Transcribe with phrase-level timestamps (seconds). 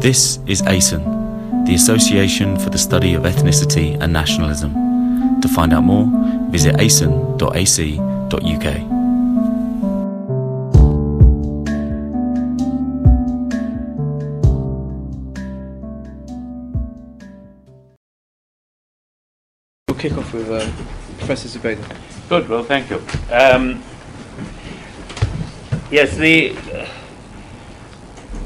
[0.00, 4.72] This is ASEN, the Association for the Study of Ethnicity and Nationalism.
[5.42, 6.06] To find out more,
[6.50, 8.40] visit asen.ac.uk.
[19.86, 20.60] We'll kick off with uh,
[21.18, 21.84] Professor Zubaida.
[22.30, 22.48] Good.
[22.48, 23.02] Well, thank you.
[23.30, 23.82] Um,
[25.90, 26.56] yes, the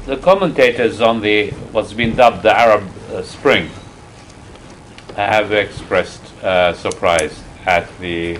[0.05, 3.69] the commentators on the what's been dubbed the Arab uh, Spring
[5.15, 8.37] have expressed uh, surprise at the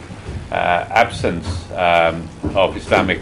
[0.51, 3.21] uh, absence um, of Islamic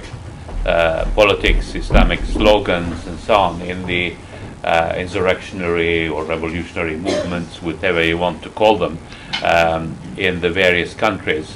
[0.65, 4.15] uh, politics, Islamic slogans, and so on in the
[4.63, 8.97] uh, insurrectionary or revolutionary movements, whatever you want to call them,
[9.43, 11.55] um, in the various countries.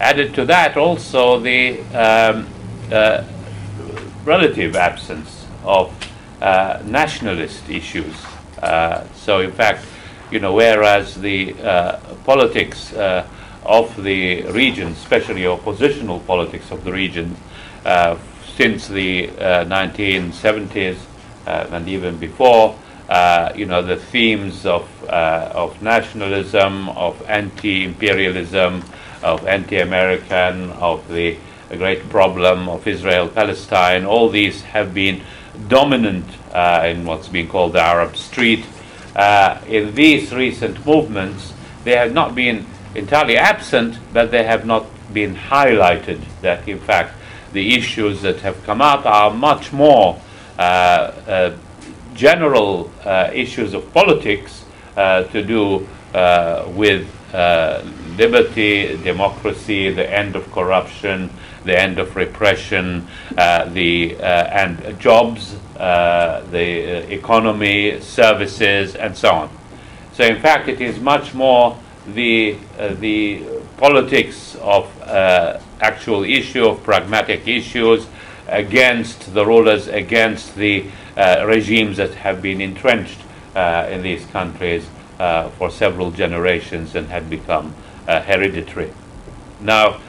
[0.00, 2.48] Added to that, also the um,
[4.24, 5.92] relative absence of
[6.44, 8.14] uh, nationalist issues.
[8.62, 9.86] Uh, so, in fact,
[10.30, 13.26] you know, whereas the uh, politics uh,
[13.64, 17.34] of the region, especially oppositional politics of the region,
[17.86, 18.18] uh,
[18.58, 20.98] since the 1970s
[21.46, 22.76] and even before,
[23.54, 28.84] you know, the themes of of nationalism, of anti-imperialism,
[29.22, 31.38] of anti-American, of the
[31.70, 35.22] great problem of Israel-Palestine, all these have been
[35.68, 38.64] dominant uh, in what's being called the Arab Street.
[39.14, 41.52] Uh, in these recent movements,
[41.84, 46.20] they have not been entirely absent, but they have not been highlighted.
[46.42, 47.14] That, in fact,
[47.52, 50.20] the issues that have come out are much more
[50.58, 51.56] uh, uh
[52.14, 54.64] general uh, issues of politics
[54.96, 55.84] uh, to do
[56.76, 57.08] with
[58.16, 61.28] liberty, democracy, the end of corruption,
[61.64, 69.30] the end of repression, uh, the uh, and jobs, uh, the economy, services, and so
[69.30, 69.50] on.
[70.12, 72.56] So, in fact, it is much more the
[73.00, 73.42] the
[73.76, 74.90] politics of
[75.80, 78.06] actual issue of pragmatic issues
[78.48, 80.84] against the rulers, against the
[81.16, 83.18] uh, regimes that have been entrenched
[83.54, 84.86] uh, in these countries
[85.18, 87.74] uh, for several generations and had become
[88.06, 88.92] hereditary.
[89.60, 90.00] Now,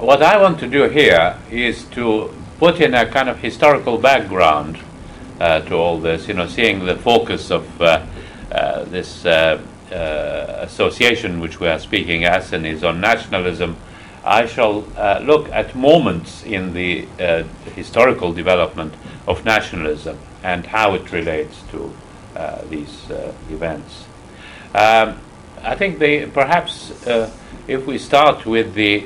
[0.00, 4.78] what I want to do here is to put in a kind of historical background
[5.40, 8.04] uh, to all this, you know, seeing the focus of uh,
[8.52, 9.94] uh, this uh, uh,
[10.60, 13.76] association which we are speaking as and is on nationalism.
[14.24, 17.06] I shall uh, look at moments in the
[17.74, 18.94] historical development
[19.26, 21.92] of nationalism and how it relates to
[22.68, 23.06] these
[23.50, 24.04] events.
[24.74, 25.20] Um,
[25.62, 26.92] I think they perhaps
[27.66, 29.04] if we start with the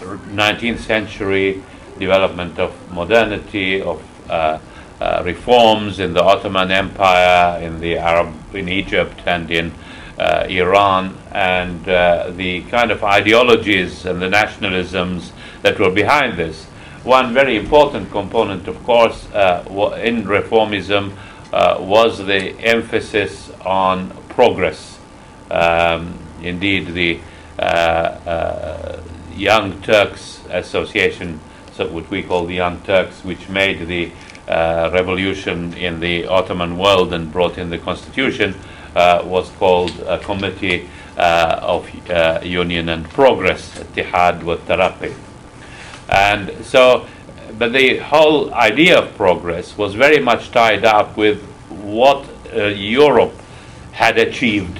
[0.00, 1.62] 19th century
[1.98, 4.58] development of modernity, of uh,
[5.00, 9.72] uh, reforms in the Ottoman Empire, in the Arab, in Egypt, and in
[10.18, 16.64] uh, Iran, and uh, the kind of ideologies and the nationalisms that were behind this.
[17.04, 19.62] One very important component, of course, uh,
[20.02, 21.12] in reformism
[21.52, 24.98] uh, was the emphasis on progress.
[25.50, 27.20] Um, indeed, the
[29.36, 31.40] Young Turks Association,
[31.72, 34.10] so what we call the Young Turks, which made the
[34.48, 38.54] uh, revolution in the Ottoman world and brought in the constitution,
[38.94, 40.88] uh, was called a Committee
[41.18, 45.14] uh, of uh, Union and Progress, Ittihad wa Taraqi.
[46.08, 47.06] And so,
[47.58, 53.34] but the whole idea of progress was very much tied up with what uh, Europe
[53.92, 54.78] had achieved,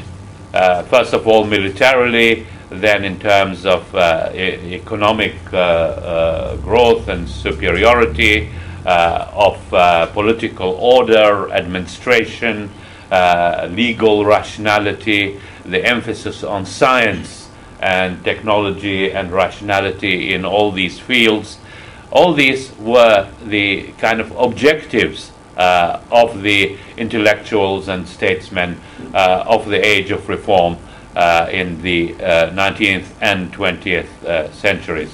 [0.53, 7.29] first of all militarily, then in terms of uh, e- economic uh, uh, growth and
[7.29, 8.51] superiority,
[8.85, 12.71] uh, of uh, political order, administration,
[13.71, 17.49] legal rationality, the emphasis on science
[17.81, 21.59] and technology and rationality in all these fields.
[22.11, 28.81] All these were the kind of objectives uh, of the intellectuals and statesmen
[29.15, 30.77] uh, of the age of reform
[31.17, 35.11] uh, in the 19th uh, and 20th uh, centuries.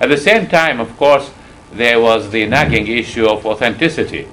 [0.00, 1.30] At the same time, of course,
[1.70, 4.26] there was the nagging issue of authenticity.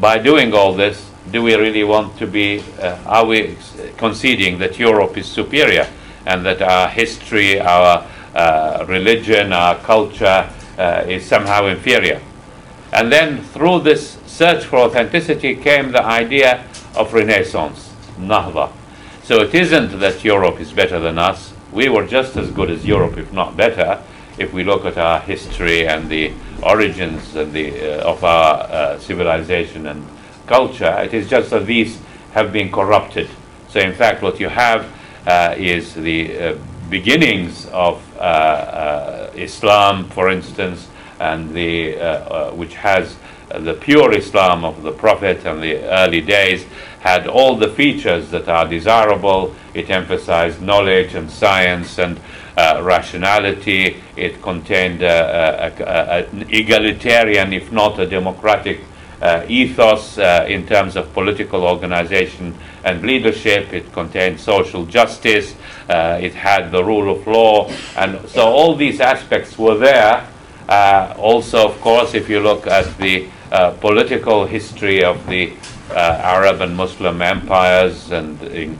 [0.00, 3.56] By doing all this, do we really want to be, uh, are we
[3.96, 5.88] conceding that Europe is superior
[6.26, 8.06] and that our history, our
[8.36, 10.48] uh, religion, our culture
[11.08, 12.20] is somehow inferior?
[12.92, 16.64] And then through this search for authenticity came the idea
[16.94, 18.70] of Renaissance, Nahda.
[19.24, 21.54] So it isn't that Europe is better than us.
[21.72, 24.02] We were just as good as Europe, if not better,
[24.36, 29.86] if we look at our history and the origins the, uh, of our uh, civilization
[29.86, 30.06] and
[30.46, 30.94] culture.
[31.00, 31.98] It is just that these
[32.32, 33.30] have been corrupted.
[33.70, 34.92] So, in fact, what you have
[35.26, 36.58] uh, is the uh,
[36.90, 40.86] beginnings of uh, uh, Islam, for instance,
[41.18, 41.94] and the
[42.54, 43.16] which has
[43.60, 46.66] the pure Islam of the Prophet and the early days
[47.04, 49.54] had all the features that are desirable.
[49.74, 52.18] It emphasized knowledge and science and
[52.56, 54.02] uh, rationality.
[54.16, 58.80] It contained uh, an egalitarian, if not a democratic,
[59.20, 62.54] uh, ethos uh, in terms of political organization
[62.84, 63.74] and leadership.
[63.74, 65.54] It contained social justice.
[65.90, 67.70] Uh, it had the rule of law.
[67.96, 70.26] And so all these aspects were there.
[70.70, 75.73] Uh, also, of course, if you look at the uh, political history of the uh,
[75.90, 78.78] Arab and Muslim empires, and in,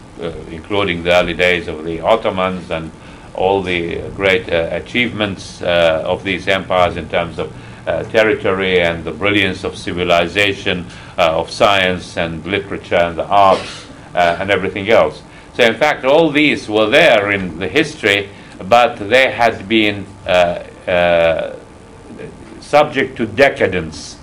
[0.50, 2.90] including the early days of the Ottomans and
[3.34, 7.52] all the great achievements of these empires in terms of
[7.86, 10.86] uh, territory and the brilliance of civilization,
[11.18, 15.22] uh, of science and literature and the arts uh, and everything else.
[15.52, 18.30] So, in fact, all these were there in the history,
[18.70, 20.06] but they had been
[22.60, 24.13] subject to decadence.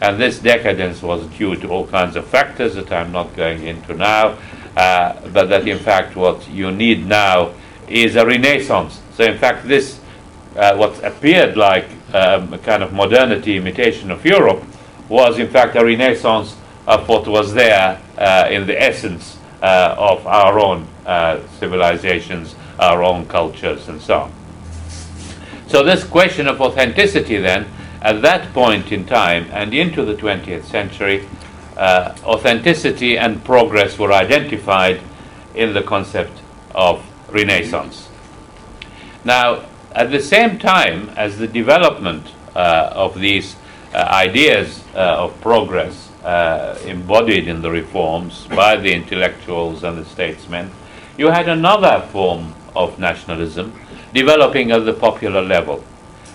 [0.00, 3.94] And this decadence was due to all kinds of factors that I'm not going into
[3.94, 4.38] now,
[4.76, 7.52] uh, but that in fact what you need now
[7.88, 9.00] is a renaissance.
[9.14, 9.98] So, in fact, this,
[10.56, 14.62] uh, what appeared like um, a kind of modernity imitation of Europe,
[15.08, 16.54] was in fact a renaissance
[16.86, 23.02] of what was there uh, in the essence uh, of our own uh, civilizations, our
[23.02, 24.32] own cultures, and so on.
[25.66, 27.66] So, this question of authenticity, then,
[28.02, 31.26] at that point in time and into the 20th century,
[31.76, 35.00] uh, authenticity and progress were identified
[35.54, 36.40] in the concept
[36.74, 38.08] of Renaissance.
[39.24, 43.56] Now, at the same time as the development uh, of these
[43.92, 50.04] uh, ideas uh, of progress uh, embodied in the reforms by the intellectuals and the
[50.04, 50.70] statesmen,
[51.16, 53.72] you had another form of nationalism
[54.12, 55.82] developing at the popular level,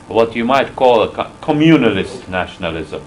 [0.08, 1.08] what you might call a
[1.42, 3.02] communalist nationalism.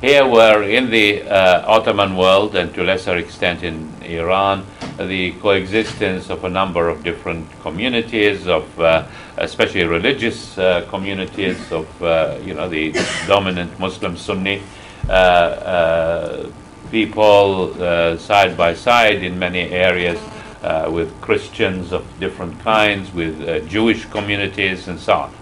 [0.00, 4.64] Here, were in the uh, Ottoman world and to lesser extent in Iran,
[4.96, 9.08] the coexistence of a number of different communities, of uh,
[9.38, 12.92] especially religious uh, communities, of uh, you know the
[13.26, 14.62] dominant Muslim Sunni
[15.08, 16.50] uh, uh,
[16.92, 17.74] people
[18.18, 20.20] side by side in many areas.
[20.92, 25.37] with Christians of different kinds, with Jewish communities, and so on.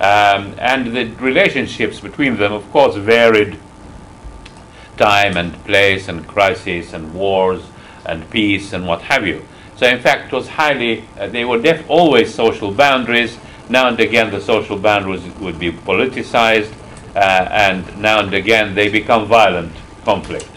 [0.00, 3.58] Um, and the relationships between them, of course, varied
[4.96, 7.62] time and place and crises and wars
[8.04, 9.44] and peace and what have you.
[9.76, 13.38] So, in fact, it was highly, uh, they were def- always social boundaries.
[13.68, 16.72] Now and again, the social boundaries would be politicized,
[17.14, 19.72] uh, and now and again, they become violent
[20.04, 20.48] conflict.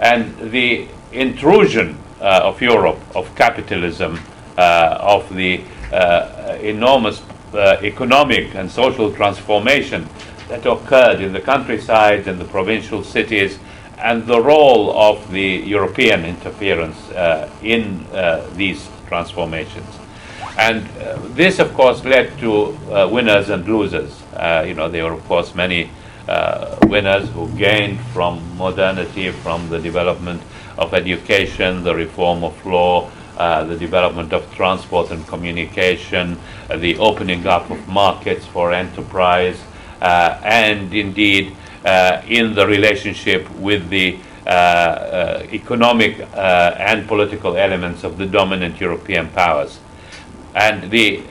[0.00, 4.20] And the intrusion uh, of Europe, of capitalism,
[4.56, 7.20] uh, of the uh, enormous
[7.54, 10.08] uh, economic and social transformation
[10.48, 13.58] that occurred in the countryside and the provincial cities
[13.98, 19.86] and the role of the European interference uh, in uh, these transformations.
[20.58, 24.22] And uh, this, of course, led to uh, winners and losers.
[24.34, 25.90] Uh, you know, there were, of course, many
[26.28, 30.42] uh, winners who gained from modernity, from the development
[30.78, 36.38] of education, the reform of law, the development of transport and communication,
[36.76, 39.60] the opening up of markets for enterprise,
[40.00, 48.16] and indeed uh, in the relationship with the uh, uh, economic and political elements of
[48.16, 49.78] the dominant European powers.
[50.54, 51.22] And the,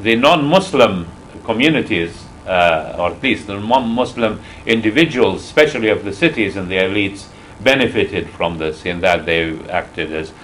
[0.00, 1.06] the non Muslim
[1.44, 7.28] communities, or at least the non Muslim individuals, especially of the cities and the elites,
[7.62, 10.34] benefited from this in that they acted as uh,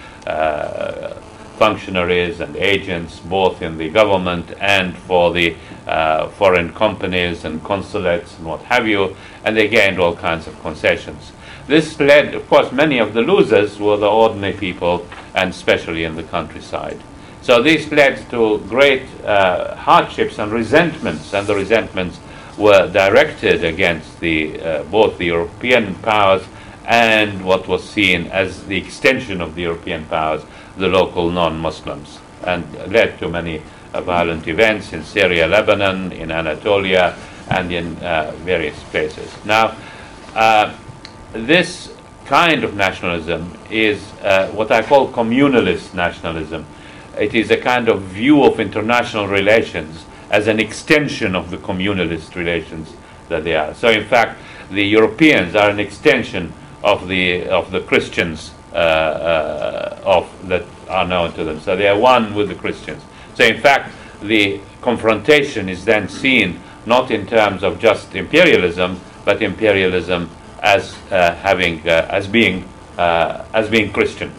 [1.58, 5.56] functionaries and agents, both in the government and for the
[5.87, 10.58] uh, foreign companies and consulates and what have you, and they gained all kinds of
[10.60, 11.32] concessions.
[11.66, 16.16] This led, of course, many of the losers were the ordinary people, and especially in
[16.16, 16.98] the countryside.
[17.42, 22.20] So this led to great uh, hardships and resentments, and the resentments
[22.56, 26.42] were directed against the, uh, both the European powers
[26.88, 30.42] and what was seen as the extension of the European powers,
[30.78, 33.61] the local non-Muslims, and led to many
[33.92, 37.14] uh, violent events in Syria, Lebanon, in Anatolia,
[37.50, 39.30] and in uh, various places.
[39.45, 39.76] Now,
[40.35, 40.75] uh,
[41.35, 46.64] this kind of nationalism is uh, what I call communalist nationalism.
[47.18, 52.35] It is a kind of view of international relations as an extension of the communalist
[52.35, 52.95] relations
[53.28, 53.75] that they are.
[53.75, 54.40] So, in fact,
[54.71, 61.06] the Europeans are an extension of the of the Christians uh, uh, of that are
[61.06, 61.61] known to them.
[61.61, 63.02] So they are one with the Christians.
[63.35, 69.42] So in fact, the confrontation is then seen not in terms of just imperialism, but
[69.42, 70.30] imperialism
[70.62, 72.64] as uh, having uh, as being
[72.97, 74.32] uh, as being Christian.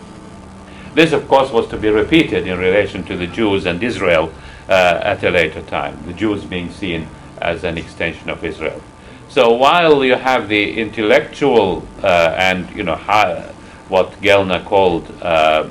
[0.93, 4.34] This, of course, was to be repeated in relation to the Jews and Israel
[4.67, 5.98] uh, at a later time.
[6.05, 7.08] The Jews being seen
[7.41, 8.81] as an extension of Israel.
[9.29, 13.41] So while you have the intellectual uh, and you know high,
[13.88, 15.67] what Gellner called uh,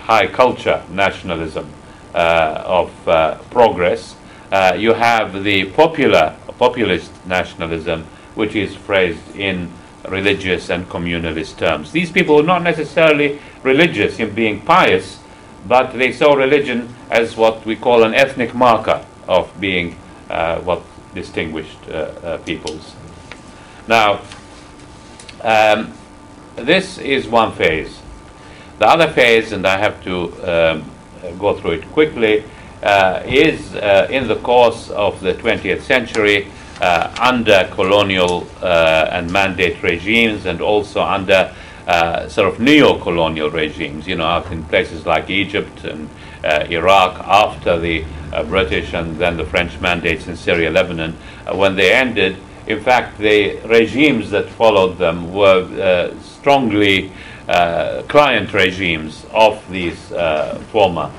[0.00, 1.72] high culture nationalism
[2.12, 2.90] of
[3.50, 4.16] progress,
[4.76, 8.02] you have the popular populist nationalism,
[8.34, 9.70] which is phrased in
[10.08, 11.92] religious and communalist terms.
[11.92, 15.20] These people were not necessarily religious in being pious,
[15.68, 19.96] but they saw religion as what we call an ethnic marker of being
[20.30, 20.82] uh, what
[21.18, 22.94] distinguished uh, uh, peoples.
[23.88, 24.20] Now,
[25.42, 25.92] um,
[26.56, 28.00] this is one phase.
[28.78, 30.14] The other phase, and I have to
[30.52, 30.90] um,
[31.38, 32.44] go through it quickly,
[32.82, 36.46] uh, is uh, in the course of the 20th century
[36.80, 41.52] uh, under colonial uh, and mandate regimes and also under
[42.28, 46.08] sort of neo-colonial regimes, you know, in places like Egypt and
[46.44, 51.16] Iraq after the uh, British and then the French mandates in Syria, Lebanon,
[51.46, 57.10] uh, when they ended, in fact, the regimes that followed them were strongly
[58.08, 60.12] client regimes of these
[60.70, 61.10] former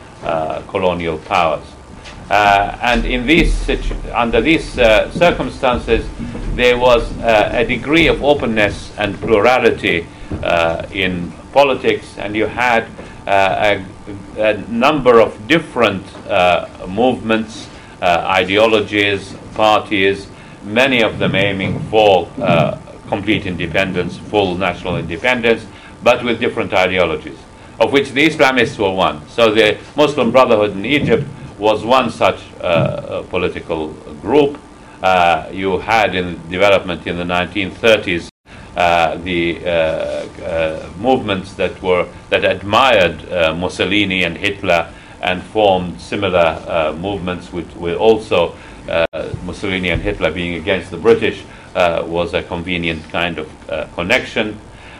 [0.67, 1.65] colonial powers.
[2.29, 6.07] Uh, and in these situ- under these uh, circumstances,
[6.53, 10.05] there was uh, a degree of openness and plurality
[10.43, 12.83] uh, in politics, and you had
[13.25, 13.85] uh, a,
[14.37, 17.67] a, number of different uh, movements,
[18.01, 20.27] ideologies, parties,
[20.63, 22.27] many of them aiming for
[23.09, 25.65] complete independence, full national independence,
[26.03, 27.37] but with different ideologies,
[27.79, 29.27] of which the Islamists were one.
[29.29, 33.89] So the Muslim Brotherhood in Egypt was one such uh, political
[34.21, 34.57] group.
[35.03, 38.29] Uh, you had in development in the 1930s uh,
[38.75, 46.93] the uh, uh, movements that were that admired uh, Mussolini and Hitler and formed similar
[46.97, 48.55] movements, were also
[49.43, 51.43] Mussolini and Hitler being against the British
[51.75, 53.49] was a convenient kind of
[53.95, 54.57] connection.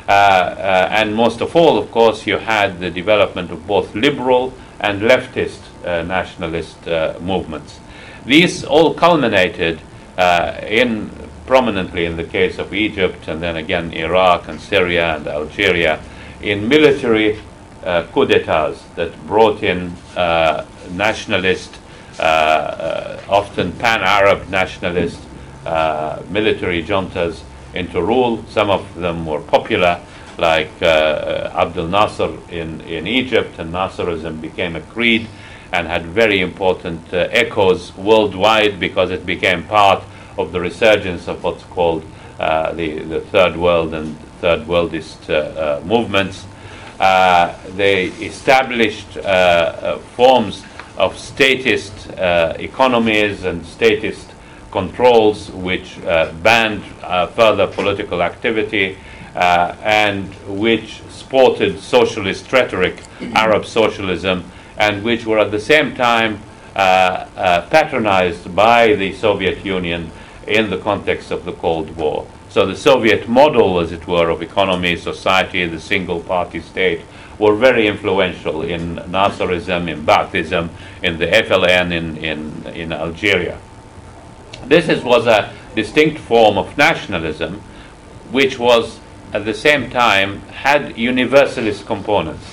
[0.08, 5.60] and most of all, of course, you had the development of both liberal and leftist
[5.86, 7.80] uh, nationalist uh, movements.
[8.26, 9.80] These all culminated
[10.18, 11.10] uh, in
[11.50, 16.00] prominently in the case of Egypt and then again Iraq and Syria and Algeria
[16.44, 17.40] in military
[17.84, 21.72] uh, coup d'etats that brought in uh, nationalist,
[22.20, 25.20] uh, often pan Arab nationalist
[26.30, 27.42] military juntas
[27.74, 28.44] into rule.
[28.50, 30.00] Some of them were popular,
[30.38, 35.28] like Abdel Nasser in, in Egypt, and Nasserism became a creed
[35.72, 40.04] and had very important uh, echoes worldwide because it became part
[40.40, 42.04] of the resurgence of what's called
[42.40, 46.46] uh, the, the third world and third worldist uh, uh movements.
[47.00, 50.64] Uh, they established uh, forms
[50.98, 51.94] of statist
[52.60, 54.32] economies and statist
[54.72, 55.98] controls which
[56.44, 56.84] banned
[57.36, 58.98] further political activity
[59.36, 63.02] and which sported socialist rhetoric,
[63.34, 64.44] Arab socialism,
[64.78, 66.42] and which were at the same time
[66.76, 70.12] uh, uh, patronized by the Soviet Union
[70.50, 72.28] in the context of the Cold War.
[72.50, 77.02] So the Soviet model, as it were, of economy, society, the single party state,
[77.38, 80.70] were very influential in Nasserism, in Baathism,
[81.04, 83.58] in the FLN in, in, in Algeria.
[84.66, 87.62] This is, was a distinct form of nationalism,
[88.32, 89.00] which was
[89.32, 92.46] at the same time had universalist components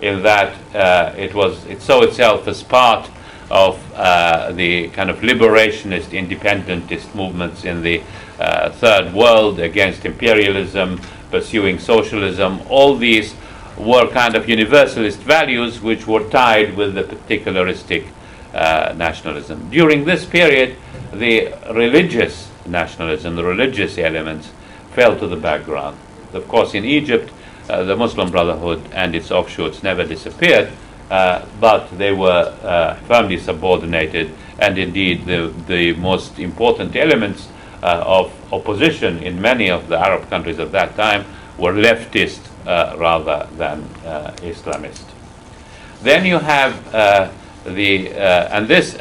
[0.00, 3.08] in that uh, it was it saw itself as part
[3.50, 8.02] of uh, the kind of liberationist, independentist movements in the
[8.38, 12.60] uh, third world against imperialism, pursuing socialism.
[12.68, 13.34] All these
[13.76, 18.06] were kind of universalist values which were tied with the particularistic
[18.54, 19.70] uh, nationalism.
[19.70, 20.76] During this period,
[21.12, 24.50] the religious nationalism, the religious elements,
[24.92, 25.98] fell to the background.
[26.32, 27.32] Of course, in Egypt,
[27.68, 30.72] uh, the Muslim Brotherhood and its offshoots never disappeared,
[31.12, 37.48] uh, but they were uh, firmly subordinated, and indeed the, the most important elements
[37.82, 41.22] uh, of opposition in many of the Arab countries at that time
[41.58, 43.82] were leftist uh, rather than
[44.40, 45.04] Islamist.
[46.00, 46.72] Then you have
[47.64, 48.08] the
[48.50, 48.96] and this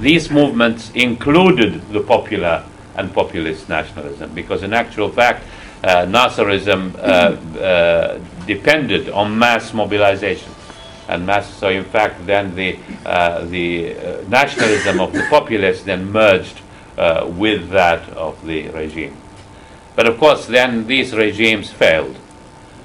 [0.00, 2.64] these movements included the popular
[2.96, 5.44] and populist nationalism because in actual fact
[5.84, 6.98] uh, Nasserism uh,
[7.60, 10.53] uh, depended on mass mobilization.
[11.08, 16.10] And mass, so in fact, then the, uh, the uh, nationalism of the populace then
[16.10, 16.60] merged
[16.96, 19.16] uh, with that of the regime.
[19.96, 22.16] But of course, then these regimes failed.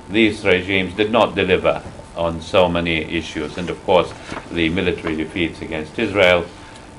[0.10, 1.82] These regimes did not deliver
[2.16, 3.58] on so many issues.
[3.58, 4.14] And of course,
[4.52, 6.46] the military defeats against Israel,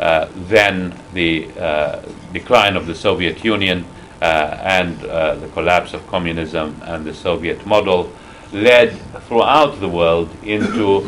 [0.00, 3.84] uh, then the uh, decline of the Soviet Union,
[4.22, 8.12] uh, and the collapse of communism and the Soviet model
[8.52, 8.92] led
[9.26, 11.00] throughout the world into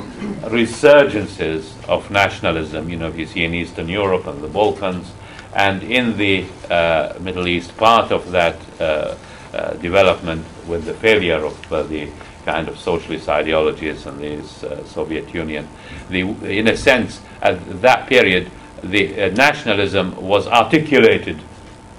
[0.43, 2.89] resurgences of nationalism.
[2.89, 5.13] You know, you see in Eastern Europe and the Balkans,
[5.55, 9.17] and in the uh, Middle East, part of that uh,
[9.53, 12.09] uh, development with the failure of uh, the
[12.45, 15.69] kind of socialist ideologies and the uh, Soviet Union.
[16.09, 16.21] The,
[16.59, 18.51] in a sense, at that period,
[18.83, 21.41] the uh, nationalism was articulated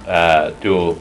[0.06, 0.98] to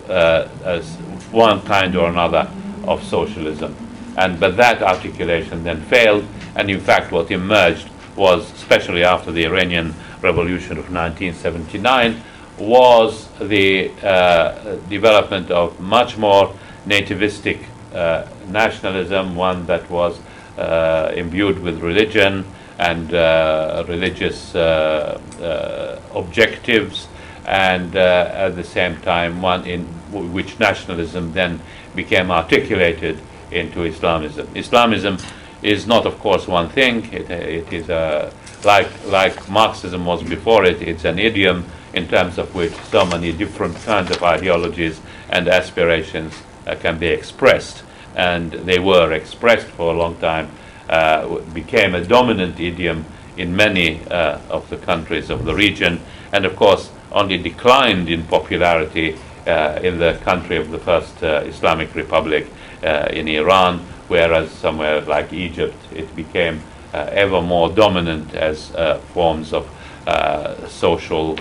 [1.32, 2.50] one kind or another
[2.86, 3.76] of socialism.
[4.18, 9.46] And, but that articulation then failed, and in fact, what emerged was, especially after the
[9.46, 12.22] Iranian Revolution of 1979,
[12.60, 16.54] was the uh, development of much more
[16.86, 17.60] nativistic
[17.94, 20.20] uh, nationalism, one that was
[20.58, 22.46] uh, imbued with religion
[22.78, 27.08] and uh, religious uh, uh, objectives,
[27.46, 31.60] and at the same time, one in w- which nationalism then
[31.96, 33.20] became articulated
[33.54, 34.48] into Islamism.
[34.56, 35.18] Islamism
[35.62, 37.12] is not, of course, one thing.
[37.14, 38.32] It, it is uh,
[38.66, 40.82] like like Marxism was before it.
[40.82, 46.34] It's an idiom in terms of which so many different kinds of ideologies and aspirations
[46.68, 47.84] uh, can be expressed,
[48.16, 50.50] and they were expressed for a long time.
[50.90, 53.06] Uh, became a dominant idiom
[53.38, 56.00] in many uh, of the countries of the region,
[56.34, 59.16] and of course only declined in popularity
[59.48, 62.48] uh, in the country of the first uh, Islamic Republic
[62.84, 66.62] uh, in Iran, whereas somewhere like Egypt it became
[66.94, 69.68] uh, ever more dominant as uh, forms of
[70.08, 71.40] uh, social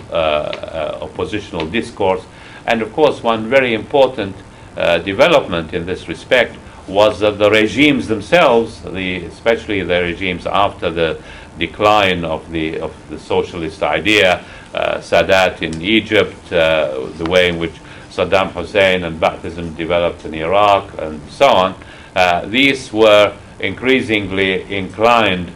[1.02, 2.24] oppositional discourse.
[2.66, 4.36] And of course, one very important
[5.04, 6.56] development in this respect
[6.88, 11.20] was that the regimes themselves, the, especially the regimes after the
[11.58, 17.58] decline of the, of the socialist idea, uh, Sadat in Egypt, uh, the way in
[17.58, 17.74] which
[18.12, 21.74] Saddam Hussein and Baathism developed in Iraq, and so on,
[22.14, 25.50] uh, these were increasingly inclined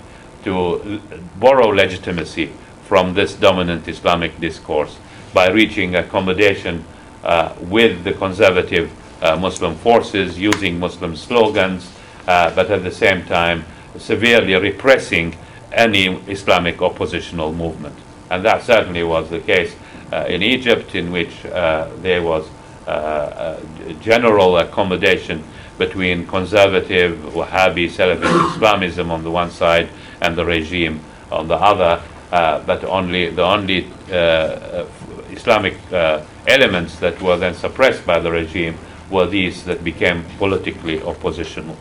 [0.44, 1.00] to
[1.38, 2.50] borrow legitimacy
[2.84, 4.96] from this dominant Islamic discourse
[5.34, 6.82] by reaching accommodation
[7.24, 8.90] uh, with the conservative
[9.22, 11.92] uh, Muslim forces, using Muslim slogans,
[12.26, 13.64] uh, but at the same time
[13.98, 15.36] severely repressing
[15.72, 17.96] any Islamic oppositional movement.
[18.30, 19.74] And that certainly was the case
[20.12, 22.48] in Egypt, in which uh, there was
[22.86, 23.60] uh, uh,
[24.00, 25.42] general accommodation
[25.78, 29.88] between conservative Wahhabi Salafist Islamism on the one side
[30.20, 34.86] and the regime on the other, uh, but only the only uh, uh,
[35.30, 38.78] Islamic uh, elements that were then suppressed by the regime
[39.10, 41.76] were these that became politically oppositional.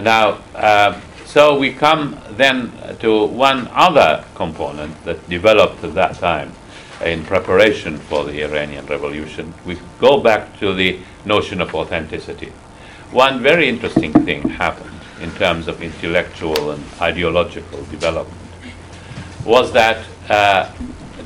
[0.00, 6.50] Now, uh, so we come then to one other component that developed at that time
[7.04, 9.52] in preparation for the Iranian Revolution.
[9.66, 12.50] We go back to the notion of authenticity.
[13.12, 18.40] One very interesting thing happened in terms of intellectual and ideological development
[19.44, 20.72] was that uh,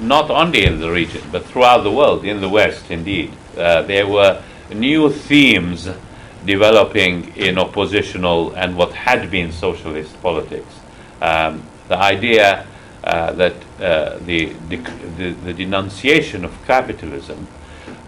[0.00, 4.08] not only in the region, but throughout the world, in the West indeed, uh, there
[4.08, 4.42] were
[4.74, 5.88] new themes
[6.44, 10.80] developing in oppositional and what had been socialist politics.
[11.20, 12.66] Um, the idea
[13.04, 14.76] uh, that uh, the, the,
[15.44, 17.46] the denunciation of capitalism,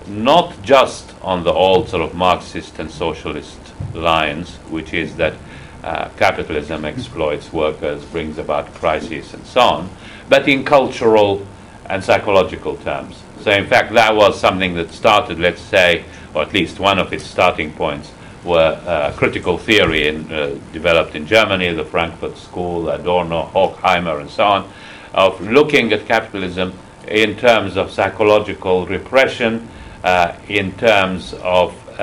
[0.07, 3.59] not just on the old sort of Marxist and socialist
[3.95, 5.35] lines, which is that
[5.83, 9.91] uh, capitalism exploits workers, brings about crises, and so on,
[10.29, 11.47] but in cultural
[11.87, 13.23] and psychological terms.
[13.41, 17.13] So, in fact, that was something that started, let's say, or at least one of
[17.13, 18.11] its starting points,
[18.45, 24.31] were uh, critical theory in, uh, developed in Germany, the Frankfurt School, Adorno, Horkheimer, and
[24.31, 24.71] so on,
[25.15, 26.73] of looking at capitalism
[27.09, 29.69] in terms of psychological repression,
[30.05, 32.03] uh, in terms of uh,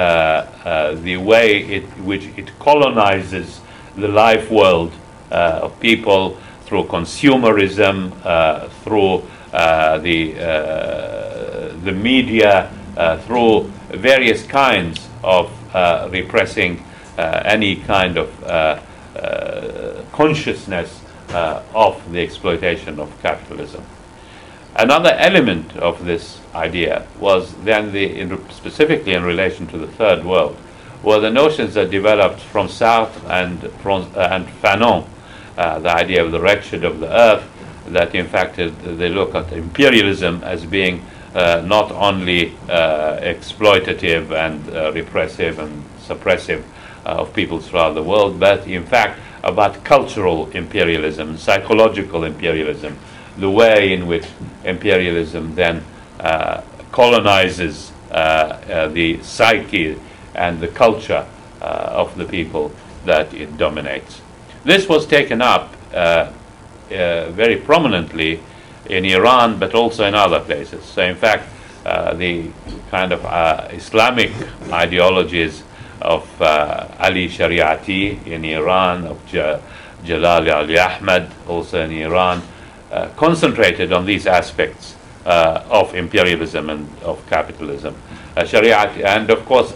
[0.66, 3.62] uh, the way it, which it colonizes
[3.98, 4.92] the life world
[5.32, 8.12] uh, of people through consumerism,
[8.84, 10.34] through the,
[11.84, 12.72] the media,
[13.26, 16.84] through various kinds of uh, repressing
[17.18, 18.80] uh, any kind of uh,
[19.16, 23.84] uh, consciousness uh, of the exploitation of capitalism.
[24.76, 30.24] Another element of this idea was then the, in, specifically in relation to the third
[30.24, 30.58] world,
[31.04, 35.06] were the notions that developed from Sartre and, from, and Fanon,
[35.56, 37.48] the idea of the wretched of the earth,
[37.88, 41.04] that in fact they look at imperialism as being
[41.34, 46.64] not only uh, exploitative and uh, repressive and suppressive
[47.06, 52.98] of peoples throughout the world, but in fact about cultural imperialism, psychological imperialism,
[53.38, 54.26] the way in which
[54.66, 55.84] imperialism then
[56.20, 60.00] uh, colonizes uh, uh, the psyche
[60.36, 61.26] and the culture
[61.62, 62.72] of the people
[63.06, 64.22] that it dominates.
[64.64, 65.76] This was taken up
[66.90, 68.42] very prominently
[68.90, 70.84] in Iran, but also in other places.
[70.84, 71.48] So, in fact,
[71.86, 72.50] uh, the
[72.92, 74.32] kind of uh, Islamic
[74.72, 75.64] ideologies
[76.02, 82.42] of uh, Ali Shariati in Iran, of Jalal Ali Ahmad also in Iran,
[82.92, 87.96] uh, concentrated on these aspects uh, of imperialism and of capitalism.
[88.36, 89.72] Uh, Shariati, and of course,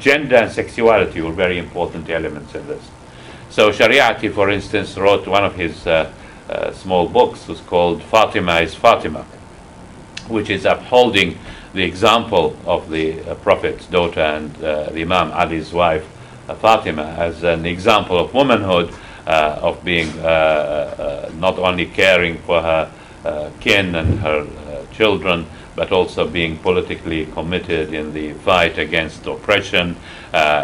[0.00, 2.82] gender and sexuality were very important elements in this.
[3.50, 5.86] So, Shariati, for instance, wrote one of his
[6.48, 9.24] uh, small books was called Fatima is Fatima,
[10.28, 11.36] which is upholding
[11.74, 16.06] the example of the uh, Prophet's daughter and uh, the Imam Ali's wife,
[16.48, 18.94] uh, Fatima, as an example of womanhood,
[19.26, 22.90] of being not only caring for her
[23.58, 24.46] kin and her
[24.92, 29.96] children, but also being politically committed in the fight against oppression,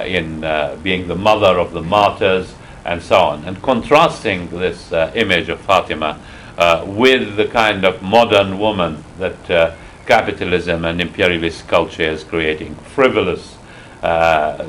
[0.07, 0.41] in
[0.85, 3.45] being the mother of the martyrs, and so on.
[3.45, 6.21] And contrasting this uh, image of Fatima
[6.59, 9.75] uh, with the kind of modern woman that uh,
[10.07, 13.57] capitalism and imperialist culture is creating, frivolous,
[14.03, 14.69] uh,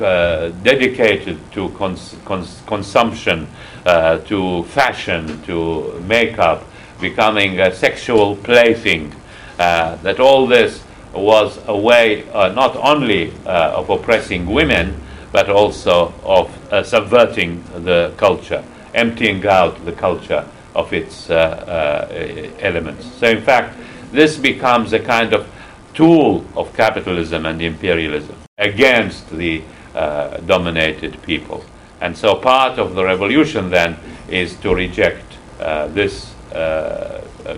[0.00, 3.46] uh, dedicated to cons- cons- consumption,
[3.86, 6.64] uh, to fashion, to makeup,
[7.00, 9.14] becoming a sexual plaything.
[9.56, 15.00] that all this was a way not only of oppressing women,
[15.34, 18.62] but also of uh, subverting the culture,
[18.94, 23.04] emptying out the culture of its uh, uh, elements.
[23.18, 23.76] So, in fact,
[24.12, 25.48] this becomes a kind of
[25.92, 29.64] tool of capitalism and imperialism against the
[29.96, 31.64] uh, dominated people.
[32.00, 33.96] And so, part of the revolution then
[34.28, 35.26] is to reject
[35.58, 36.32] this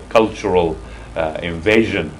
[0.09, 0.75] cultural
[1.43, 2.11] invasion.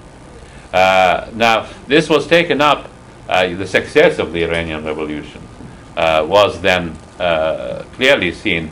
[0.72, 2.89] now, this was taken up,
[3.28, 5.42] the success of the Iranian Revolution
[5.96, 8.72] uh, was then uh, clearly seen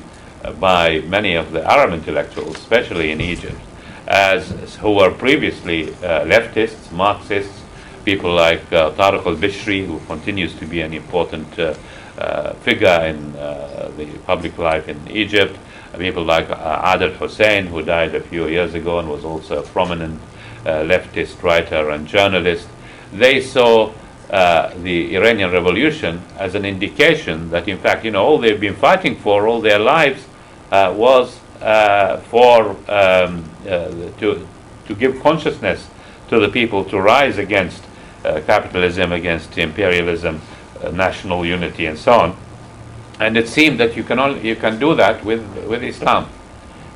[0.60, 3.60] by many of the Arab intellectuals, especially in Egypt,
[4.08, 7.64] as who were previously uh, leftists, Marxists,
[8.06, 11.74] people like uh, Tariq al-Bishri, who continues to be an important uh,
[12.20, 15.58] uh, figure in the public life in Egypt,
[15.98, 20.22] people like Adel Hussein, who died a few years ago and was also a prominent
[20.64, 22.68] leftist writer and journalist.
[23.12, 23.92] They saw
[24.30, 28.76] uh, the Iranian Revolution as an indication that, in fact, you know, all they've been
[28.76, 30.26] fighting for all their lives
[30.72, 34.48] uh, was uh, for um, uh, to
[34.88, 35.88] to give consciousness
[36.28, 37.84] to the people to rise against
[38.24, 40.42] uh, capitalism, against imperialism,
[40.92, 42.38] national unity, and so on.
[43.20, 46.28] And it seemed that you can only, you can do that with with Islam.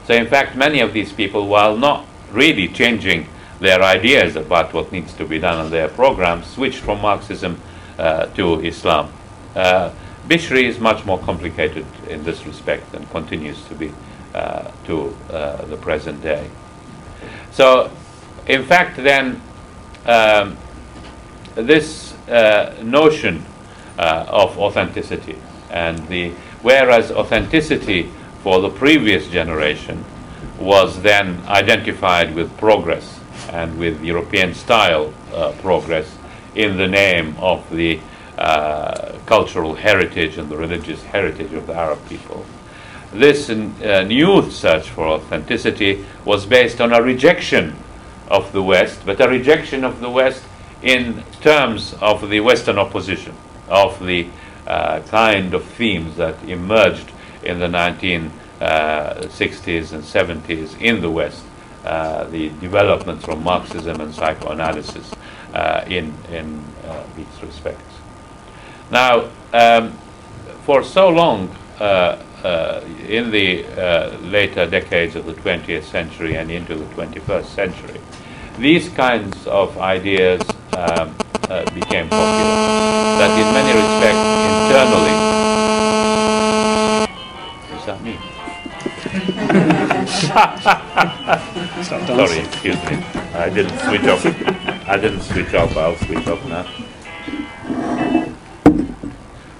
[0.06, 3.28] So, in fact, many of these people, while not really changing
[3.60, 7.60] their ideas about what needs to be done on their programs switched from Marxism
[7.98, 9.12] uh, to Islam.
[9.56, 9.92] Uh,
[10.28, 13.92] Bishri is much more complicated in this respect and continues to be
[14.34, 16.50] uh, to uh, the present day.
[17.52, 17.92] So,
[18.48, 19.42] in fact, then,
[20.06, 20.56] um,
[21.56, 23.44] this uh, notion
[23.98, 25.36] uh, of authenticity
[25.72, 26.30] and the
[26.62, 28.10] whereas authenticity
[28.44, 30.06] for the previous generation
[30.60, 33.19] was then identified with progress
[33.52, 36.18] and with European style uh, progress
[36.56, 38.00] in the name of the
[38.38, 42.46] uh, cultural heritage and the religious heritage of the Arab people.
[43.12, 47.76] This uh, new search for authenticity was based on a rejection
[48.28, 50.44] of the West, but a rejection of the West
[50.82, 53.36] in terms of the Western opposition,
[53.68, 54.28] of the
[54.68, 57.12] uh, kind of themes that emerged
[57.44, 58.32] in the 1960s
[58.62, 61.44] uh, and 70s in the West
[62.30, 65.12] the developments from Marxism and psychoanalysis
[65.54, 67.96] uh, in, in uh, these respects.
[68.92, 69.98] Now, um,
[70.64, 71.50] for so long,
[71.80, 73.64] uh, uh, in the
[74.22, 78.00] later decades of the 20th century and into the 21st century,
[78.60, 80.42] these kinds of ideas
[80.78, 81.16] um,
[81.74, 82.56] became popular.
[83.18, 85.16] That in many respects, internally,
[87.76, 88.02] is that
[89.74, 89.76] me?
[91.84, 93.04] Sorry, excuse me.
[93.34, 94.26] I didn't switch off.
[94.88, 95.78] I didn't switch off.
[95.78, 96.66] I'll switch off now.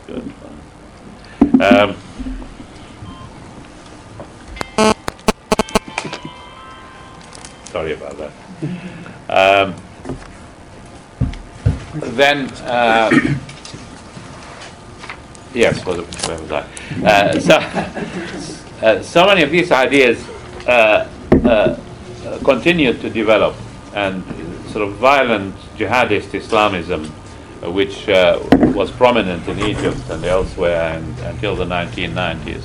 [0.08, 0.34] Good.
[1.62, 1.96] Um,
[7.66, 8.32] sorry about that.
[9.30, 9.76] Um,
[12.16, 13.12] then, uh,
[15.54, 16.66] yes, where was I?
[17.06, 17.56] Uh, so,
[18.88, 20.26] uh, so many of these ideas
[22.44, 23.56] continued to develop,
[23.94, 24.24] and
[24.70, 27.12] sort of violent jihadist Islamism,
[27.64, 28.40] uh, which uh,
[28.76, 32.64] was prominent in Egypt and elsewhere and, until the 1990s,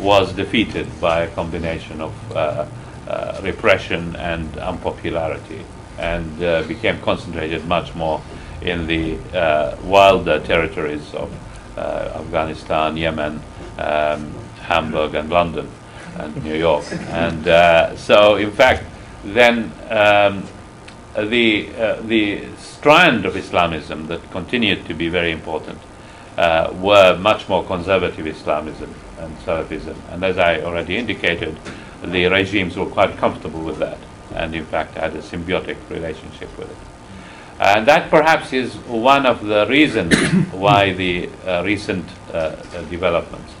[0.00, 2.66] was defeated by a combination of uh,
[3.06, 5.64] uh, repression and unpopularity,
[5.98, 8.22] and uh, became concentrated much more
[8.62, 11.30] in the uh, wilder territories of
[11.76, 13.40] uh, Afghanistan, Yemen,
[13.78, 14.32] um,
[14.62, 15.68] Hamburg, and London,
[16.42, 16.84] New York.
[17.08, 18.84] And uh, so, in fact,
[19.24, 20.44] then um,
[21.28, 25.78] the uh, the strand of Islamism that continued to be very important
[26.38, 29.96] uh, were much more conservative Islamism and Salafism.
[30.10, 31.58] And as I already indicated,
[32.02, 33.98] the regimes were quite comfortable with that,
[34.34, 36.76] and in fact had a symbiotic relationship with it.
[37.60, 40.14] And that perhaps is one of the reasons
[40.52, 43.52] why the uh, recent uh, uh, developments,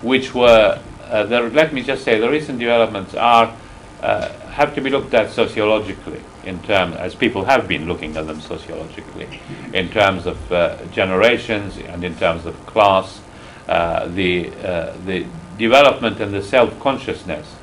[0.00, 0.80] which were,
[1.12, 3.54] uh, the, let me just say, the recent developments are
[4.02, 8.26] uh, have to be looked at sociologically in terms, as people have been looking at
[8.26, 9.28] them sociologically,
[9.72, 13.20] in terms of uh, generations and in terms of class,
[13.68, 15.24] uh, the uh, the
[15.58, 17.54] development and the self-consciousness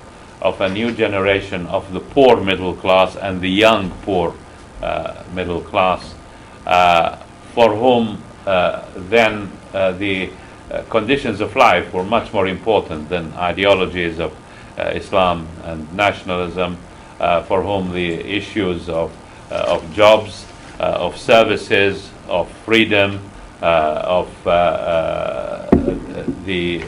[0.42, 4.34] of a new generation of the poor middle class and the young poor
[4.82, 6.14] uh, middle class,
[7.54, 8.22] for whom
[9.10, 10.30] then the
[10.72, 14.32] uh, conditions of life were much more important than ideologies of
[14.78, 16.78] uh, Islam and nationalism,
[17.20, 19.12] uh, for whom the issues of,
[19.52, 20.46] uh, of jobs,
[20.80, 23.20] uh, of services, of freedom,
[23.62, 24.30] of
[26.46, 26.86] the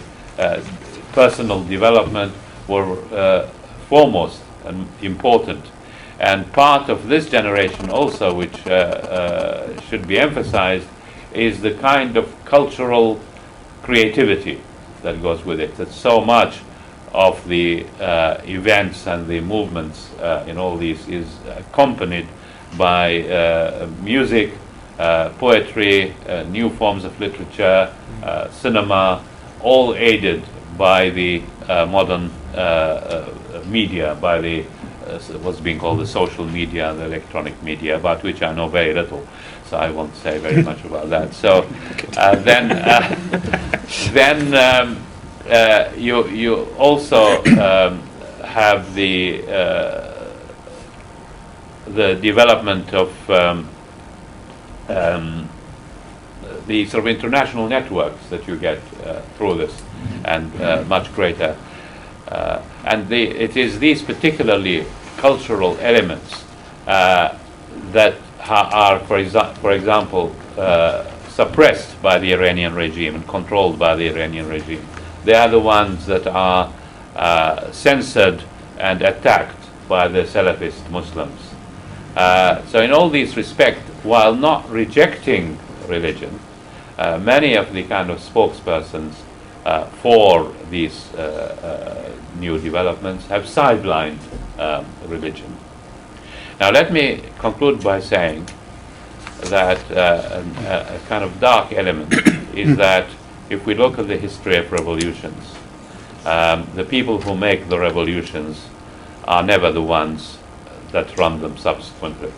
[1.12, 2.34] personal development
[2.68, 3.50] were
[3.90, 5.66] foremost and important.
[6.20, 8.56] And part of this generation also, which
[9.90, 10.88] should be emphasized,
[11.34, 13.20] is the kind of cultural
[13.84, 14.62] creativity
[15.02, 15.76] that goes with it.
[15.78, 16.60] That so much
[17.14, 22.28] of the uh, events and the movements uh, in all these is accompanied
[22.78, 24.54] by uh, music,
[24.98, 29.24] uh, poetry, uh, new forms of literature, uh, cinema,
[29.62, 30.44] all aided
[30.78, 32.32] by the modern
[33.70, 34.62] media, by the
[35.42, 38.94] what's being called the social media, and the electronic media, about which I know very
[38.94, 39.28] little,
[39.72, 41.34] so I won't say very much about that.
[41.34, 41.66] So
[42.18, 43.16] uh, then, uh,
[44.12, 45.02] then um,
[45.50, 48.04] uh, you you also um,
[48.44, 50.30] have the uh,
[51.88, 53.70] the development of um,
[54.90, 55.48] um,
[56.68, 59.82] the sort of international networks that you get uh, through this,
[60.26, 61.56] and uh, much greater.
[62.84, 64.86] And the, it is these particularly
[65.18, 66.44] cultural elements
[66.86, 73.80] that ha- are, for, exa- for example, uh, suppressed by the Iranian regime and controlled
[73.80, 74.86] by the Iranian regime.
[75.24, 76.74] They are the ones that are
[77.16, 78.44] uh, censored
[78.78, 81.40] and attacked by the Salafist Muslims.
[82.16, 86.40] Uh, so, in all these respects, while not rejecting religion,
[86.98, 89.14] uh, many of the kind of spokespersons
[89.66, 94.20] uh, for these uh, new developments have sidelined
[94.60, 95.56] um, religion.
[96.62, 98.48] Now, let me conclude by saying
[99.46, 102.14] that uh, a, a kind of dark element
[102.56, 103.08] is that
[103.50, 105.56] if we look at the history of revolutions,
[106.24, 108.68] um, the people who make the revolutions
[109.24, 110.38] are never the ones
[110.92, 112.32] that run them subsequently.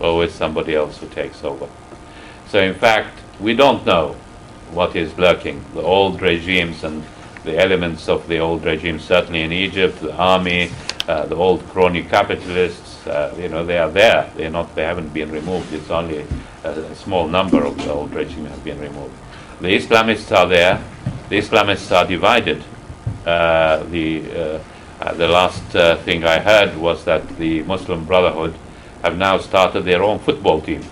[0.00, 1.68] Always somebody else who takes over.
[2.46, 4.14] So, in fact, we don't know
[4.70, 5.64] what is lurking.
[5.74, 7.02] The old regimes and
[7.42, 10.70] the elements of the old regime, certainly in Egypt, the army,
[11.08, 14.30] uh, the old crony capitalists, uh, you know, they are there.
[14.36, 15.72] They're not, they haven't been removed.
[15.72, 16.26] It's only
[16.64, 19.14] a, a small number of the old regime have been removed.
[19.60, 20.82] The Islamists are there.
[21.28, 22.62] The Islamists are divided.
[23.24, 24.62] Uh, the, uh,
[25.00, 28.54] uh, the last uh, thing I heard was that the Muslim Brotherhood
[29.02, 30.82] have now started their own football team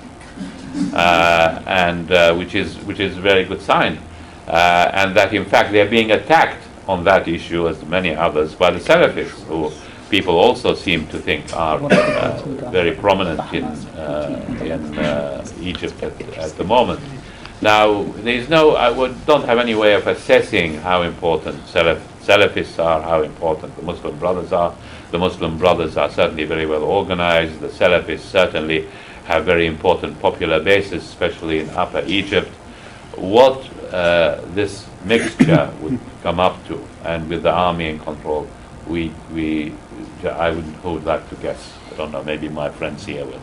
[0.94, 3.98] and which is which is a very good sign,
[4.46, 8.70] and that in fact they are being attacked on that issue as many others by
[8.70, 9.70] the Salafists, who
[10.10, 16.20] people also seem to think are uh, very prominent in uh, in uh, Egypt at,
[16.36, 17.00] at the moment.
[17.62, 22.00] Now there is no I would, don't have any way of assessing how important Salaf
[22.22, 24.74] Salafists are, how important the Muslim Brothers are.
[25.10, 27.60] The Muslim Brothers are certainly very well organized.
[27.60, 28.86] The Salafists certainly
[29.24, 32.48] have very important popular bases, especially in Upper Egypt.
[33.16, 33.58] What
[33.92, 38.46] uh, this mixture would come up to, and with the army in control,
[38.86, 39.72] we, we,
[40.24, 41.72] I would, who would like to guess?
[41.92, 43.40] I don't know, maybe my friends here will.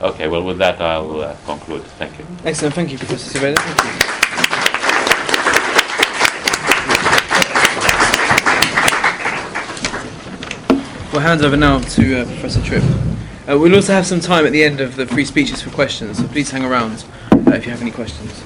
[0.00, 1.82] Okay, well, with that, I'll uh, conclude.
[1.98, 2.26] Thank you.
[2.44, 3.56] Excellent, thank you, Professor Zubaida.
[3.56, 4.14] Thank you.
[11.14, 12.82] We'll over now to uh, Professor Tripp.
[13.48, 16.18] Uh, we'll also have some time at the end of the free speeches for questions,
[16.18, 18.42] so please hang around uh, if you have any questions.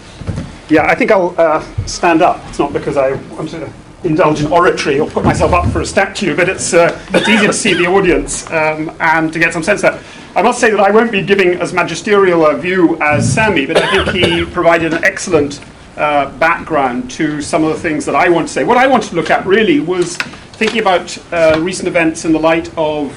[0.68, 2.46] Yeah, I think I'll uh, stand up.
[2.48, 3.72] It's not because I want to
[4.04, 7.48] indulge in oratory or put myself up for a statue, but it's, uh, it's easier
[7.48, 10.38] to see the audience um, and to get some sense of that.
[10.38, 13.76] I must say that I won't be giving as magisterial a view as Sami, but
[13.76, 15.61] I think he provided an excellent
[15.96, 18.62] uh, background to some of the things that I want to say.
[18.62, 20.16] What I wanted to look at really was
[20.58, 23.11] thinking about uh, recent events in the light of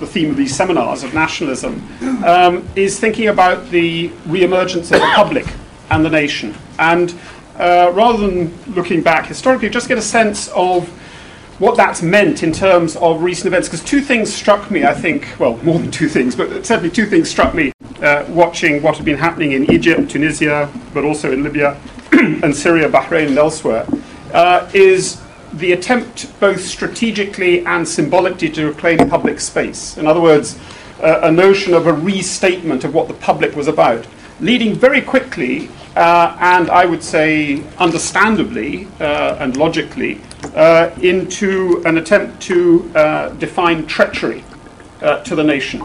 [0.00, 1.82] the theme of these seminars of nationalism,
[2.24, 5.46] um, is thinking about the re-emergence of the public
[5.90, 6.54] and the nation.
[6.78, 7.10] And
[7.58, 10.88] uh, rather than looking back historically, just get a sense of
[11.58, 13.68] what that's meant in terms of recent events.
[13.68, 17.06] Because two things struck me, I think, well, more than two things, but certainly two
[17.06, 21.42] things struck me uh, watching what had been happening in Egypt, Tunisia, but also in
[21.42, 21.80] Libya
[22.12, 23.86] and Syria, Bahrain, and elsewhere,
[24.32, 25.22] uh, is
[25.54, 29.96] the attempt both strategically and symbolically to reclaim public space.
[29.96, 30.58] In other words,
[31.00, 34.06] uh, a notion of a restatement of what the public was about,
[34.40, 40.20] leading very quickly uh, and I would say understandably uh, and logically
[40.54, 44.44] uh, into an attempt to uh, define treachery
[45.02, 45.82] uh, to the nation.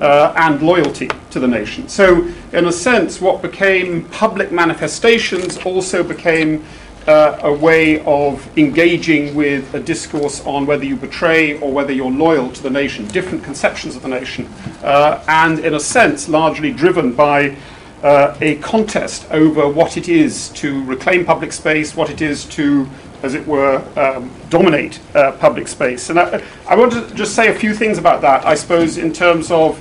[0.00, 1.86] and loyalty to the nation.
[1.86, 6.64] So, in a sense, what became public manifestations also became
[7.06, 12.10] uh, a way of engaging with a discourse on whether you betray or whether you're
[12.10, 14.46] loyal to the nation, different conceptions of the nation,
[14.82, 17.56] uh, and in a sense, largely driven by
[18.02, 22.88] uh, a contest over what it is to reclaim public space, what it is to,
[23.22, 26.10] as it were, um, dominate uh, public space.
[26.10, 29.12] And I, I want to just say a few things about that, I suppose, in
[29.12, 29.78] terms of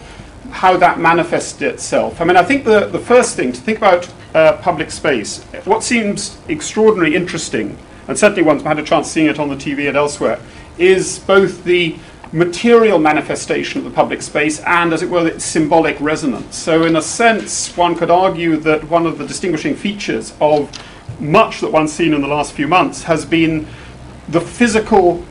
[0.52, 2.20] how that manifested itself.
[2.22, 5.84] I mean, I think the, the first thing to think about uh, public space, what
[5.84, 7.78] seems extraordinarily interesting,
[8.08, 10.40] and certainly once I had a chance seeing it on the TV and elsewhere,
[10.78, 11.98] is both the
[12.32, 16.56] material manifestation of the public space and, as it were, its symbolic resonance.
[16.56, 20.72] So, in a sense, one could argue that one of the distinguishing features of
[21.20, 23.68] much that one's seen in the last few months has been
[24.28, 25.26] the physical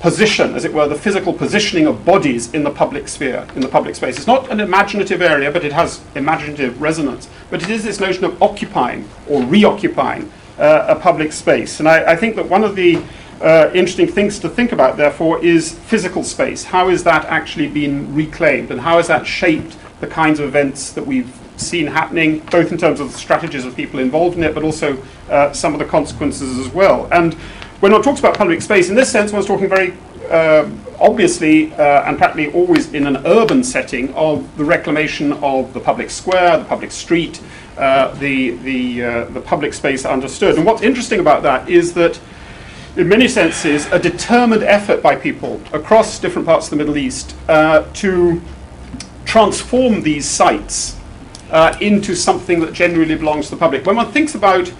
[0.00, 3.68] position, as it were, the physical positioning of bodies in the public sphere, in the
[3.68, 4.16] public space.
[4.16, 7.28] It's not an imaginative area, but it has imaginative resonance.
[7.50, 11.80] But it is this notion of occupying or reoccupying uh, a public space.
[11.80, 13.02] And I, I, think that one of the
[13.40, 16.64] uh, interesting things to think about, therefore, is physical space.
[16.64, 20.92] How is that actually been reclaimed, and how has that shaped the kinds of events
[20.92, 24.54] that we've seen happening, both in terms of the strategies of people involved in it,
[24.54, 27.08] but also uh, some of the consequences as well.
[27.12, 27.34] And
[27.80, 29.94] when one talks about public space, in this sense, one's talking very
[30.30, 30.68] uh,
[31.00, 36.10] obviously uh, and practically always in an urban setting of the reclamation of the public
[36.10, 37.40] square, the public street,
[37.78, 40.56] uh, the, the, uh, the public space understood.
[40.56, 42.20] And what's interesting about that is that,
[42.96, 47.36] in many senses, a determined effort by people across different parts of the Middle East
[47.48, 48.40] uh, to
[49.24, 50.98] transform these sites
[51.50, 53.86] uh, into something that genuinely belongs to the public.
[53.86, 54.72] When one thinks about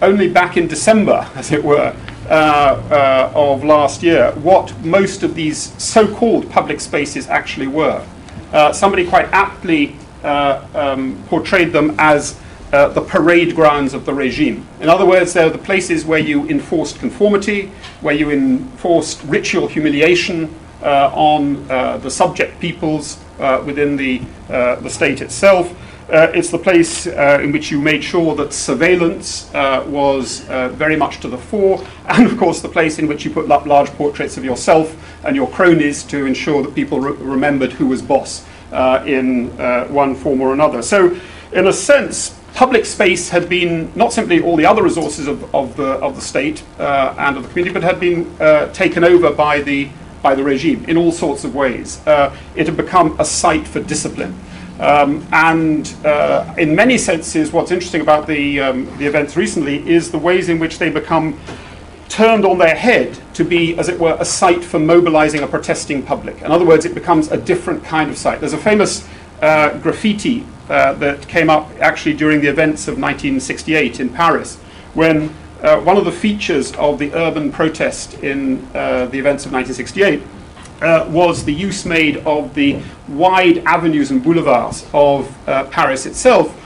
[0.00, 1.94] only back in December, as it were,
[2.28, 8.06] uh, uh, of last year what most of these so called public spaces actually were.
[8.52, 12.40] Uh, somebody quite aptly uh, um, portrayed them as
[12.72, 14.66] uh, the parade grounds of the regime.
[14.80, 20.54] In other words, they're the places where you enforced conformity, where you enforced ritual humiliation
[20.82, 23.18] uh, on the subject peoples
[23.64, 25.74] within the, the state itself.
[26.12, 30.68] Uh, it's the place uh, in which you made sure that surveillance uh, was uh,
[30.68, 33.64] very much to the fore, and of course, the place in which you put up
[33.64, 34.94] large portraits of yourself
[35.24, 39.86] and your cronies to ensure that people re- remembered who was boss uh, in uh,
[39.86, 40.82] one form or another.
[40.82, 41.18] So,
[41.52, 45.76] in a sense, public space had been not simply all the other resources of, of,
[45.76, 48.24] the, of the state and of the community, but had been
[48.72, 49.88] taken over by the,
[50.22, 52.00] by the regime in all sorts of ways.
[52.06, 54.38] it had become a site for discipline.
[54.82, 60.10] Um, and uh, in many senses, what's interesting about the, um, the events recently is
[60.10, 61.38] the ways in which they become
[62.08, 66.02] turned on their head to be, as it were, a site for mobilizing a protesting
[66.02, 66.42] public.
[66.42, 68.40] In other words, it becomes a different kind of site.
[68.40, 69.08] There's a famous
[69.42, 74.56] uh, graffiti uh, that came up actually during the events of 1968 in Paris
[74.94, 79.52] when uh, one of the features of the urban protest in uh, the events of
[79.52, 80.22] 1968
[80.80, 85.28] uh, was the use made of the wide avenues and boulevards of
[85.70, 86.56] Paris itself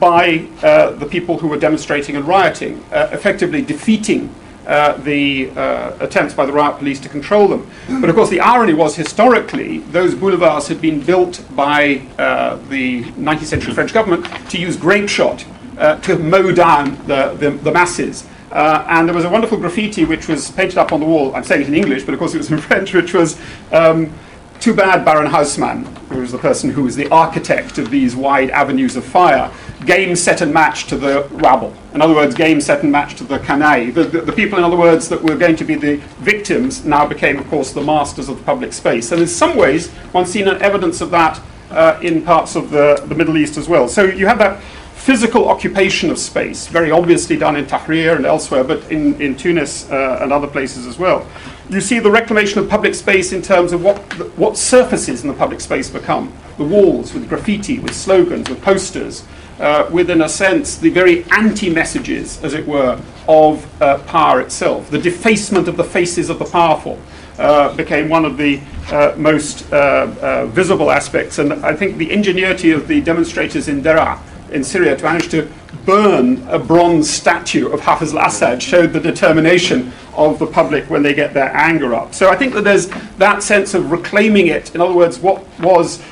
[0.00, 4.34] by the people who were demonstrating and rioting, effectively defeating
[4.66, 7.70] uh, the uh, attempts by the riot police to control them.
[8.00, 13.02] But of course, the irony was historically, those boulevards had been built by uh, the
[13.02, 15.44] 19th century French government to use grape shot
[15.78, 18.26] uh, to mow down the, the, the masses.
[18.52, 21.34] Uh, and there was a wonderful graffiti which was painted up on the wall.
[21.34, 23.40] I'm saying it in English, but of course it was in French, which was
[23.72, 24.12] um,
[24.58, 28.50] too bad Baron Haussmann, who was the person who was the architect of these wide
[28.50, 29.50] avenues of fire,
[29.86, 31.74] game, set, and match to the rabble.
[31.94, 33.92] In other words, game, set, and match to the canaille.
[33.92, 37.06] The, the, the, people, in other words, that were going to be the victims now
[37.06, 39.12] became, of course, the masters of the public space.
[39.12, 43.02] And in some ways, one's seen an evidence of that uh, in parts of the,
[43.06, 43.88] the Middle East as well.
[43.88, 44.62] So you have that
[45.00, 49.90] physical occupation of space, very obviously done in Tahrir and elsewhere, but in, in Tunis
[49.90, 51.26] uh, and other places as well.
[51.70, 53.98] You see the reclamation of public space in terms of what,
[54.36, 56.32] what surfaces in the public space become.
[56.58, 59.24] The walls with graffiti, with slogans, with posters,
[59.60, 64.40] uh, with, in a sense, the very anti messages, as it were, of uh, power
[64.40, 64.90] itself.
[64.90, 66.98] The defacement of the faces of the powerful
[67.38, 71.38] uh, became one of the uh, most uh, uh, visible aspects.
[71.38, 74.18] And I think the ingenuity of the demonstrators in Deraa
[74.50, 75.48] in Syria to manage to
[75.86, 81.14] burn a bronze statue of Hafiz al-Assad showed the determination of the public when they
[81.14, 82.14] get their anger up.
[82.14, 82.88] So I think that there's
[83.18, 84.74] that sense of reclaiming it.
[84.74, 86.02] In other words, what was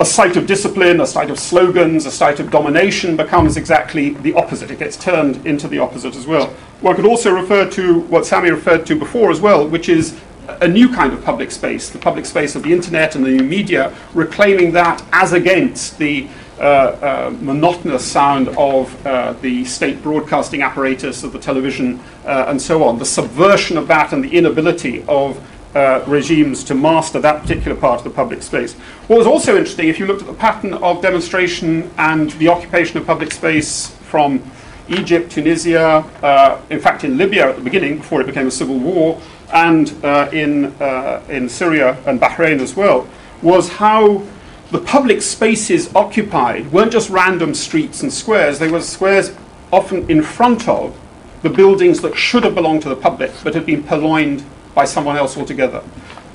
[0.00, 4.34] a site of discipline, a site of slogans, a site of domination becomes exactly the
[4.34, 4.70] opposite.
[4.70, 6.48] It gets turned into the opposite as well.
[6.80, 10.68] One could also refer to what Sami referred to before as well, which is a
[10.68, 13.94] new kind of public space, the public space of the internet and the new media,
[14.14, 16.28] reclaiming that as against the
[16.58, 22.60] uh, uh, monotonous sound of uh, the state broadcasting apparatus, of the television, uh, and
[22.60, 22.98] so on.
[22.98, 25.40] The subversion of that and the inability of
[25.74, 28.74] uh, regimes to master that particular part of the public space.
[29.08, 32.98] What was also interesting, if you looked at the pattern of demonstration and the occupation
[32.98, 34.42] of public space from
[34.88, 38.78] Egypt, Tunisia, uh, in fact in Libya at the beginning, before it became a civil
[38.78, 39.20] war,
[39.52, 39.90] and
[40.32, 40.72] in,
[41.28, 43.08] in Syria and Bahrain as well,
[43.42, 44.22] was how
[44.70, 49.32] the public spaces occupied weren't just random streets and squares, they were squares
[49.72, 50.98] often in front of
[51.42, 54.44] the buildings that should have belonged to the public but had been purloined
[54.74, 55.82] by someone else altogether.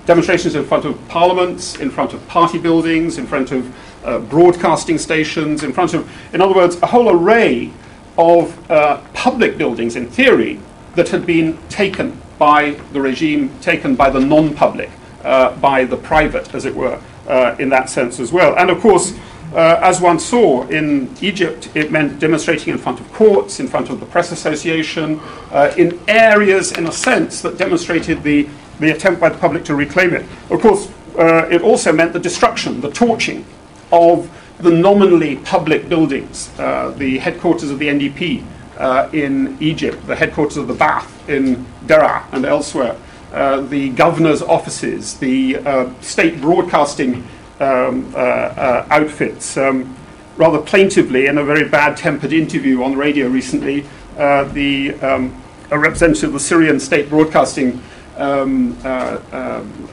[0.05, 3.75] Demonstrations in front of parliaments, in front of party buildings, in front of
[4.05, 7.71] uh, broadcasting stations, in front of, in other words, a whole array
[8.17, 10.59] of uh, public buildings in theory
[10.95, 14.89] that had been taken by the regime, taken by the non public,
[15.23, 18.57] uh, by the private, as it were uh, in that sense as well.
[18.57, 19.13] And of course,
[19.53, 23.89] uh, as one saw in Egypt, it meant demonstrating in front of courts, in front
[23.89, 25.19] of the Press Association,
[25.51, 28.47] uh, in areas, in a sense, that demonstrated the,
[28.79, 30.23] the attempt by the public to reclaim it.
[30.51, 33.43] Of course, uh, it also meant the destruction, the torching
[33.91, 34.29] of
[34.59, 38.45] the nominally public buildings, uh, the headquarters of the NDP
[38.77, 42.95] uh, in Egypt, the headquarters of the Ba'ath in Deraa and elsewhere.
[43.33, 45.59] Uh, the governor's offices, the
[46.01, 47.27] state broadcasting
[47.60, 49.57] um, uh, uh, outfits.
[49.57, 49.95] Um,
[50.38, 53.86] rather plaintively, in a very bad tempered interview on the radio recently,
[54.16, 55.41] the, um,
[55.72, 57.82] a representative of the Syrian state broadcasting
[58.18, 59.89] um, um,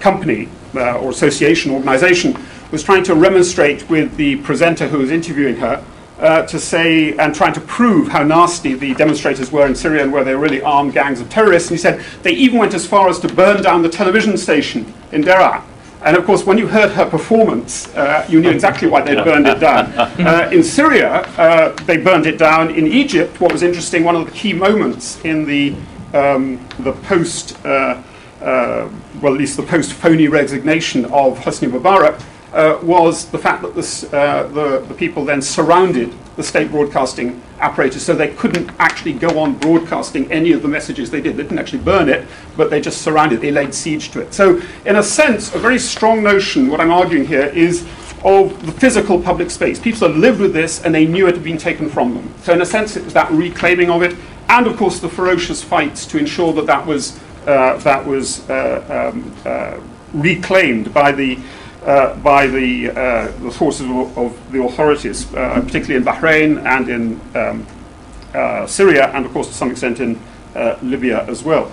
[0.00, 2.36] company or association, organization,
[2.70, 5.84] was trying to remonstrate with the presenter who was interviewing her
[6.18, 10.12] uh, to say and trying to prove how nasty the demonstrators were in Syria and
[10.12, 11.70] where they were really armed gangs of terrorists.
[11.70, 14.92] And he said they even went as far as to burn down the television station
[15.12, 15.62] in Deraa.
[16.02, 19.46] And of course, when you heard her performance, uh, you knew exactly why they'd burned
[19.46, 19.92] it down.
[20.28, 22.70] Uh, in Syria, uh, they burned it down.
[22.70, 25.74] In Egypt, what was interesting, one of the key moments in the,
[26.12, 28.02] um, the post, uh,
[28.42, 28.88] uh,
[29.22, 33.74] well, at least the post phony resignation of Hosni Mubarak, uh, was the fact that
[33.74, 39.12] this, uh, the, the people then surrounded the state broadcasting apparatus so they couldn't actually
[39.12, 41.36] go on broadcasting any of the messages they did.
[41.36, 42.26] They didn't actually burn it,
[42.56, 44.32] but they just surrounded it, they laid siege to it.
[44.32, 47.82] So, in a sense, a very strong notion, what I'm arguing here, is
[48.24, 49.78] of the physical public space.
[49.78, 52.34] People had lived with this and they knew it had been taken from them.
[52.42, 54.16] So, in a sense, it was that reclaiming of it,
[54.48, 59.12] and of course, the ferocious fights to ensure that that was, uh, that was uh,
[59.12, 59.78] um, uh,
[60.12, 61.38] reclaimed by the
[61.84, 66.88] uh, by the, uh, the forces of, of the authorities, uh, particularly in Bahrain and
[66.88, 67.66] in um,
[68.34, 70.20] uh, Syria, and of course to some extent in
[70.56, 71.70] uh, Libya as well.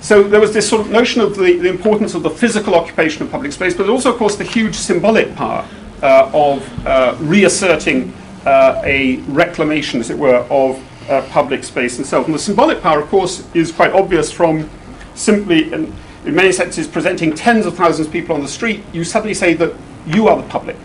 [0.00, 3.22] So there was this sort of notion of the, the, importance of the physical occupation
[3.22, 5.66] of public space, but also, of course, the huge symbolic power
[6.02, 8.12] of reasserting
[8.44, 10.80] a reclamation, as it were, of
[11.30, 12.26] public space itself.
[12.26, 14.68] And the symbolic power, of course, is quite obvious from
[15.14, 15.94] simply, in,
[16.26, 18.82] in many senses, presenting tens of thousands of people on the street.
[18.92, 19.72] You suddenly say that
[20.06, 20.76] you are the public.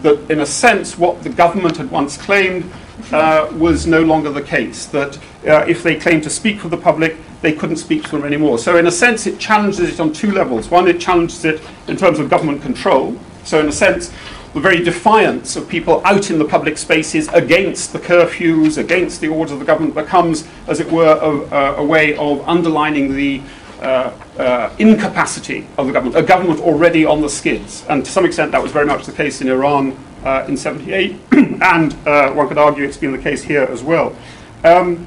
[0.00, 2.72] That, in a sense, what the government had once claimed
[3.12, 4.86] uh, was no longer the case.
[4.86, 8.26] That uh, if they claimed to speak for the public, they couldn't speak for them
[8.26, 8.58] anymore.
[8.58, 10.70] So, in a sense, it challenges it on two levels.
[10.70, 13.16] One, it challenges it in terms of government control.
[13.44, 14.10] So, in a sense,
[14.54, 19.28] the very defiance of people out in the public spaces against the curfews, against the
[19.28, 23.42] orders of the government, becomes, as it were, a, a way of underlining the
[23.80, 27.84] uh, uh, incapacity of the government, a government already on the skids.
[27.88, 31.16] And to some extent, that was very much the case in Iran uh, in 78,
[31.32, 34.16] and uh, one could argue it's been the case here as well.
[34.64, 35.06] Um,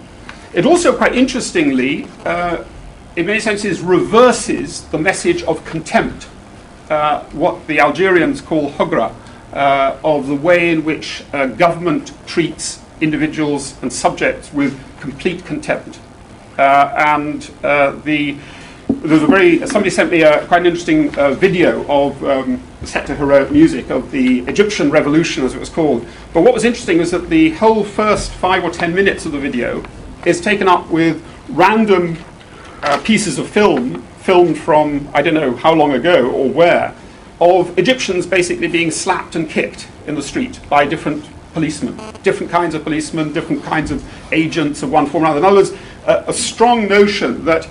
[0.53, 2.63] it also, quite interestingly, uh,
[3.15, 6.27] in many senses, reverses the message of contempt,
[6.89, 9.13] uh, what the Algerians call hogra,
[9.53, 11.23] uh, of the way in which
[11.57, 15.99] government treats individuals and subjects with complete contempt.
[16.57, 17.41] And
[18.03, 18.37] the
[18.87, 23.07] there's a very somebody sent me a quite an interesting uh, video of um, set
[23.07, 26.05] to heroic music of the Egyptian Revolution, as it was called.
[26.33, 29.39] But what was interesting was that the whole first five or ten minutes of the
[29.39, 29.83] video
[30.25, 32.17] is taken up with random
[32.83, 36.95] uh, pieces of film filmed from I don't know how long ago or where
[37.41, 42.75] of Egyptians basically being slapped and kicked in the street by different policemen, different kinds
[42.75, 45.39] of policemen, different kinds of agents of one form or another.
[45.39, 45.73] In other words,
[46.05, 47.67] a, a strong notion that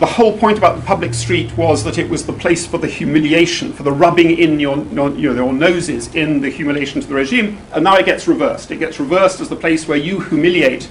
[0.00, 2.86] the whole point about the public street was that it was the place for the
[2.86, 7.58] humiliation, for the rubbing in your, your, your, noses in the humiliation to the regime,
[7.74, 8.70] and now it gets reversed.
[8.70, 10.90] It gets reversed as the place where you humiliate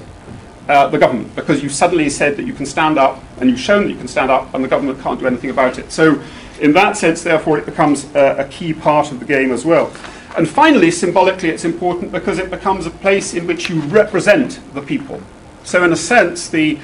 [0.67, 3.85] uh, the government because you suddenly said that you can stand up and you've shown
[3.85, 5.91] that you can stand up and the government can't do anything about it.
[5.91, 6.21] So
[6.61, 9.91] in that sense, therefore, it becomes a, a key part of the game as well.
[10.37, 14.81] And finally, symbolically, it's important because it becomes a place in which you represent the
[14.83, 15.19] people.
[15.63, 16.77] So, in a sense, the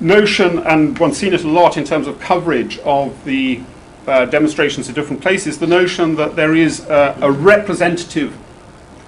[0.00, 3.60] notion, and one's seen it a lot in terms of coverage of the
[4.06, 8.36] uh, demonstrations at different places, the notion that there is a, a representative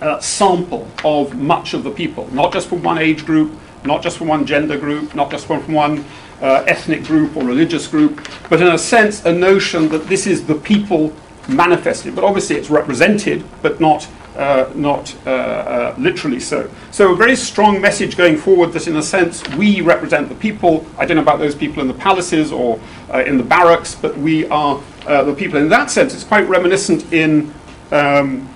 [0.00, 3.52] uh, sample of much of the people, not just from one age group,
[3.84, 6.04] not just from one gender group, not just from one
[6.40, 10.46] uh, ethnic group or religious group, but in a sense, a notion that this is
[10.46, 11.14] the people
[11.48, 12.14] manifested.
[12.14, 14.08] But obviously, it's represented, but not.
[14.36, 16.68] Uh, not uh, uh, literally so.
[16.90, 20.84] So, a very strong message going forward that, in a sense, we represent the people.
[20.98, 22.78] I don't know about those people in the palaces or
[23.10, 25.58] uh, in the barracks, but we are uh, the people.
[25.58, 27.50] In that sense, it's quite reminiscent in
[27.92, 28.46] um,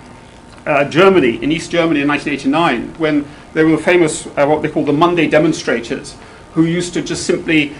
[0.91, 3.24] Germany, in East Germany in 1989, when
[3.55, 6.14] there were famous, what they call the Monday demonstrators,
[6.53, 7.72] who used to just simply,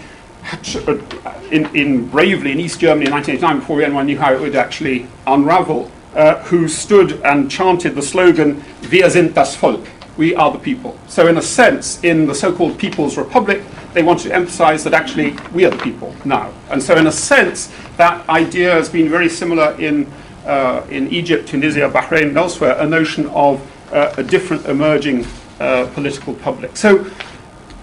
[1.51, 5.07] in, in bravely in East Germany in 1989, before anyone knew how it would actually
[5.27, 9.87] unravel, uh, who stood and chanted the slogan, Wir sind das Volk,
[10.17, 10.99] we are the people.
[11.09, 13.63] So, in a sense, in the so called People's Republic,
[13.93, 16.53] they wanted to emphasize that actually we are the people now.
[16.71, 20.11] And so, in a sense, that idea has been very similar in,
[20.47, 23.61] uh, in Egypt, Tunisia, Bahrain, and elsewhere a notion of
[23.93, 25.27] uh, a different emerging
[25.59, 26.77] uh, political public.
[26.77, 27.07] So,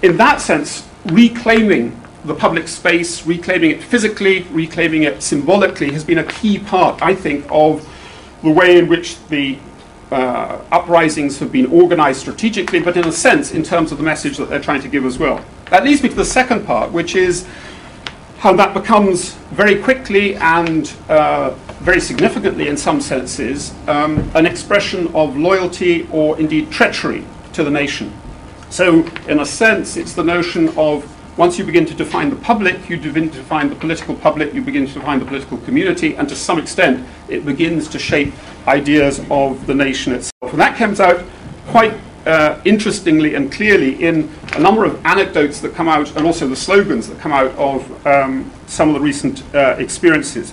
[0.02, 6.20] in that sense, reclaiming the public space, reclaiming it physically, reclaiming it symbolically, has been
[6.20, 7.88] a key part, I think, of
[8.44, 9.58] the way in which the
[10.12, 14.38] uh, uprisings have been organized strategically, but in a sense, in terms of the message
[14.38, 15.44] that they're trying to give as well.
[15.70, 17.48] That leads me to the second part, which is
[18.40, 25.08] how that becomes very quickly and uh, very significantly, in some senses, um, an expression
[25.16, 28.14] of loyalty or indeed treachery to the nation.
[28.70, 32.90] So, in a sense, it's the notion of once you begin to define the public,
[32.90, 36.28] you begin to define the political public, you begin to define the political community, and
[36.28, 38.34] to some extent, it begins to shape
[38.68, 40.52] ideas of the nation itself.
[40.52, 41.24] And that comes out
[41.68, 41.94] quite
[42.26, 46.56] uh, interestingly and clearly in a number of anecdotes that come out, and also the
[46.56, 50.52] slogans that come out of um, some of the recent uh, experiences.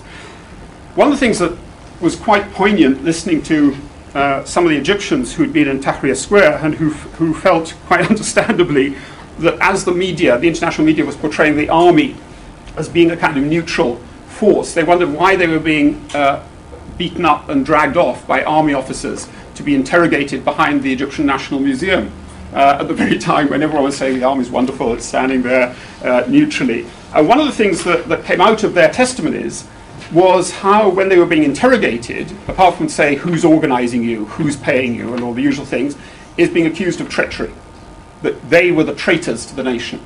[0.96, 1.56] One of the things that
[2.00, 3.74] was quite poignant listening to
[4.14, 8.08] uh, some of the Egyptians who'd been in Tahrir Square and who, who felt quite
[8.10, 8.96] understandably
[9.38, 12.16] that as the media, the international media, was portraying the army
[12.76, 13.96] as being a kind of neutral
[14.28, 16.44] force, they wondered why they were being uh,
[16.98, 21.60] beaten up and dragged off by army officers to be interrogated behind the Egyptian National
[21.60, 22.10] Museum.
[22.52, 25.42] Uh, at the very time when everyone was saying the army is wonderful, it's standing
[25.42, 26.86] there uh, neutrally.
[27.14, 29.66] And one of the things that, that came out of their testimonies
[30.12, 34.94] was how, when they were being interrogated, apart from say who's organizing you, who's paying
[34.94, 35.96] you, and all the usual things,
[36.36, 37.52] is being accused of treachery.
[38.24, 40.00] That they were the traitors to the nation.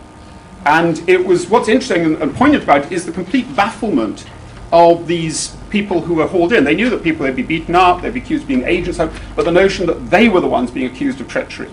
[0.67, 4.27] And it was what's interesting and, and poignant about it is the complete bafflement
[4.73, 6.65] of these people who were hauled in.
[6.65, 9.45] They knew that people would be beaten up, they'd be accused of being agents, but
[9.45, 11.71] the notion that they were the ones being accused of treachery.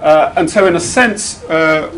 [0.00, 1.92] Uh, and so, in a sense, uh,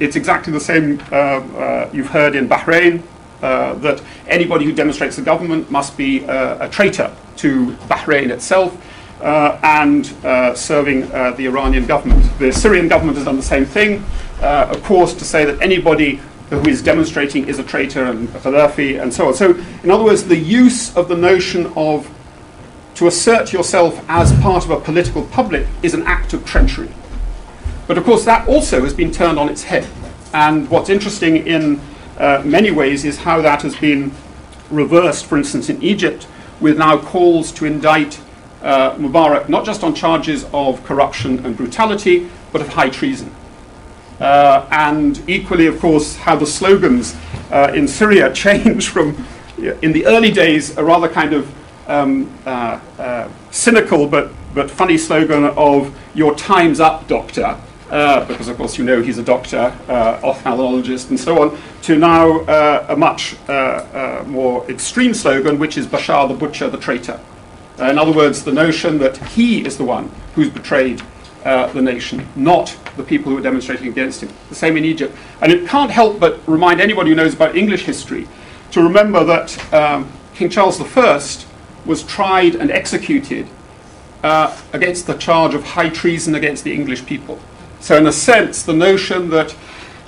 [0.00, 3.02] it's exactly the same uh, uh you've heard in Bahrain
[3.42, 8.76] uh, that anybody who demonstrates the government must be uh, a traitor to Bahrain itself.
[9.20, 12.22] Uh, and uh, serving uh, the Iranian government.
[12.38, 14.04] The Syrian government has done the same thing,
[14.42, 19.00] of course, to say that anybody who is demonstrating is a traitor and a Gaddafi
[19.00, 19.34] and so on.
[19.34, 22.12] So, in other words, the use of the notion of
[22.96, 26.90] to assert yourself as part of a political public is an act of treachery.
[27.86, 29.88] But of course, that also has been turned on its head.
[30.34, 31.80] And what's interesting in
[32.18, 34.12] uh, many ways is how that has been
[34.70, 36.26] reversed, for instance, in Egypt,
[36.60, 38.20] with now calls to indict
[38.62, 43.30] uh, Mubarak not just on charges of corruption and brutality, but of high treason.
[44.20, 47.14] Uh, and equally, of course, how the slogans
[47.50, 49.26] uh, in Syria change from,
[49.58, 51.52] in the early days, a rather kind of
[51.86, 57.58] um, uh, uh, cynical but, but funny slogan of "Your time's up, doctor,"
[57.90, 61.96] uh, because of course you know he's a doctor, uh, ophthalmologist, and so on, to
[61.96, 67.20] now uh, a much uh, more extreme slogan, which is Bashar the butcher, the traitor.
[67.78, 71.02] Uh, in other words, the notion that he is the one who's betrayed
[71.44, 74.30] the nation, not the people who are demonstrating against him.
[74.48, 75.16] The same in Egypt.
[75.40, 78.26] And it can't help but remind anybody who knows about English history
[78.72, 81.20] to remember that um, King Charles I
[81.84, 83.46] was tried and executed
[84.22, 87.38] against the charge of high treason against the English people.
[87.80, 89.54] So, in a sense, the notion that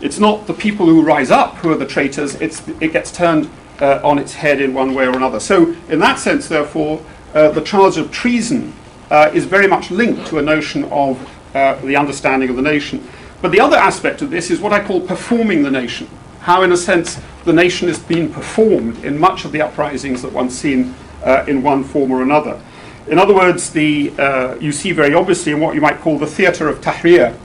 [0.00, 3.48] it's not the people who rise up who are the traitors, it gets turned
[3.80, 5.38] uh, on its head in one way or another.
[5.38, 7.04] So, in that sense, therefore,
[7.34, 8.72] uh, the charge of treason
[9.10, 11.18] uh, is very much linked to a notion of
[11.54, 13.06] uh, the understanding of the nation.
[13.40, 16.08] But the other aspect of this is what I call performing the nation.
[16.40, 20.32] How, in a sense, the nation has been performed in much of the uprisings that
[20.32, 22.60] one's seen uh, in one form or another.
[23.06, 26.26] In other words, the, uh, you see very obviously in what you might call the
[26.26, 27.36] theatre of Tahrir,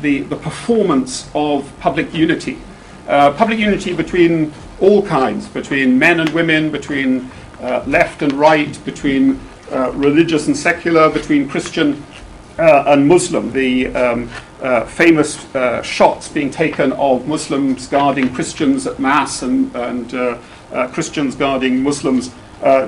[0.00, 2.58] the, the performance of public unity.
[3.06, 7.30] Public unity between all kinds, between men and women, between
[7.62, 9.40] uh, left and right, between
[9.70, 12.02] uh, religious and secular, between Christian
[12.58, 13.52] uh, and Muslim.
[13.52, 14.28] The um,
[14.86, 15.46] famous
[15.84, 20.38] shots being taken of Muslims guarding Christians at Mass and, and
[20.92, 22.30] Christians guarding Muslims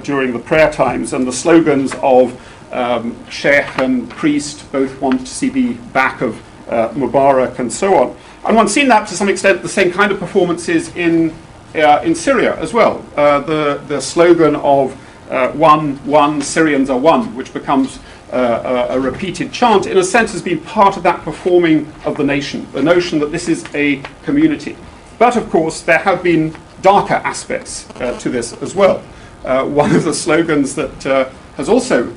[0.03, 2.39] during the prayer times, and the slogans of
[2.75, 6.37] um, sheikh and priest both want to see the back of
[6.68, 8.16] uh, Mubarak, and so on.
[8.45, 11.35] And one's seen that to some extent the same kind of performances in,
[11.75, 13.05] uh, in Syria as well.
[13.16, 14.93] Uh, the, the slogan of
[15.31, 17.99] uh, one, one, Syrians are one, which becomes
[18.33, 22.16] uh, a, a, repeated chant, in a sense, has been part of that performing of
[22.16, 24.77] the nation, the notion that this is a community.
[25.18, 28.99] But of course, there have been darker aspects uh, to this as well.
[29.43, 32.12] one of the slogans that has also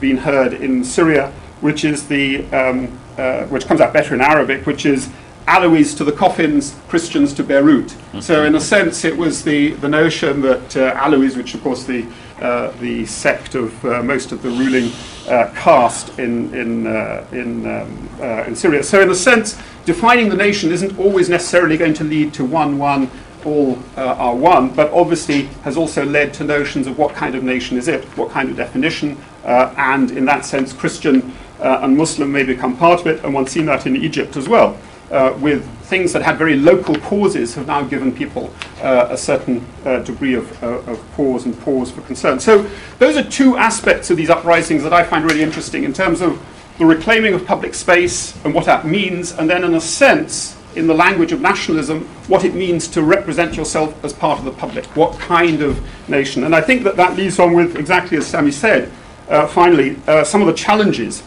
[0.00, 4.64] been heard in Syria, which is the um, uh, which comes out better in Arabic,
[4.64, 5.10] which is
[5.48, 7.86] Alawis to the coffins, Christians to Beirut.
[7.86, 8.20] Mm-hmm.
[8.20, 11.84] So, in a sense, it was the, the notion that uh, Alawis, which of course
[11.84, 12.06] the
[12.40, 14.92] uh, the sect of uh, most of the ruling
[15.26, 18.82] uh, caste in in uh, in, um, uh, in Syria.
[18.82, 22.78] So, in a sense, defining the nation isn't always necessarily going to lead to one
[22.78, 23.10] one.
[23.44, 27.78] All are one, but obviously has also led to notions of what kind of nation
[27.78, 32.42] is it, what kind of definition, and in that sense, Christian uh, and Muslim may
[32.42, 34.76] become part of it, and one's seen that in Egypt as well,
[35.10, 38.52] uh, with things that had very local causes have now given people
[38.82, 42.38] uh, a certain uh, degree of, uh, of, pause and pause for concern.
[42.38, 46.20] So those are two aspects of these uprisings that I find really interesting in terms
[46.20, 46.44] of
[46.78, 50.86] the reclaiming of public space and what that means, and then in a sense, in
[50.86, 54.84] the language of nationalism, what it means to represent yourself as part of the public,
[54.94, 56.44] what kind of nation.
[56.44, 58.92] And I think that that leads on with exactly as Sami said,
[59.28, 61.22] uh, finally, uh, some of the challenges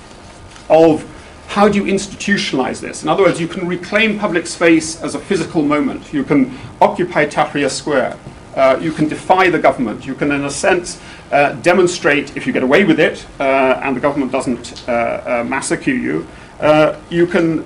[0.69, 1.05] of
[1.51, 3.03] how do you institutionalize this?
[3.03, 6.13] In other words, you can reclaim public space as a physical moment.
[6.13, 8.17] You can occupy Tahrir Square.
[8.55, 10.05] Uh, you can defy the government.
[10.05, 13.93] You can, in a sense, uh, demonstrate, if you get away with it uh, and
[13.97, 16.25] the government doesn't uh, uh, massacre you,
[16.61, 17.65] uh, you can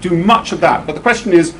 [0.00, 0.86] do much of that.
[0.86, 1.54] But the question is,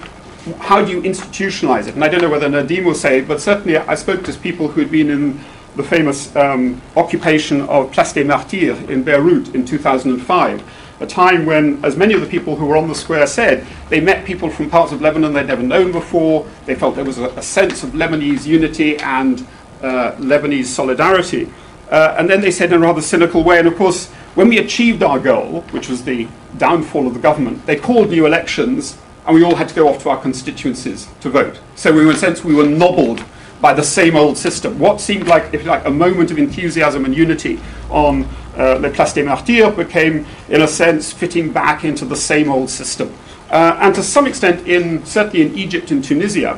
[0.61, 1.95] how do you institutionalize it?
[1.95, 4.69] And I don't know whether Nadim will say it, but certainly I spoke to people
[4.69, 5.39] who had been in
[5.77, 10.63] the famous um, occupation of Place des Martyrs in Beirut in 2005,
[11.03, 14.01] a time when, as many of the people who were on the square said, they
[14.01, 16.47] met people from parts of Lebanon they'd never known before.
[16.67, 19.47] They felt there was a, a sense of Lebanese unity and
[19.83, 21.51] uh, Lebanese solidarity.
[21.91, 24.59] Uh, and then they said in a rather cynical way, and of course, when we
[24.59, 26.27] achieved our goal, which was the
[26.57, 28.97] downfall of the government, they called new elections,
[29.27, 31.61] and we all had to go off to our constituencies to vote.
[31.75, 33.23] So, we, in a sense, we were nobbled
[33.61, 34.79] by the same old system.
[34.79, 39.15] What seemed like, if like, a moment of enthusiasm and unity on uh, Le Place
[39.15, 43.13] des Martyrs became, in a sense, fitting back into the same old system.
[43.51, 46.57] Uh, and to some extent, in certainly in Egypt and Tunisia,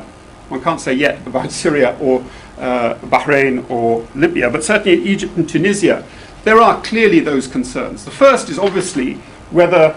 [0.49, 2.23] one can't say yet about Syria or
[2.57, 6.05] uh, Bahrain or Libya, but certainly in Egypt and Tunisia,
[6.43, 8.05] there are clearly those concerns.
[8.05, 9.15] The first is obviously
[9.51, 9.95] whether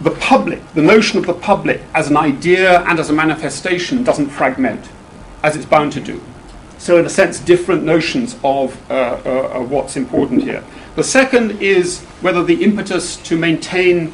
[0.00, 4.28] the public, the notion of the public as an idea and as a manifestation doesn't
[4.28, 4.88] fragment,
[5.42, 6.20] as it's bound to do.
[6.84, 10.62] So, in a sense, different notions of, uh, uh, of what's important here.
[10.96, 14.12] The second is whether the impetus to maintain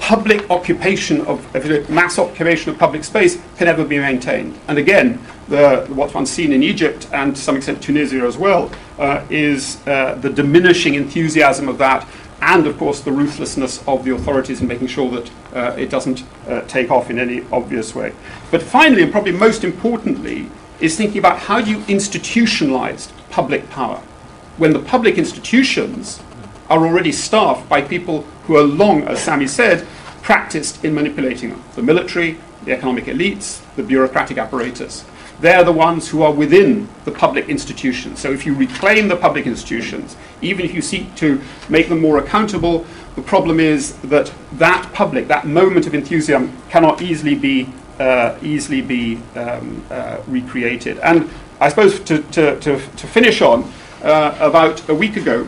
[0.00, 1.40] public occupation of
[1.88, 4.54] mass occupation of public space can ever be maintained.
[4.68, 8.70] And again, the, what one's seen in Egypt and to some extent Tunisia as well
[8.98, 12.06] uh, is uh, the diminishing enthusiasm of that,
[12.42, 16.22] and of course the ruthlessness of the authorities in making sure that uh, it doesn't
[16.48, 18.12] uh, take off in any obvious way.
[18.50, 20.50] But finally, and probably most importantly,
[20.80, 24.00] is thinking about how do you institutionalize public power
[24.56, 26.20] when the public institutions
[26.70, 29.86] are already staffed by people who are long, as Sami said,
[30.22, 35.04] practiced in manipulating them the military, the economic elites, the bureaucratic apparatus.
[35.40, 38.20] They're the ones who are within the public institutions.
[38.20, 42.18] So if you reclaim the public institutions, even if you seek to make them more
[42.18, 47.68] accountable, the problem is that that public, that moment of enthusiasm, cannot easily be
[47.98, 50.98] uh, easily be um, uh, recreated.
[50.98, 51.28] And
[51.60, 53.70] I suppose to, to, to, to finish on,
[54.02, 55.46] uh, about a week ago,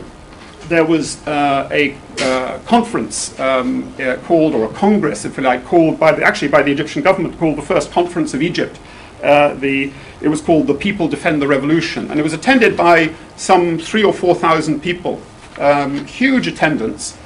[0.67, 5.63] there was uh, a uh, conference um, uh, called, or a congress, if you like,
[5.65, 8.79] called by the, actually by the Egyptian government, called the First Conference of Egypt.
[9.21, 9.91] The,
[10.21, 14.03] it was called The People Defend the Revolution, and it was attended by some three
[14.03, 15.21] or four thousand people,
[15.59, 17.17] um, huge attendance,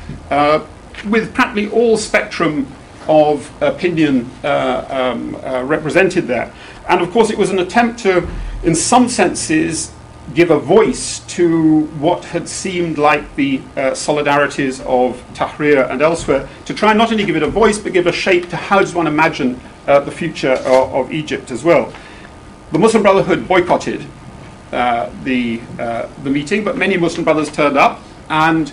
[1.05, 2.67] with practically all spectrum
[3.12, 5.36] of opinion uh, um,
[5.68, 6.53] represented there.
[6.88, 8.28] And of course, it was an attempt to,
[8.64, 9.91] in some senses,
[10.34, 16.47] give a voice to what had seemed like the uh, solidarities of Tahrir and elsewhere,
[16.66, 18.95] to try not only give it a voice, but give a shape to how does
[18.95, 21.93] one imagine uh, the future of, of, Egypt as well.
[22.72, 24.05] The Muslim Brotherhood boycotted
[24.72, 27.99] uh, the, uh, the meeting, but many Muslim brothers turned up,
[28.30, 28.72] and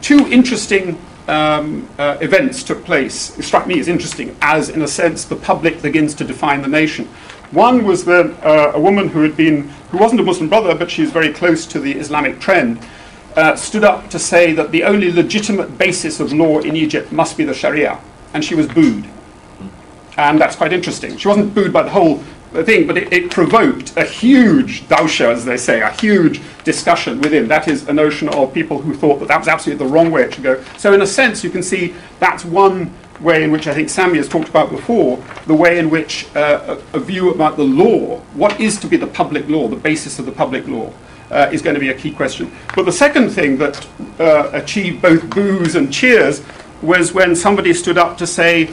[0.00, 0.98] two interesting
[1.28, 3.36] um, uh, events took place.
[3.38, 6.68] It struck me as interesting, as in a sense the public begins to define the
[6.68, 7.06] nation.
[7.50, 10.90] One was that uh, a woman who had been, who wasn't a Muslim brother, but
[10.90, 12.80] she's very close to the Islamic trend,
[13.36, 17.36] uh, stood up to say that the only legitimate basis of law in Egypt must
[17.36, 18.00] be the Sharia,
[18.34, 19.08] and she was booed.
[20.16, 21.16] And that's quite interesting.
[21.18, 22.22] She wasn't booed by the whole
[22.64, 27.48] thing, but it, it provoked a huge dausha, as they say, a huge discussion within.
[27.48, 30.22] That is a notion of people who thought that that was absolutely the wrong way
[30.22, 30.62] it should go.
[30.78, 34.18] So, in a sense, you can see that's one way in which I think Sami
[34.18, 38.18] has talked about before, the way in which uh, a, a, view about the law,
[38.34, 40.92] what is to be the public law, the basis of the public law,
[41.30, 42.52] uh, is going to be a key question.
[42.74, 43.88] But the second thing that
[44.20, 46.42] uh, achieved both boos and cheers
[46.82, 48.72] was when somebody stood up to say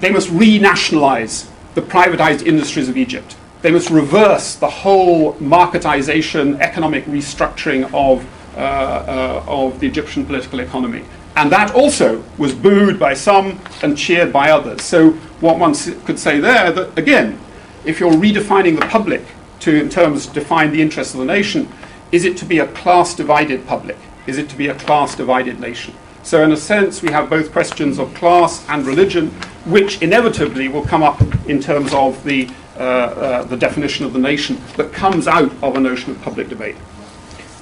[0.00, 3.36] they must renationalize the privatized industries of Egypt.
[3.62, 10.60] They must reverse the whole marketization, economic restructuring of, uh, uh, of the Egyptian political
[10.60, 11.04] economy.
[11.36, 14.82] And that also was booed by some and cheered by others.
[14.82, 17.40] So, what one could say there, that again,
[17.84, 19.22] if you're redefining the public
[19.60, 21.68] to, in terms, define the interests of the nation,
[22.12, 23.96] is it to be a class divided public?
[24.26, 25.94] Is it to be a class divided nation?
[26.24, 29.28] So, in a sense, we have both questions of class and religion,
[29.66, 34.18] which inevitably will come up in terms of the, uh, uh, the definition of the
[34.18, 36.76] nation that comes out of a notion of public debate.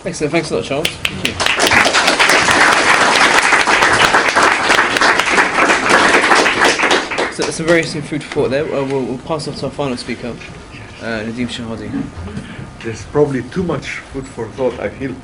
[0.05, 0.31] Excellent.
[0.31, 0.87] Thanks a lot, Charles.
[0.87, 1.35] Thank you.
[7.33, 8.65] So some very interesting food for thought there.
[8.65, 11.91] Uh, we'll, we'll, pass on to our final speaker, uh, Nadim Shehadi.
[12.85, 15.17] There's probably too much food for thought, I feel.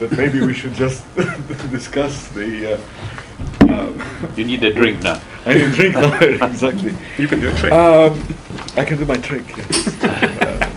[0.00, 1.04] But maybe we should just
[1.70, 2.74] discuss the.
[2.74, 4.02] Uh, um,
[4.34, 5.20] you need a drink now.
[5.44, 6.94] I need a drink now, exactly.
[7.18, 7.72] You can do a trick.
[7.72, 8.36] Um,
[8.78, 10.02] I can do my trick, yes.
[10.02, 10.70] Uh,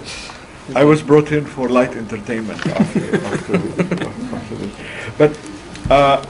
[0.76, 3.56] I was brought in for light entertainment after, after,
[4.36, 4.74] after this.
[5.18, 5.40] But
[5.90, 6.26] uh,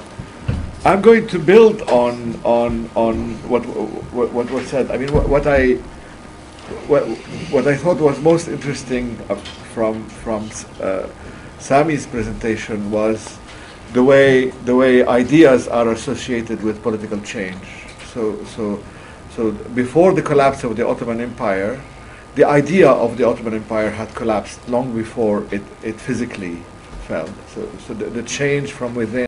[0.85, 3.65] I'm going to build on on on what
[4.13, 4.91] what, what was said.
[4.91, 5.75] I mean, what, what I
[6.87, 7.03] what,
[7.51, 9.35] what I thought was most interesting uh,
[9.73, 10.49] from from
[10.81, 11.07] uh,
[11.63, 13.39] Sami's presentation was
[13.93, 17.87] the way the way ideas are associated with political change.
[18.11, 18.83] So so
[19.33, 21.79] so before the collapse of the Ottoman Empire,
[22.35, 26.57] the idea of the Ottoman Empire had collapsed long before it, it physically
[27.07, 27.29] fell.
[27.55, 29.27] So so the, the change from within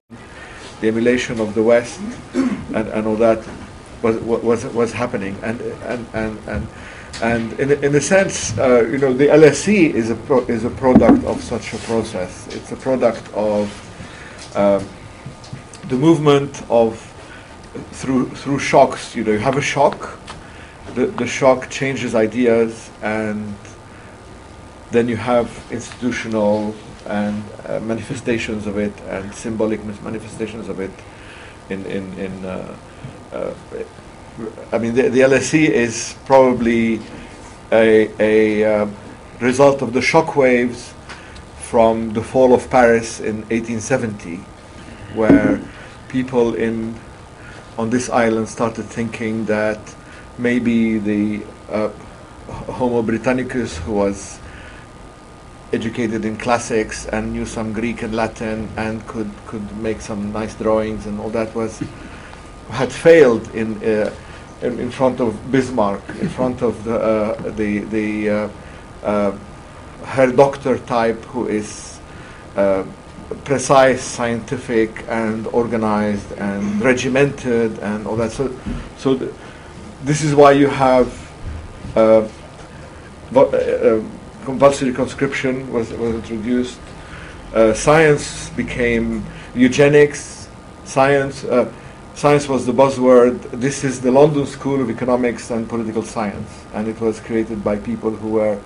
[0.81, 2.01] the emulation of the West
[2.33, 3.47] and, and all that
[4.01, 5.37] was, was, was happening.
[5.41, 6.67] And, and, and, and
[7.21, 10.69] and in, in a sense, uh, you know, the LSE is a pro- is a
[10.69, 12.47] product of such a process.
[12.53, 13.67] It's a product of
[14.55, 14.87] um,
[15.87, 16.99] the movement of
[17.91, 19.15] through through shocks.
[19.15, 20.19] You know, you have a shock,
[20.93, 23.55] the the shock changes ideas, and
[24.91, 26.75] then you have institutional
[27.07, 30.91] and uh, manifestations of it and symbolic manifestations of it
[31.69, 32.45] in in in.
[32.45, 32.75] Uh,
[33.31, 33.53] uh,
[34.71, 36.99] I mean, the, the LSE is probably
[37.71, 38.87] a, a uh,
[39.39, 40.93] result of the shock waves
[41.57, 44.37] from the fall of Paris in 1870,
[45.15, 45.61] where
[46.09, 46.99] people in
[47.77, 49.79] on this island started thinking that
[50.37, 51.89] maybe the uh,
[52.71, 54.39] Homo Britannicus, who was
[55.73, 60.55] educated in classics and knew some Greek and Latin and could could make some nice
[60.55, 61.83] drawings and all that was
[62.69, 64.13] had failed in uh,
[64.65, 68.49] in, in front of Bismarck, in front of the uh, the the uh,
[69.03, 69.37] uh,
[70.03, 71.99] Herr Doctor type who is
[72.55, 72.83] uh,
[73.43, 78.31] precise, scientific, and organized and regimented and all that.
[78.31, 78.53] So,
[78.97, 79.31] so th-
[80.03, 81.07] this is why you have.
[81.95, 82.27] Uh,
[83.31, 84.03] vo- uh,
[84.45, 86.79] compulsory conscription was, was introduced.
[87.53, 90.47] Uh, science became eugenics.
[90.83, 91.43] Science,
[92.15, 93.41] science was the buzzword.
[93.51, 97.75] This is the London School of Economics and Political Science, and it was created by
[97.75, 98.59] people who were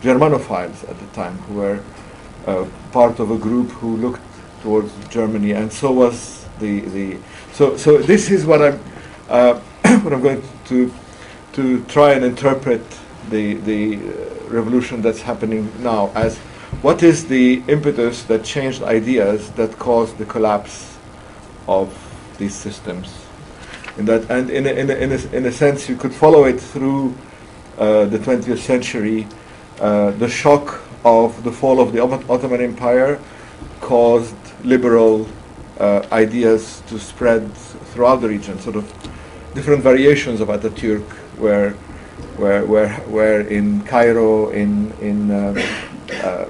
[0.00, 1.80] Germanophiles at the time, who were
[2.46, 4.22] uh, part of a group who looked
[4.62, 7.18] towards Germany, and so was the the.
[7.52, 8.80] So so this is what I'm
[9.28, 9.60] uh,
[10.00, 10.92] what I'm going to
[11.52, 12.82] to try and interpret
[13.28, 16.38] the the uh, revolution that's happening now as
[16.82, 20.96] what is the impetus that changed ideas that caused the collapse
[21.68, 22.03] of
[22.38, 23.26] these systems.
[23.96, 26.44] In that and in a, in a, in a, in a sense you could follow
[26.44, 27.14] it through
[27.78, 29.26] uh, the 20th century.
[29.80, 33.20] Uh, the shock of the fall of the Ottoman Empire
[33.80, 35.26] caused liberal
[35.78, 38.58] uh, ideas to spread throughout the region.
[38.60, 38.84] Sort of
[39.54, 41.04] different variations of Ataturk
[41.38, 41.74] were
[42.36, 45.58] where, where, where in Cairo, in, in um,
[46.22, 46.46] uh,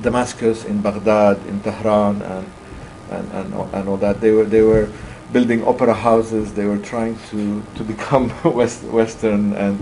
[0.00, 2.46] Damascus, in Baghdad, in Tehran, and,
[3.10, 4.20] and, and, all- and all that.
[4.20, 4.88] They were, they were
[5.32, 9.80] building opera houses, they were trying to, to become West, Western and,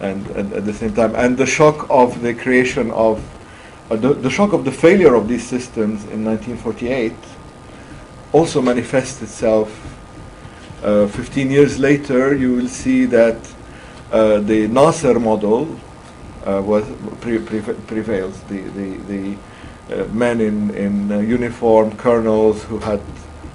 [0.00, 1.14] and, and at the same time.
[1.16, 3.22] And the shock of the creation of,
[3.90, 7.12] uh, the, the shock of the failure of these systems in 1948
[8.32, 9.92] also manifests itself
[10.82, 13.36] uh, 15 years later, you will see that
[14.12, 15.68] uh, the Nasser model
[16.44, 16.84] uh, was
[17.20, 18.40] pre- pre- prevails.
[18.42, 19.36] The the, the
[20.12, 23.00] men in in uh, uniform, colonels who had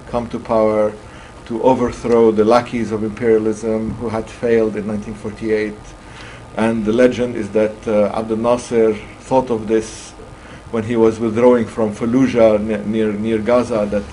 [0.08, 0.94] come to power
[1.46, 5.74] to overthrow the lackeys of imperialism who had failed in 1948.
[6.56, 10.12] And the legend is that uh, Abdel Nasser thought of this
[10.72, 13.86] when he was withdrawing from Fallujah ne- near near Gaza.
[13.90, 14.04] That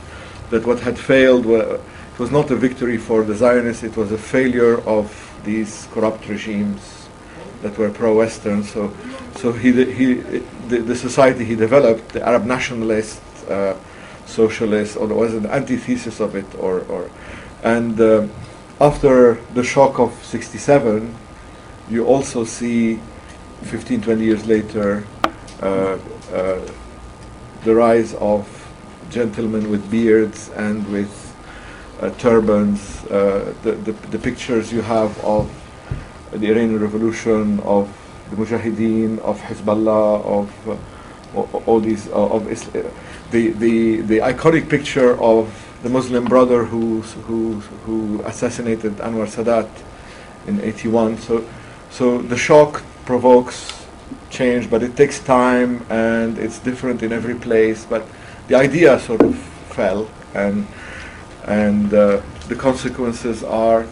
[0.50, 1.78] that what had failed wa-
[2.12, 5.06] it was not a victory for the Zionists, it was a failure of
[5.44, 6.97] these corrupt regimes
[7.62, 8.62] that were pro-Western.
[8.62, 8.92] So,
[9.36, 10.14] so he, he,
[10.68, 13.74] the, the society he developed, the Arab nationalist, uh,
[14.26, 17.10] socialist, or was an antithesis of it, or, or
[17.62, 18.26] and uh,
[18.80, 21.14] after the shock of '67,
[21.90, 23.00] you also see
[23.62, 25.04] 15, 20 years later
[25.62, 25.98] uh,
[26.32, 26.60] uh,
[27.64, 28.46] the rise of
[29.10, 31.24] gentlemen with beards and with
[32.00, 35.50] uh, turbans, uh, the, the, the pictures you have of
[36.32, 37.88] the Iranian Revolution, of
[38.30, 42.90] the Mujahideen, of Hezbollah, of uh, all these, uh, of uh,
[43.30, 45.52] the, the, the iconic picture of
[45.82, 49.68] the Muslim brother who, who, who assassinated Anwar Sadat
[50.46, 51.18] in 81.
[51.18, 51.44] So,
[51.90, 53.86] so the shock provokes
[54.30, 57.84] change, but it takes time and it's different in every place.
[57.84, 58.06] But
[58.48, 60.66] the idea sort of fell, and
[61.44, 63.86] and uh, the consequences are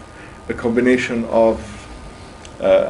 [0.49, 1.59] a combination of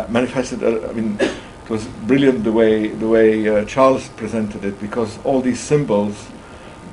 [0.09, 0.63] manifested.
[0.63, 5.19] Uh, I mean, it was brilliant the way the way uh, Charles presented it because
[5.23, 6.27] all these symbols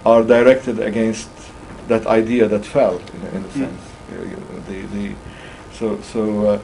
[0.05, 1.31] are directed against
[1.89, 3.83] that idea that fell in, in a sense.
[4.11, 5.15] You know, the, the,
[5.73, 6.59] so so uh,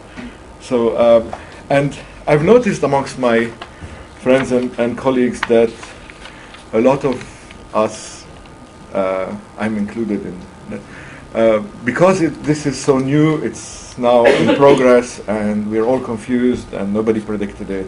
[0.61, 1.32] so um,
[1.70, 3.50] and I've noticed amongst my
[4.20, 5.72] friends and, and colleagues that
[6.72, 7.16] a lot of
[7.74, 8.24] us,
[8.92, 10.80] uh, I'm included in that,
[11.34, 13.58] uh, because it, this is so new, it's
[14.01, 17.86] now in progress, and we're all confused, and nobody predicted it.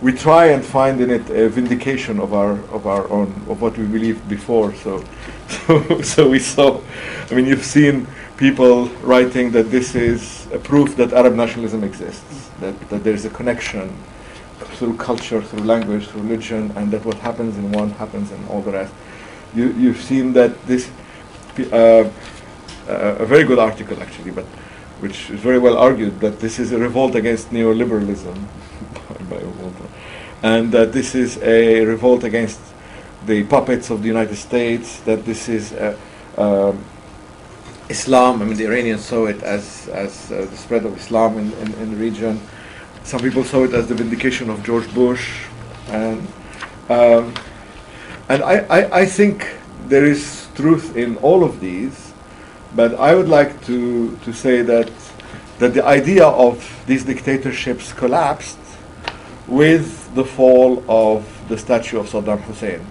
[0.00, 3.76] We try and find in it a vindication of our of our own of what
[3.76, 4.72] we believed before.
[4.74, 5.02] So,
[5.48, 6.80] so, so we saw.
[7.30, 8.06] I mean, you've seen
[8.38, 13.24] people writing that this is a proof that Arab nationalism exists, that, that there is
[13.24, 13.92] a connection
[14.78, 18.62] through culture, through language, through religion, and that what happens in one happens in all
[18.62, 18.94] the rest.
[19.54, 20.88] You, you've seen that this,
[21.72, 22.10] uh, uh,
[22.86, 24.46] a very good article actually, but
[25.00, 28.34] which is very well argued that this is a revolt against neoliberalism
[29.30, 29.88] by Walter,
[30.42, 32.60] and that this is a revolt against
[33.26, 35.98] the puppets of the United States, that this is a,
[36.36, 36.84] um,
[37.88, 38.42] Islam.
[38.42, 41.74] I mean, the Iranians saw it as as uh, the spread of Islam in, in,
[41.74, 42.40] in, the region.
[43.04, 45.46] Some people saw it as the vindication of George Bush,
[45.88, 46.26] and
[46.88, 47.34] um,
[48.28, 49.46] and I, I, I think
[49.86, 52.07] there is truth in all of these,
[52.74, 54.90] but I would like to to say that
[55.58, 56.56] that the idea of
[56.86, 58.58] these dictatorships collapsed
[59.48, 62.84] with the fall of the statue of Saddam Hussein.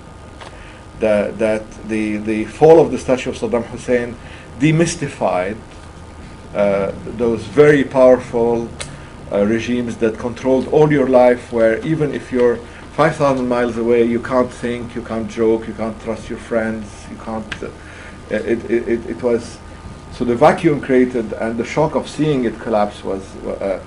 [1.00, 4.16] That, that the, the fall of the statue of Saddam Hussein
[4.60, 5.58] demystified
[6.56, 8.68] uh, those very powerful
[9.32, 12.58] uh, regimes that controlled all your life, where even if you're
[12.94, 17.18] 5,000 miles away, you can't think, you can't joke, you can't trust your friends, you
[17.18, 17.64] can't.
[17.64, 17.70] Uh,
[18.30, 19.60] it, it, it, it, was.
[20.18, 23.80] So the vacuum created and the shock of seeing it collapse was uh,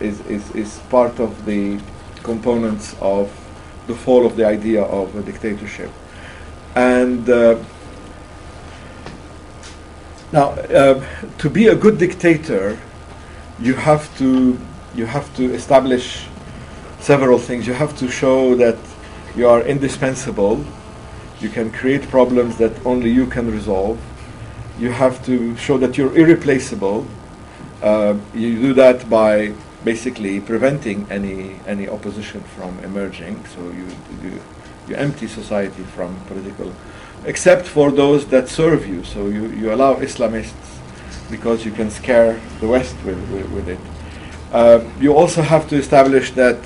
[0.00, 1.78] is, is, is part of the
[2.24, 3.30] components of
[3.86, 5.92] the fall of the idea of a dictatorship.
[6.74, 7.62] And uh,
[10.32, 11.06] now, uh,
[11.38, 12.76] to be a good dictator,
[13.60, 14.58] you have to
[14.96, 16.26] you have to establish
[16.98, 17.68] several things.
[17.68, 18.78] You have to show that
[19.36, 20.64] you are indispensable.
[21.38, 24.00] You can create problems that only you can resolve.
[24.78, 27.06] You have to show that you're irreplaceable.
[27.82, 29.54] Uh, you do that by
[29.84, 33.44] basically preventing any any opposition from emerging.
[33.54, 33.86] So you
[34.22, 34.40] you,
[34.88, 36.72] you empty society from political
[37.26, 39.02] except for those that serve you.
[39.04, 40.78] So you, you allow Islamists
[41.30, 43.78] because you can scare the West with, with, with it.
[44.52, 46.56] Uh, you also have to establish that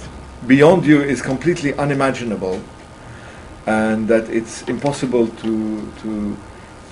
[0.46, 2.60] beyond you is completely unimaginable
[3.66, 6.36] and that it's impossible to, to,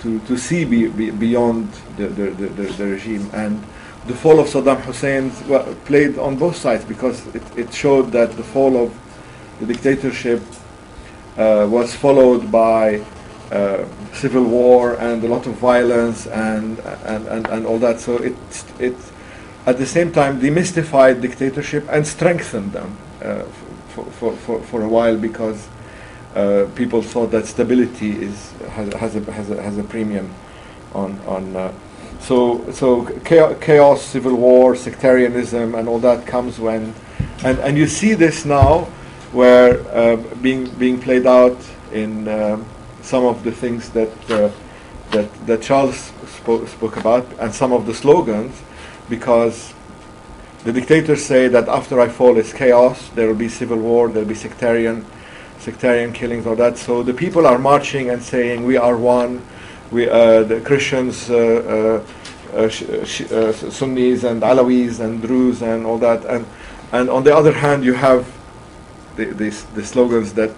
[0.01, 3.29] to, to see be, be beyond the, the, the, the, regime.
[3.33, 3.61] And
[4.07, 8.31] the fall of Saddam Hussein well, played on both sides because it, it showed that
[8.31, 8.97] the fall of
[9.59, 10.41] the dictatorship
[11.37, 13.03] uh, was followed by
[13.51, 17.99] uh, civil war and a lot of violence and, and, and, and all that.
[17.99, 18.35] So it,
[18.79, 18.95] it
[19.65, 23.43] at the same time demystified dictatorship and strengthened them uh,
[23.89, 25.67] for, for, for, for, a while because
[26.35, 30.33] uh, people thought that stability is, has, has, a, has, a, has a premium
[30.93, 31.73] on, on uh,
[32.19, 36.93] so, so chaos, civil war, sectarianism, and all that comes when,
[37.43, 38.81] and, and you see this now
[39.31, 41.57] where uh, being, being played out
[41.93, 42.65] in um,
[43.01, 44.51] some of the things that uh,
[45.11, 48.61] that that Charles spoke, spoke about and some of the slogans,
[49.09, 49.73] because
[50.63, 54.21] the dictators say that after I fall is chaos, there will be civil war, there
[54.21, 55.05] will be sectarian
[55.59, 56.77] sectarian killings, all that.
[56.77, 59.41] So the people are marching and saying we are one.
[59.91, 61.29] We uh, the Christians.
[61.29, 62.03] Uh,
[62.51, 66.47] uh, Sunnis and Alawis and Druze and all that, and
[66.91, 68.25] and on the other hand, you have
[69.15, 70.49] the, the, the slogans that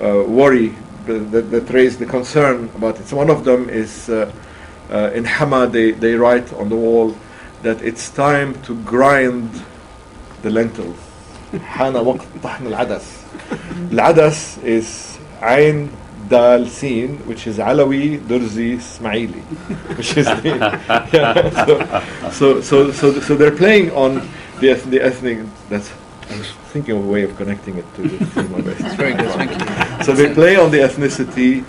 [0.00, 0.74] uh, worry
[1.06, 3.06] that, that raised the concern about it.
[3.06, 4.32] So one of them is uh,
[4.90, 7.16] uh, in Hama, they, they write on the wall
[7.62, 9.50] that it's time to grind
[10.42, 11.09] the lentils.
[11.65, 13.03] حان وقت طحن العدس.
[13.91, 15.89] العدس is عين
[16.29, 19.43] dal sin, which is Alawi, Durzi, Ismaili,
[19.95, 20.57] which is the,
[21.13, 24.27] yeah, so, so, so, so, they're playing on
[24.59, 25.37] the, the ethnic,
[25.69, 25.91] that's
[26.29, 29.13] I was thinking of a way of connecting it to the theme of It's very
[29.13, 30.03] good, thank you.
[30.03, 31.63] So they play on the ethnicity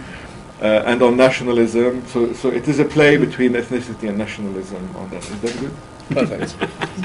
[0.62, 2.06] uh, and on nationalism.
[2.06, 5.22] So, so it is a play between ethnicity and nationalism on that.
[5.24, 5.74] Is that good?
[6.08, 6.56] Perfect.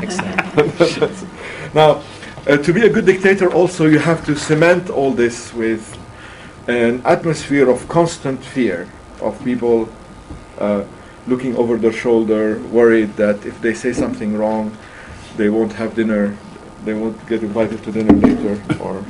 [0.01, 1.73] Excellent.
[1.73, 2.01] now,
[2.46, 5.98] uh, to be a good dictator, also you have to cement all this with
[6.68, 8.88] an atmosphere of constant fear
[9.20, 9.88] of people
[10.58, 10.84] uh,
[11.26, 14.76] looking over their shoulder, worried that if they say something wrong,
[15.36, 16.36] they won't have dinner
[16.86, 18.62] they won't get invited to dinner later.
[18.80, 19.04] Or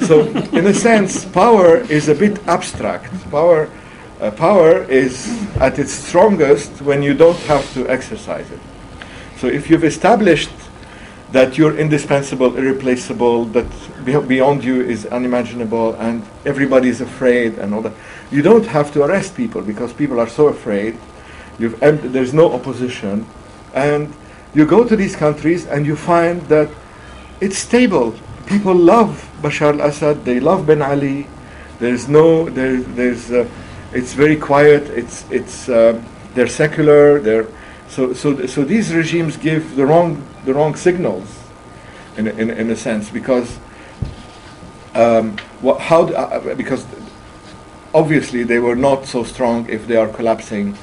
[0.06, 3.08] so, in a sense, power is a bit abstract.
[3.30, 3.70] Power,
[4.20, 8.60] uh, power is at its strongest when you don't have to exercise it.
[9.36, 10.50] So, if you've established
[11.32, 13.66] that you're indispensable, irreplaceable, that
[14.04, 17.92] beyond you is unimaginable, and everybody is afraid, and all that,
[18.30, 20.96] you don't have to arrest people because people are so afraid.
[21.58, 23.26] You've there's no opposition,
[23.74, 24.12] and
[24.54, 26.68] you go to these countries and you find that
[27.40, 28.14] it's stable.
[28.46, 30.24] People love Bashar al-Assad.
[30.24, 31.26] They love Ben Ali.
[31.78, 33.46] There's no there, there's uh,
[33.92, 34.88] it's very quiet.
[34.90, 36.02] It's it's uh,
[36.34, 37.20] they're secular.
[37.20, 37.46] They're
[37.88, 41.38] so so so these regimes give the wrong the wrong signals,
[42.16, 43.58] in in, in a sense because
[44.94, 46.86] um, what, how d- uh, because
[47.94, 50.76] obviously they were not so strong if they are collapsing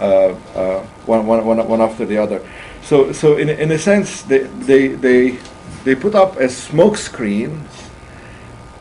[0.00, 2.46] uh, uh, one, one, one, one after the other.
[2.82, 5.38] So, so in, in a sense, they, they, they,
[5.84, 7.66] they put up a smoke screen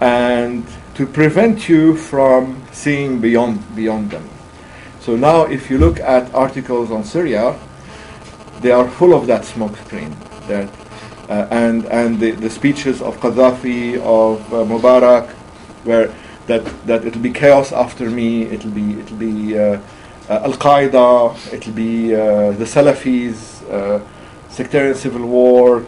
[0.01, 4.29] and to prevent you from seeing beyond, beyond them.
[5.05, 7.55] So now if you look at articles on Syria,
[8.61, 10.15] they are full of that smoke screen.
[10.47, 10.67] That,
[11.29, 15.29] uh, and and the, the speeches of Gaddafi, of uh, Mubarak,
[15.83, 16.11] where
[16.47, 19.79] that, that it'll be chaos after me, it'll be, it'll be uh,
[20.27, 24.03] uh, Al Qaeda, it'll be uh, the Salafis, uh,
[24.49, 25.85] sectarian civil war,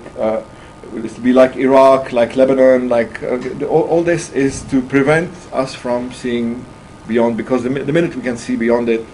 [0.95, 3.23] it'll be like Iraq, like Lebanon, like
[3.63, 6.63] all, all this is to prevent us from seeing
[7.07, 9.05] beyond, because the, the minute we can see beyond it,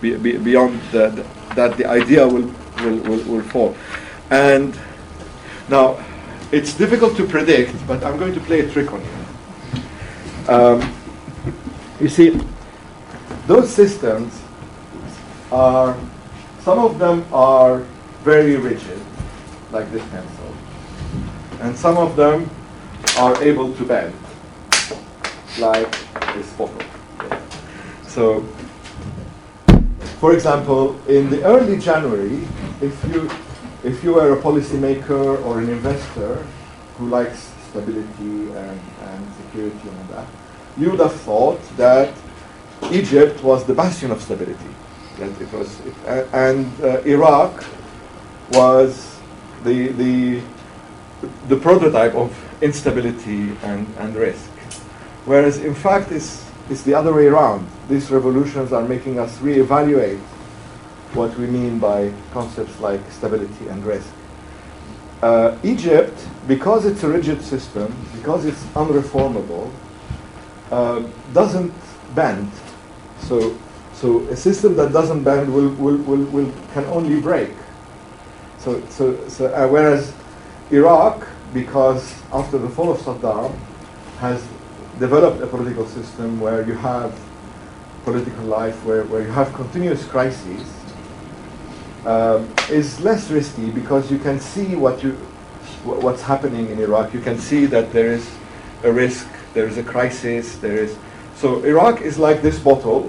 [0.00, 2.50] be, be, beyond the, the, that, the idea will,
[2.82, 3.76] will, will, will fall.
[4.30, 4.78] And
[5.68, 6.04] now,
[6.50, 10.52] it's difficult to predict, but I'm going to play a trick on you.
[10.52, 10.94] Um,
[12.00, 12.40] you see,
[13.46, 14.40] those systems
[15.52, 15.96] are,
[16.60, 17.78] some of them are
[18.22, 19.00] very rigid,
[19.72, 20.54] like this pencil,
[21.60, 22.48] and some of them
[23.18, 24.14] are able to bend,
[25.58, 25.90] like
[26.34, 26.87] this bottle.
[28.18, 28.40] So,
[30.18, 32.40] for example, in the early January,
[32.80, 33.30] if you
[33.84, 36.44] if you were a policymaker or an investor
[36.96, 37.38] who likes
[37.70, 40.26] stability and, and security and all that,
[40.76, 42.12] you would have thought that
[42.90, 44.72] Egypt was the bastion of stability.
[45.20, 47.62] That it was, it, a- and uh, Iraq
[48.50, 49.16] was
[49.62, 50.42] the, the,
[51.46, 54.50] the prototype of instability and, and risk.
[55.24, 57.68] Whereas in fact it's, it's the other way around.
[57.88, 60.20] These revolutions are making us reevaluate
[61.14, 64.12] what we mean by concepts like stability and risk.
[65.22, 66.16] Uh, Egypt,
[66.46, 69.72] because it's a rigid system, because it's unreformable,
[70.70, 71.72] uh, doesn't
[72.14, 72.50] bend.
[73.20, 73.56] So,
[73.94, 77.50] so a system that doesn't bend will, will, will, will can only break.
[78.58, 80.12] So, so, so uh, whereas
[80.70, 83.56] Iraq, because after the fall of Saddam,
[84.18, 84.46] has
[84.98, 87.18] developed a political system where you have
[88.08, 90.64] political life, where, where you have continuous crises,
[92.06, 95.12] um, is less risky because you can see what you
[95.84, 97.12] wh- what's happening in Iraq.
[97.12, 98.24] You can see that there is
[98.82, 100.96] a risk, there is a crisis, there is.
[101.34, 103.02] So Iraq is like this bottle,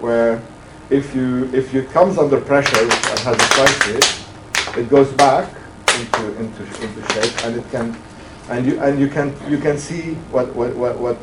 [0.00, 0.40] where
[0.88, 2.80] if you if it comes under pressure
[3.12, 4.24] and has a crisis,
[4.80, 5.52] it goes back
[6.00, 7.96] into into into shape, and it can,
[8.48, 11.16] and you and you can you can see what what what what,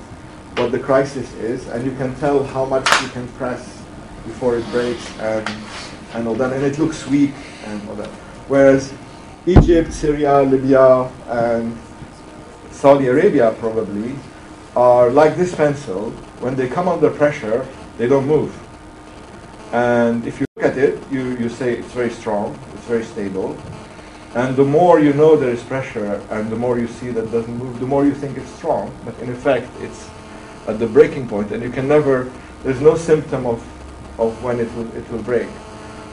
[0.56, 3.82] what the crisis is, and you can tell how much you can press
[4.26, 5.48] before it breaks, and
[6.14, 7.34] and all that, and it looks weak
[7.66, 8.10] and all that.
[8.48, 8.94] Whereas
[9.46, 11.78] Egypt, Syria, Libya, and
[12.72, 14.16] Saudi Arabia probably
[14.76, 16.12] are like this pencil.
[16.40, 17.66] When they come under pressure,
[17.98, 18.54] they don't move.
[19.72, 23.58] And if you look at it, you, you say it's very strong, it's very stable.
[24.36, 27.58] And the more you know there is pressure and the more you see that doesn't
[27.58, 28.92] move, the more you think it's strong.
[29.06, 30.10] But in effect, it's
[30.68, 32.32] at the breaking point and you can never,
[32.64, 33.62] there's no symptom of,
[34.20, 35.48] of when it will, it will break.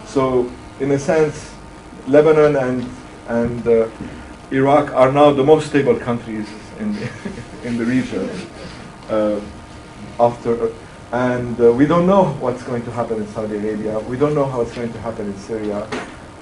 [0.06, 1.54] So in a sense,
[2.06, 2.90] Lebanon and,
[3.28, 3.88] and uh,
[4.50, 6.48] Iraq are now the most stable countries
[6.78, 7.10] in the,
[7.64, 8.28] in the region.
[9.08, 9.40] Uh,
[10.18, 10.72] after, uh,
[11.12, 13.98] and uh, we don't know what's going to happen in Saudi Arabia.
[14.00, 15.88] We don't know how it's going to happen in Syria.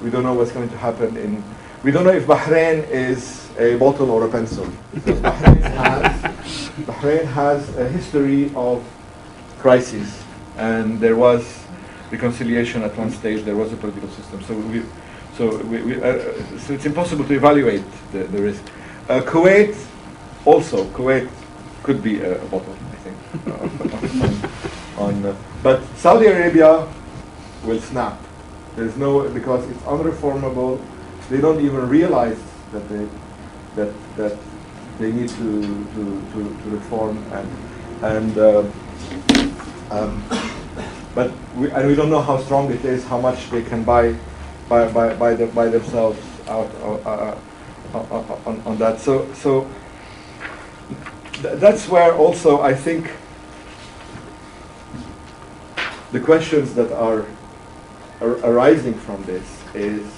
[0.02, 1.42] We don't know what's going to happen in.
[1.84, 4.64] We don't know if Bahrain is a bottle or a pencil.
[4.94, 8.84] Bahrain has, Bahrain has a history of
[9.60, 10.24] crises,
[10.56, 11.64] and there was
[12.10, 13.44] reconciliation at one stage.
[13.44, 14.42] There was a political system.
[14.42, 14.82] So we,
[15.36, 18.62] so we, we uh, so it's impossible to evaluate the, the risk.
[19.08, 19.76] Uh, Kuwait,
[20.44, 21.30] also Kuwait,
[21.84, 22.74] could be a, a bottle.
[22.90, 23.16] I think.
[24.98, 26.88] on, on, uh, but Saudi Arabia
[27.64, 28.20] will snap.
[28.74, 30.80] There's no because it's unreformable.
[31.30, 32.40] They don't even realize
[32.72, 33.06] that they
[33.76, 34.38] that that
[34.98, 35.62] they need to
[35.94, 37.48] to, to, to reform and
[38.02, 38.64] and uh,
[39.90, 40.22] um,
[41.14, 44.14] but we, and we don't know how strong it is, how much they can buy
[44.68, 46.18] by by by, the, by themselves
[46.48, 47.36] out uh, uh,
[47.94, 49.00] uh, on, on that.
[49.00, 49.68] So so
[51.42, 53.10] th- that's where also I think
[56.12, 57.26] the questions that are
[58.20, 59.44] ar- arising from this
[59.74, 60.17] is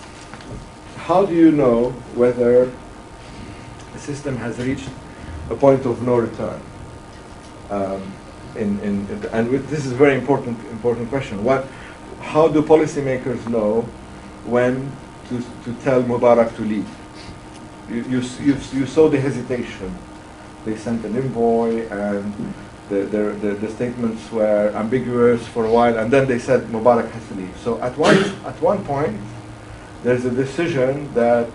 [1.10, 2.70] how do you know whether
[3.96, 4.88] a system has reached
[5.50, 6.60] a point of no return?
[7.68, 8.12] Um,
[8.54, 8.94] in, in,
[9.32, 11.42] and this is a very important important question.
[11.42, 11.66] What,
[12.20, 13.82] how do policymakers know
[14.54, 14.92] when
[15.28, 16.88] to, to tell Mubarak to leave?
[17.88, 19.90] You, you, you, you saw the hesitation.
[20.64, 22.54] They sent an envoy and
[22.88, 27.10] the, the, the, the statements were ambiguous for a while and then they said Mubarak
[27.10, 27.56] has to leave.
[27.64, 28.16] So at one,
[28.46, 29.18] at one point,
[30.02, 31.48] there's a decision that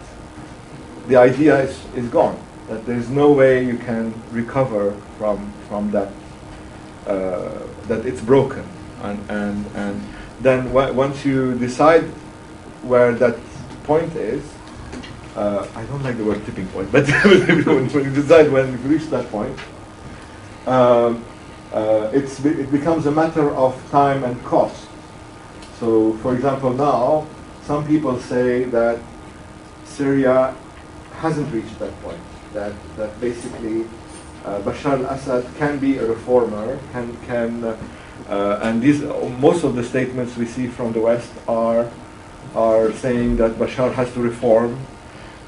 [1.08, 6.12] the idea is, is gone, that there's no way you can recover from, from that,
[7.08, 8.68] uh, that it's broken.
[9.02, 10.02] And, and, and
[10.42, 12.04] then once you decide
[12.84, 13.38] where that
[13.84, 14.44] point is,
[15.36, 19.08] uh, I don't like the word tipping point, but when you decide when you reach
[19.10, 19.58] that point,
[20.66, 21.24] um,
[21.74, 24.88] uh, it becomes a matter of time and cost.
[25.80, 27.28] So, for example, now
[27.66, 29.00] some people say that
[29.86, 30.56] Syria
[31.14, 32.22] hasn't reached that point.
[32.54, 33.86] That that basically
[34.46, 39.02] uh, Bashar al-Assad can be a reformer, can can, uh, and these
[39.40, 41.90] most of the statements we see from the West are
[42.56, 44.80] are saying that Bashar has to reform,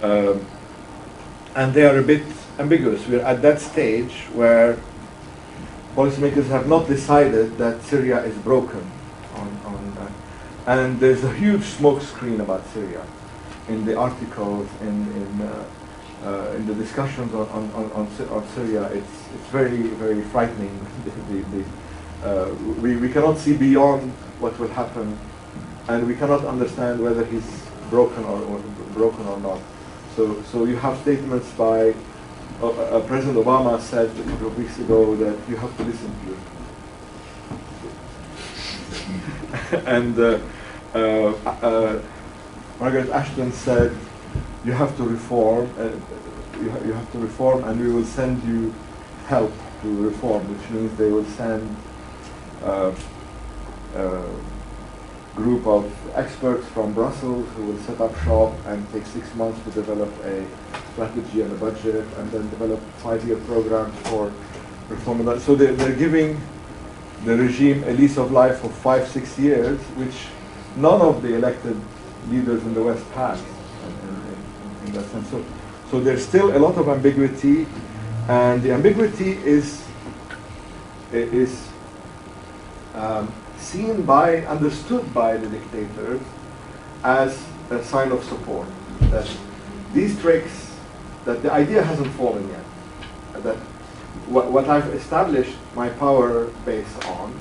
[0.02, 0.45] um,
[1.56, 2.23] and they are a bit
[2.60, 3.07] ambiguous.
[3.07, 4.77] We're at that stage where
[5.95, 8.91] policymakers have not decided that Syria is broken,
[10.68, 13.06] and there's a huge smoke screen about Syria
[13.69, 15.65] in the articles, in, in, uh,
[16.26, 20.85] uh, in the discussions on, on, on, on, Syria, it's, it's very, very frightening.
[21.30, 21.64] the, the,
[22.23, 25.18] uh, we, we cannot see beyond what will happen,
[25.88, 28.60] and we cannot understand whether he's broken or, or
[28.94, 29.60] broken or not.
[30.15, 31.94] So, so you have statements by
[32.61, 36.38] uh, President Obama said a couple of weeks ago that you have to listen to
[39.85, 40.39] and uh,
[42.80, 43.95] Margaret Ashton said,
[44.64, 45.84] you have to reform, uh,
[46.61, 48.73] you, ha you, have to reform and we will send you
[49.27, 49.51] help
[49.81, 51.76] to reform, which means they will send
[52.64, 52.93] uh,
[53.95, 54.23] a
[55.35, 59.72] group of experts from Brussels who will set up shop and take six months to
[59.72, 60.45] develop a
[60.93, 64.31] strategy and a budget and then develop five-year programs for
[64.89, 65.39] reform.
[65.39, 66.41] So they're, they're giving
[67.23, 70.27] the regime a lease of life for five, six years, which
[70.77, 71.79] none of the elected
[72.29, 75.29] leaders in the West in, in, in, that sense.
[75.29, 75.43] So,
[75.91, 77.65] so there's still a lot of ambiguity,
[78.27, 79.83] and the ambiguity is
[81.11, 81.69] is
[82.93, 86.21] um, seen by, understood by the dictators
[87.03, 88.67] as a sign of support.
[89.11, 89.29] That
[89.93, 90.75] these tricks,
[91.25, 93.43] that the idea hasn't fallen yet.
[93.43, 93.55] That
[94.27, 97.31] what, what I've established my power base on,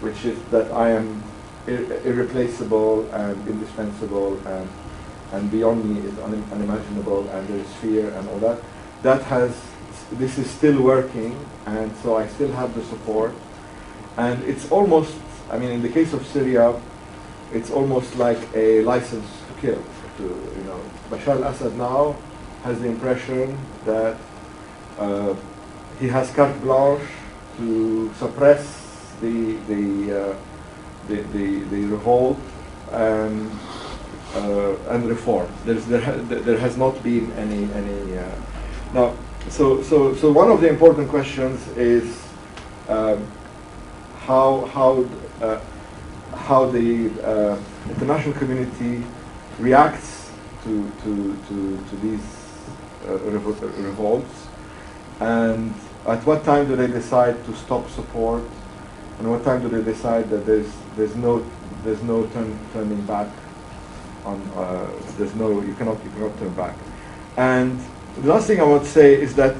[0.00, 1.22] which is that I am
[2.04, 4.68] irreplaceable and indispensable and
[5.32, 8.58] and beyond me is un unimaginable and there is fear and all that.
[9.02, 9.54] That has
[10.12, 13.32] this is still working and so I still have the support
[14.16, 15.14] and it's almost
[15.50, 16.80] I mean in the case of Syria
[17.52, 19.82] it's almost like a license to kill
[20.18, 20.80] to you know
[21.10, 22.16] Bashar al-Assad now
[22.64, 24.16] has the impression that
[24.98, 25.34] uh,
[26.00, 27.08] he has carte blanche
[27.58, 29.84] to suppress the the
[30.20, 30.36] uh,
[31.10, 32.38] the, the, the revolt
[32.92, 33.50] and
[34.34, 35.48] uh, and reform.
[35.64, 38.24] There's, there, ha there has not been any any uh,
[38.94, 39.14] now.
[39.48, 42.04] So so so one of the important questions is
[42.88, 43.26] um,
[44.26, 45.04] how how
[45.42, 45.60] uh,
[46.34, 47.58] how the uh,
[47.88, 49.04] international community
[49.58, 50.30] reacts
[50.64, 51.56] to to to,
[51.88, 52.26] to these
[53.06, 53.54] uh, revo
[53.88, 54.46] revolts,
[55.20, 55.74] and
[56.06, 58.42] at what time do they decide to stop support
[59.20, 61.44] and what time do they decide that there's there's no
[61.84, 63.28] there's no turn, turning back
[64.24, 66.76] on uh, there's no you cannot you cannot turn back.
[67.36, 67.80] And
[68.22, 69.54] the last thing I want to say is that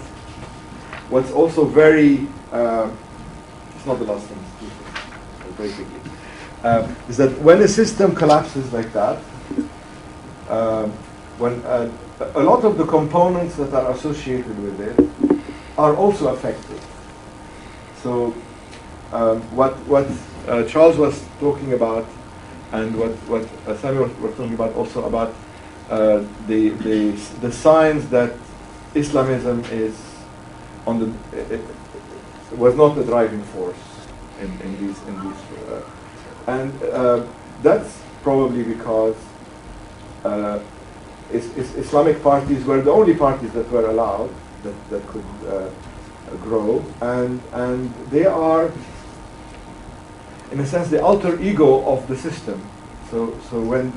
[1.09, 2.91] what's also very uh,
[3.77, 4.39] it's not the last thing
[5.57, 6.01] very quickly
[6.63, 9.19] uh, is that when a system collapses like that,
[10.49, 10.91] um,
[11.39, 11.91] when uh,
[12.35, 15.41] a lot of the components that are associated with it
[15.79, 16.81] are also affected.
[18.03, 18.35] So
[19.13, 20.07] um, what what
[20.49, 22.07] uh, Charles was talking about,
[22.73, 25.35] and what what uh, Samuel was talking about also about
[25.91, 27.11] uh, the the
[27.41, 28.33] the signs that
[28.95, 29.95] Islamism is
[30.87, 33.83] on the it, it was not the driving force
[34.41, 35.83] in, in these in these, uh,
[36.47, 37.27] and uh,
[37.63, 39.17] that's probably because.
[40.25, 40.59] Uh,
[41.33, 44.31] is, is Islamic parties were the only parties that were allowed
[44.65, 45.25] that, that could
[46.43, 48.73] grow, and and they are
[50.53, 52.61] in a sense, the alter ego of the system.
[53.11, 53.91] So, so when,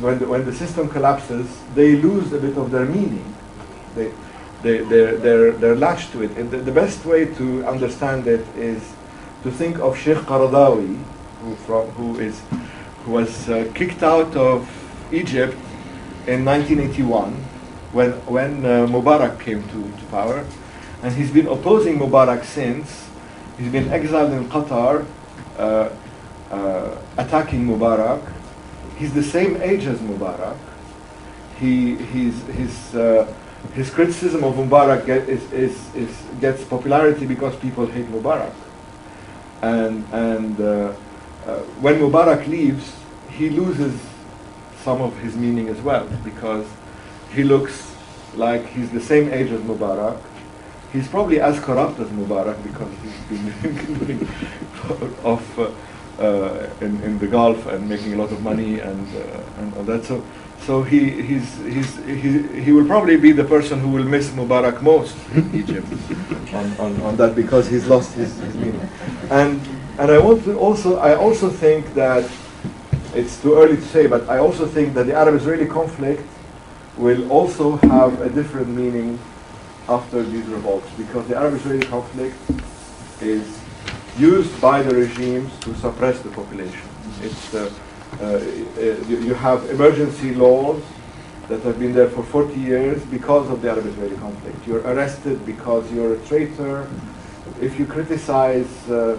[0.00, 3.34] when, the, when the system collapses, they lose a bit of their meaning.
[3.94, 4.12] They,
[4.62, 6.36] they, they're, they're, they're latched to it.
[6.36, 8.94] And the, the best way to understand it is
[9.42, 11.02] to think of Sheikh Qaradawi
[11.46, 12.40] who from who is
[13.04, 14.66] who was uh, kicked out of
[15.12, 15.56] Egypt
[16.26, 17.32] in 1981
[17.92, 20.44] when when uh, Mubarak came to, to power,
[21.02, 23.04] and he's been opposing Mubarak since.
[23.58, 25.06] He's been exiled in Qatar,
[25.58, 25.90] uh,
[26.50, 28.32] uh, attacking Mubarak.
[28.98, 30.56] He's the same age as Mubarak.
[31.58, 32.94] He he's his.
[32.94, 33.32] Uh,
[33.74, 38.54] his criticism of Mubarak get, is, is, is, gets popularity because people hate Mubarak.
[39.62, 40.94] And, and uh,
[41.46, 42.94] uh, when Mubarak leaves,
[43.30, 44.00] he loses
[44.82, 46.66] some of his meaning as well because
[47.34, 47.94] he looks
[48.34, 50.20] like he's the same age as Mubarak.
[50.92, 54.28] He's probably as corrupt as Mubarak because he's been doing
[55.24, 55.70] of uh,
[56.22, 59.84] uh, in, in the Gulf and making a lot of money and uh, and all
[59.84, 60.04] that.
[60.04, 60.22] So
[60.60, 64.82] so he he's, he's he, he will probably be the person who will miss Mubarak
[64.82, 65.86] most in Egypt
[66.52, 68.88] on, on, on that because he's lost his, his meaning.
[69.30, 69.60] And
[69.98, 72.30] and I want to also I also think that
[73.14, 76.22] it's too early to say, but I also think that the Arab-Israeli conflict
[76.96, 79.18] will also have a different meaning
[79.88, 82.36] after these revolts because the Arab-Israeli conflict
[83.20, 83.60] is
[84.18, 86.88] used by the regimes to suppress the population.
[87.22, 87.70] It's uh,
[88.20, 88.38] uh,
[89.08, 90.82] you, you have emergency laws
[91.48, 94.66] that have been there for 40 years because of the Arab-Israeli conflict.
[94.66, 96.88] You're arrested because you're a traitor.
[97.60, 99.18] If you criticize uh,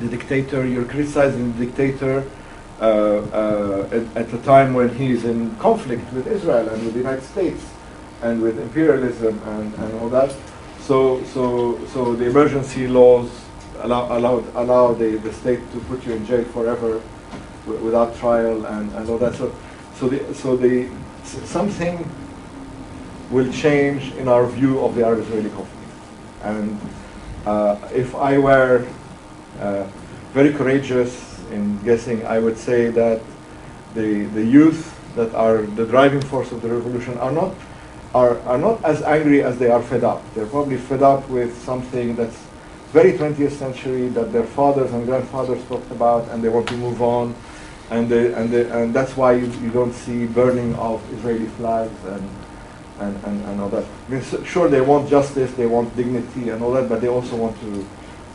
[0.00, 2.28] the dictator, you're criticizing the dictator
[2.80, 7.00] uh, uh, at, at a time when he's in conflict with Israel and with the
[7.00, 7.64] United States
[8.22, 10.34] and with imperialism and, and all that.
[10.80, 13.30] So, so, so the emergency laws
[13.80, 17.00] allow, allow, allow the, the state to put you in jail forever
[17.66, 19.34] without trial and, and all that.
[19.34, 19.54] So,
[19.96, 20.88] so, the, so the,
[21.24, 22.10] something
[23.30, 25.92] will change in our view of the Arab-Israeli conflict.
[26.42, 26.80] And
[27.46, 28.86] uh, if I were
[29.60, 29.86] uh,
[30.32, 33.20] very courageous in guessing, I would say that
[33.94, 37.54] the, the youth that are the driving force of the revolution are not,
[38.18, 40.20] are, are not as angry as they are fed up.
[40.34, 42.38] They're probably fed up with something that's
[42.92, 47.00] very 20th century that their fathers and grandfathers talked about and they want to move
[47.02, 47.34] on.
[47.90, 51.98] And, they, and, they, and that's why you, you don't see burning of Israeli flags
[52.04, 52.28] and,
[53.00, 53.84] and, and, and all that.
[53.84, 57.08] I mean, s- sure, they want justice, they want dignity and all that, but they
[57.08, 57.86] also want to,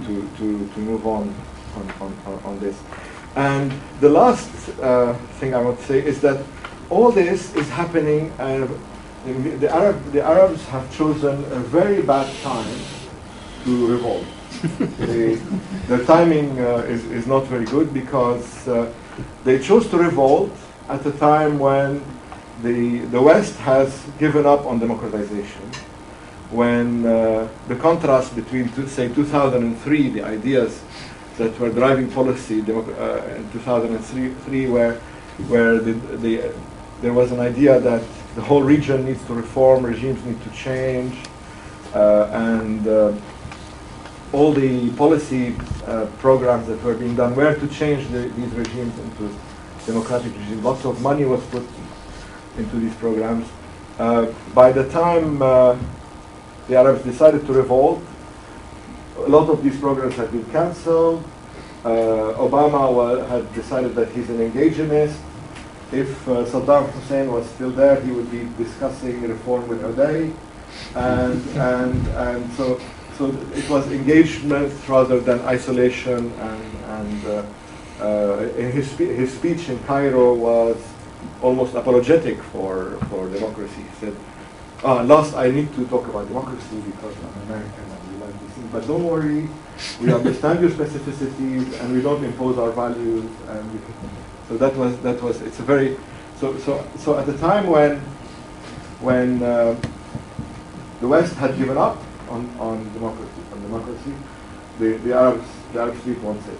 [0.05, 1.33] to, to, to move on
[1.75, 2.77] on, on, on on this.
[3.35, 4.49] And the last
[4.79, 6.43] uh, thing I want to say is that
[6.89, 8.67] all this is happening, uh,
[9.25, 12.79] the, the, Arab, the Arabs have chosen a very bad time
[13.63, 14.25] to revolt.
[14.99, 15.39] the,
[15.87, 18.91] their timing uh, is, is not very good because uh,
[19.43, 20.51] they chose to revolt
[20.89, 22.03] at a time when
[22.61, 25.61] the, the West has given up on democratization,
[26.51, 30.81] when uh, the contrast between, say, 2003, the ideas
[31.37, 34.95] that were driving policy democ- uh, in 2003, three where,
[35.47, 36.53] where the, the,
[37.01, 38.03] there was an idea that
[38.35, 41.15] the whole region needs to reform, regimes need to change,
[41.93, 43.13] uh, and uh,
[44.31, 45.55] all the policy
[45.85, 49.33] uh, programs that were being done were to change the, these regimes into
[49.85, 50.63] democratic regimes.
[50.63, 51.63] Lots of money was put
[52.57, 53.47] into these programs.
[53.99, 55.77] Uh, by the time uh,
[56.67, 58.01] the Arabs decided to revolt,
[59.17, 61.23] a lot of these programs had been cancelled.
[61.85, 65.19] Uh, Obama had decided that he's an engagemist.
[65.93, 70.33] If uh, Saddam Hussein was still there, he would be discussing reform with Uday.
[70.95, 72.81] And, and, and so,
[73.17, 76.31] so it was engagement rather than isolation.
[76.31, 77.43] And, and uh,
[78.01, 80.77] uh, in his, spe- his speech in Cairo was
[81.43, 83.83] almost apologetic for, for democracy.
[83.83, 84.15] He said,
[84.83, 88.49] uh, last, I need to talk about democracy because I'm American and we like these
[88.51, 88.69] things.
[88.71, 89.47] But don't worry,
[90.01, 93.29] we understand your specificities and we don't impose our values.
[93.47, 93.79] And we,
[94.47, 95.41] so that was that was.
[95.41, 95.97] It's a very
[96.39, 97.99] so so so at the time when
[99.01, 99.75] when uh,
[101.01, 101.97] the West had given up
[102.29, 104.13] on, on democracy on democracy,
[104.79, 106.59] the, the Arabs the Arab street wants it.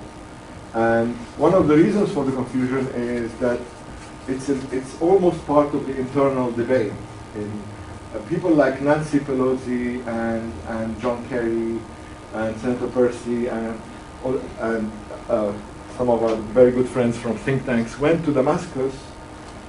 [0.73, 3.59] And one of the reasons for the confusion is that
[4.27, 6.93] it's a, it's almost part of the internal debate
[7.35, 7.63] in
[8.15, 11.79] uh, people like Nancy Pelosi and, and John Kerry
[12.33, 13.79] and Senator Percy and,
[14.59, 14.91] and
[15.29, 15.53] uh,
[15.97, 18.93] some of our very good friends from think tanks went to Damascus,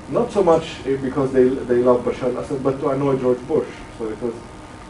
[0.09, 3.69] not so much eh, because they, they love Bashar al-Assad, but to annoy George Bush.
[3.99, 4.35] So it was,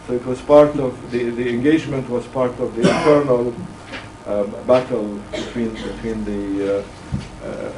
[0.07, 3.55] so it was part of, the, the engagement was part of the internal
[4.27, 6.85] uh, battle between, between the uh,
[7.45, 7.73] uh,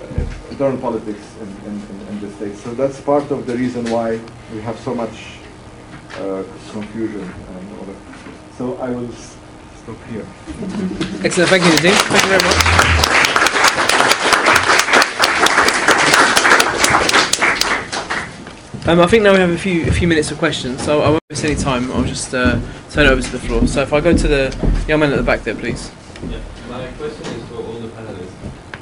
[0.51, 2.63] internal politics in, in, in, the States.
[2.63, 4.21] So that's part of the reason why
[4.53, 5.39] we have so much
[6.13, 7.97] uh, confusion and all that.
[8.57, 10.27] So I will stop here.
[11.25, 11.51] Excellent.
[11.51, 11.95] Thank you, Nadim.
[11.95, 13.06] Thank you very much.
[18.89, 21.11] Um, I think now we have a few a few minutes of questions, so I
[21.11, 21.91] won't waste any time.
[21.91, 22.61] I'll just uh,
[22.91, 23.67] turn it over to the floor.
[23.67, 25.91] So if I go to the young man at the back there, please.
[26.31, 26.39] Yeah.
[26.71, 28.31] My question is for all the panelists.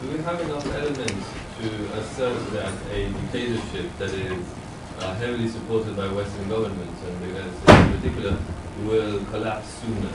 [0.02, 1.26] Do we have enough elements
[1.56, 4.44] to assert that a dictatorship that is
[5.00, 8.36] uh, heavily supported by Western governments and the United States in particular
[8.84, 10.12] will collapse sooner?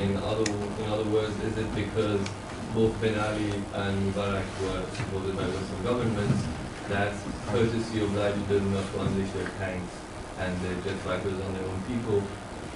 [0.00, 2.26] In other, in other words, is it because
[2.72, 6.44] both Ben Ali and Mubarak were supported by Western governments
[6.88, 7.12] that
[7.46, 9.94] courtesy obliged to unleash their tanks
[10.38, 12.20] and their jet fighters on their own people,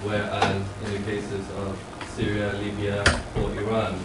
[0.03, 1.79] whereas in the cases of
[2.15, 3.01] Syria, Libya,
[3.37, 3.99] or Iran,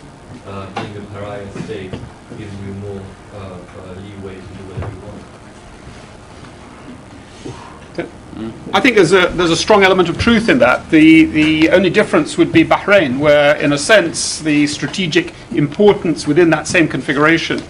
[0.46, 1.92] uh, being a pariah state
[2.38, 3.02] gives you more
[3.34, 5.24] uh, uh, leeway to do whatever you want.
[8.72, 10.88] I think there's a there's a strong element of truth in that.
[10.92, 16.52] The the only difference would be Bahrain, where in a sense the strategic importance within
[16.52, 17.64] that same configuration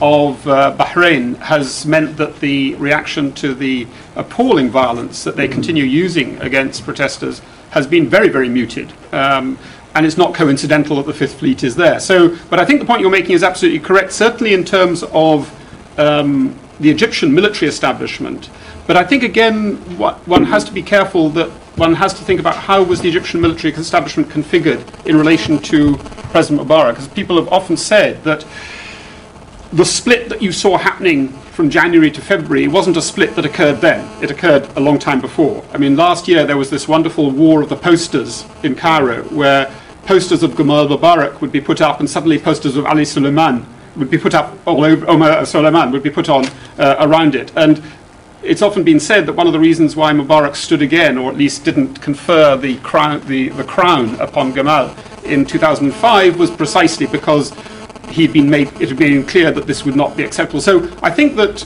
[0.00, 5.84] of uh, Bahrain has meant that the reaction to the appalling violence that they continue
[5.84, 7.40] using against protesters
[7.70, 8.92] has been very very muted.
[9.12, 9.58] Um,
[9.94, 12.00] and it's not coincidental that the Fifth Fleet is there.
[12.00, 15.48] So, but I think the point you're making is absolutely correct, certainly in terms of
[15.98, 18.50] um, the Egyptian military establishment.
[18.88, 22.40] But I think again, what, one has to be careful that one has to think
[22.40, 25.96] about how was the Egyptian military establishment configured in relation to
[26.32, 28.44] President Mubarak, because people have often said that
[29.74, 33.80] the split that you saw happening from January to February wasn't a split that occurred
[33.80, 34.08] then.
[34.22, 35.64] It occurred a long time before.
[35.72, 39.74] I mean, last year there was this wonderful war of the posters in Cairo, where
[40.06, 44.10] posters of Gamal Mubarak would be put up, and suddenly posters of Ali Suleiman would
[44.10, 45.08] be put up all over.
[45.08, 46.46] Omar Suleiman would be put on
[46.78, 47.82] uh, around it, and
[48.44, 51.36] it's often been said that one of the reasons why Mubarak stood again, or at
[51.36, 54.94] least didn't confer the crown, the, the crown upon Gamal
[55.24, 57.52] in 2005, was precisely because
[58.14, 60.60] he'd been made it had been clear that this would not be acceptable.
[60.60, 61.64] So I think that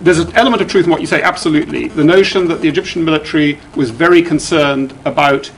[0.00, 1.20] there's an element of truth in what you say.
[1.20, 5.50] Absolutely, the notion that the Egyptian military was very concerned about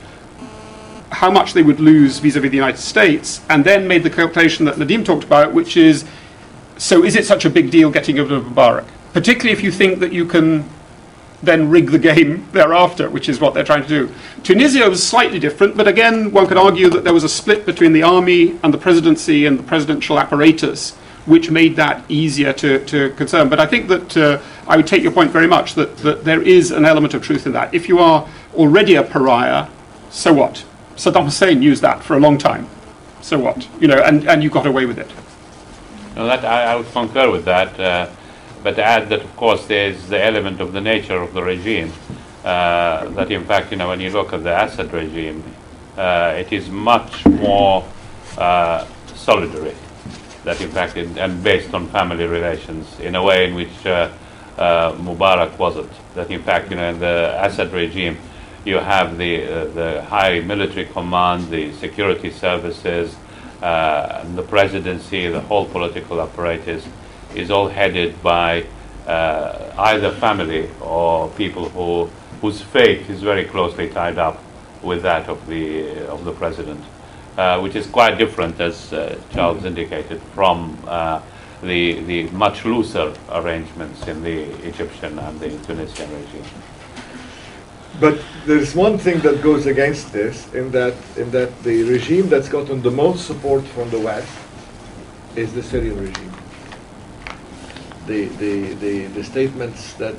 [1.11, 4.75] how much they would lose vis-a-vis the United States, and then made the calculation that
[4.75, 6.05] Nadim talked about, which is,
[6.77, 8.87] so is it such a big deal getting rid of Mubarak?
[9.13, 10.63] Particularly if you think that you can
[11.43, 14.13] then rig the game thereafter, which is what they're trying to do.
[14.43, 17.93] Tunisia was slightly different, but again, one could argue that there was a split between
[17.93, 20.95] the army and the presidency and the presidential apparatus,
[21.25, 23.49] which made that easier to, to concern.
[23.49, 26.41] But I think that uh, I would take your point very much that, that there
[26.41, 27.73] is an element of truth in that.
[27.73, 29.67] If you are already a pariah,
[30.09, 30.65] so what?
[30.95, 32.67] Saddam Hussein used that for a long time.
[33.21, 33.67] So what?
[33.79, 35.09] You know, and, and you got away with it.
[36.15, 38.09] No, that I, I would concur with that, uh,
[38.63, 41.91] but add that of course there's the element of the nature of the regime.
[42.43, 45.43] Uh, that in fact, you know, when you look at the Assad regime,
[45.97, 47.85] uh, it is much more
[48.37, 49.75] uh, solidary.
[50.43, 54.11] That in fact, and based on family relations, in a way in which uh,
[54.57, 55.91] uh, Mubarak wasn't.
[56.15, 58.17] That in fact, you know, in the Assad regime,
[58.65, 63.15] you have the uh, the high military command, the security services,
[63.59, 66.87] the presidency, the whole political apparatus
[67.35, 68.65] is all headed by
[69.07, 72.09] uh, either family or people who
[72.41, 74.41] whose fate is very closely tied up
[74.81, 76.83] with that of the of the president,
[77.37, 81.21] uh, which is quite different, as uh, Charles indicated, from uh,
[81.61, 86.45] the the much looser arrangements in the Egyptian and the Tunisian regime.
[87.99, 92.49] But there's one thing that goes against this, in that in that the regime that's
[92.49, 94.31] gotten the most support from the West
[95.35, 96.30] is the Syrian regime.
[98.11, 100.15] The the the, the statements that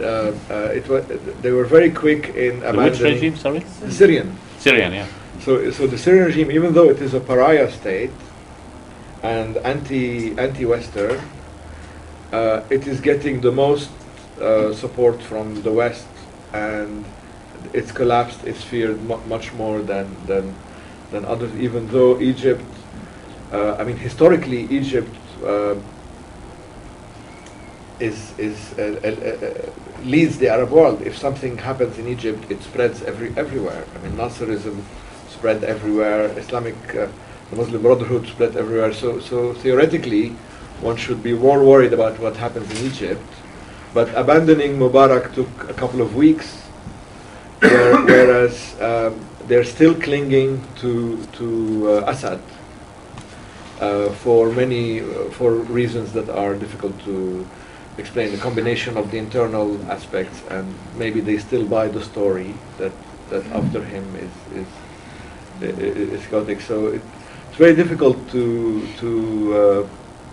[0.00, 1.04] uh, uh, it was
[1.42, 3.36] they were very quick in The which regime?
[3.36, 4.36] Sorry, the Syrian.
[4.58, 4.92] Syrian.
[4.92, 5.06] Yeah.
[5.44, 8.10] So, so the Syrian regime, even though it is a pariah state
[9.22, 11.20] and anti anti-Western,
[12.32, 13.90] uh, it is getting the most
[14.40, 16.08] uh, support from the West,
[16.52, 17.04] and
[17.72, 18.40] it's collapsed.
[18.44, 20.52] It's feared mu- much more than than
[21.12, 21.54] than others.
[21.54, 22.66] Even though Egypt,
[23.52, 25.14] uh, I mean, historically Egypt.
[28.00, 29.70] Is is uh, uh, uh,
[30.04, 31.02] leads the Arab world.
[31.02, 33.84] If something happens in Egypt, it spreads every everywhere.
[33.94, 34.80] I mean, Nasserism
[35.28, 36.32] spread everywhere.
[36.38, 37.08] Islamic, uh,
[37.50, 38.94] the Muslim Brotherhood spread everywhere.
[38.94, 40.30] So so theoretically,
[40.80, 43.22] one should be more worried about what happens in Egypt.
[43.92, 46.60] But abandoning Mubarak took a couple of weeks,
[47.60, 51.46] where, whereas um, they're still clinging to to
[52.00, 52.40] uh, Assad.
[53.80, 57.46] Uh, for many, uh, for reasons that are difficult to
[58.00, 60.66] explain, the combination of the internal aspects and
[60.96, 62.92] maybe they still buy the story that,
[63.30, 64.68] that after him is, is,
[65.62, 66.60] is chaotic.
[66.60, 67.02] So it,
[67.48, 69.10] it's very difficult to, to
[69.54, 69.88] uh,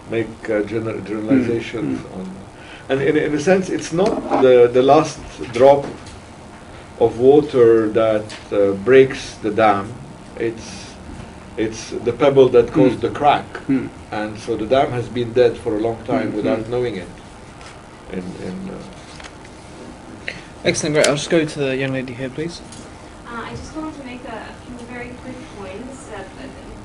[0.10, 2.26] make uh, gener- generalizations on.
[2.90, 5.20] and in, in a sense, it's not the, the last
[5.54, 5.86] drop
[7.00, 9.94] of water that uh, breaks the dam.
[10.38, 10.88] It's
[11.58, 13.88] it's the pebble that caused the crack, Hmm.
[14.12, 16.36] and so the dam has been dead for a long time Mhm.
[16.36, 17.08] without knowing it.
[18.12, 18.84] In, in, uh,
[20.64, 21.08] Excellent, great.
[21.08, 22.62] I'll just go to the young lady here, please.
[23.26, 26.10] Uh, I just wanted to make a, a few very quick points.
[26.12, 26.24] Uh,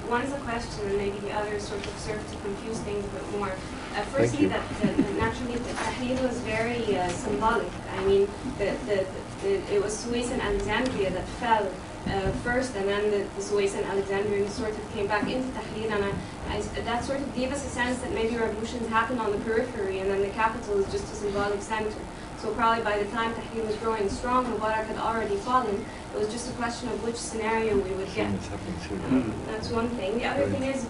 [0.09, 3.09] one is a question, and maybe the other sort of serve to confuse things a
[3.09, 3.49] bit more.
[3.49, 4.49] Uh, firstly, you.
[4.49, 7.71] that that naturally the Tahrir was very uh, symbolic.
[7.97, 8.29] I mean,
[8.59, 9.07] the, the,
[9.43, 11.71] the, it was Suez and Alexandria that fell
[12.08, 15.92] uh, first, and then the, the Suez and Alexandria sort of came back into Tahrir,
[15.92, 16.12] and I,
[16.56, 20.00] I, that sort of gave us a sense that maybe revolutions happen on the periphery,
[20.00, 21.94] and then the capital is just a symbolic center.
[22.40, 25.84] So probably by the time Tahrir was growing strong, Mubarak had already fallen.
[26.14, 28.32] It was just a question of which scenario we would get.
[28.34, 29.34] it's happening soon.
[29.48, 30.20] That's one thing.
[30.20, 30.86] The other thing is,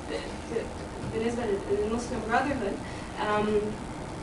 [1.14, 2.78] بالنسبة للمسلم Brotherhood,
[3.20, 3.62] um,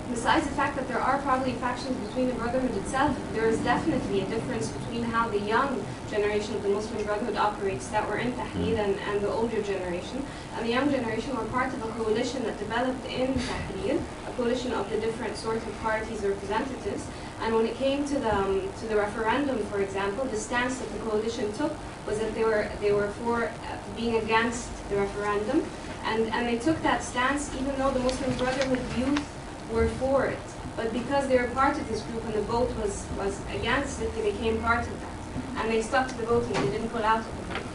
[0.10, 4.22] besides the fact that there are probably factions between the Brotherhood itself, there is definitely
[4.22, 8.34] a difference between how the young generation of the Muslim Brotherhood operates that were in
[8.34, 10.26] Tahrir and, and the older generation.
[10.56, 14.74] And the young generation were part of a coalition that developed in Tahrir, a coalition
[14.74, 17.06] of the different sorts of parties or representatives.
[17.42, 20.92] And when it came to the, um, to the referendum, for example, the stance that
[20.92, 21.74] the coalition took
[22.06, 23.52] was that they were, they were for uh,
[23.96, 25.64] being against the referendum.
[26.04, 29.39] And, and they took that stance even though the Muslim Brotherhood youth
[29.72, 30.40] were for it.
[30.76, 34.14] But because they were part of this group and the vote was, was against it,
[34.16, 35.62] they became part of that.
[35.62, 37.70] And they stuck to the voting, they didn't pull out of the vote.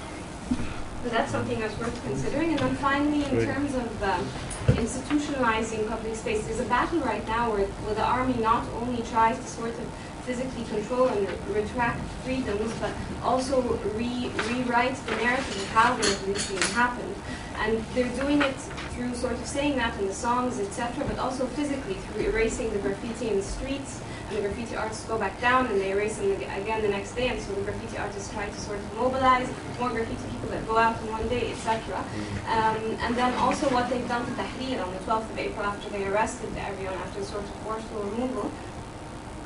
[1.02, 2.50] So that's something that's worth considering.
[2.50, 4.26] And then finally, in terms of um,
[4.68, 9.36] institutionalizing public space, there's a battle right now where, where the army not only tries
[9.36, 9.86] to sort of
[10.24, 12.90] physically control and re- retract freedoms, but
[13.22, 13.60] also
[13.94, 17.14] re- rewrite the narrative of how the revolution happened.
[17.58, 18.56] And they're doing it
[18.94, 22.78] through sort of saying that in the songs, etc., but also physically through erasing the
[22.78, 24.00] graffiti in the streets.
[24.28, 27.28] And the graffiti artists go back down and they erase them again the next day.
[27.28, 29.48] And so the graffiti artists try to sort of mobilize
[29.78, 31.98] more graffiti people that go out in one day, etc.
[32.48, 35.90] Um, and then also what they've done to Tahrir on the 12th of April after
[35.90, 38.50] they arrested everyone after sort of forceful removal.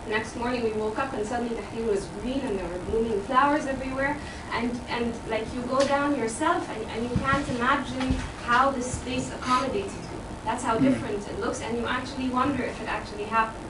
[0.08, 3.66] Next morning we woke up and suddenly Tahrir was green and there were blooming flowers
[3.66, 4.16] everywhere.
[4.52, 8.12] And, and like you go down yourself and, and you can't imagine
[8.44, 10.18] how this space accommodated you.
[10.44, 10.84] That's how hmm.
[10.84, 13.66] different it looks and you actually wonder if it actually happened.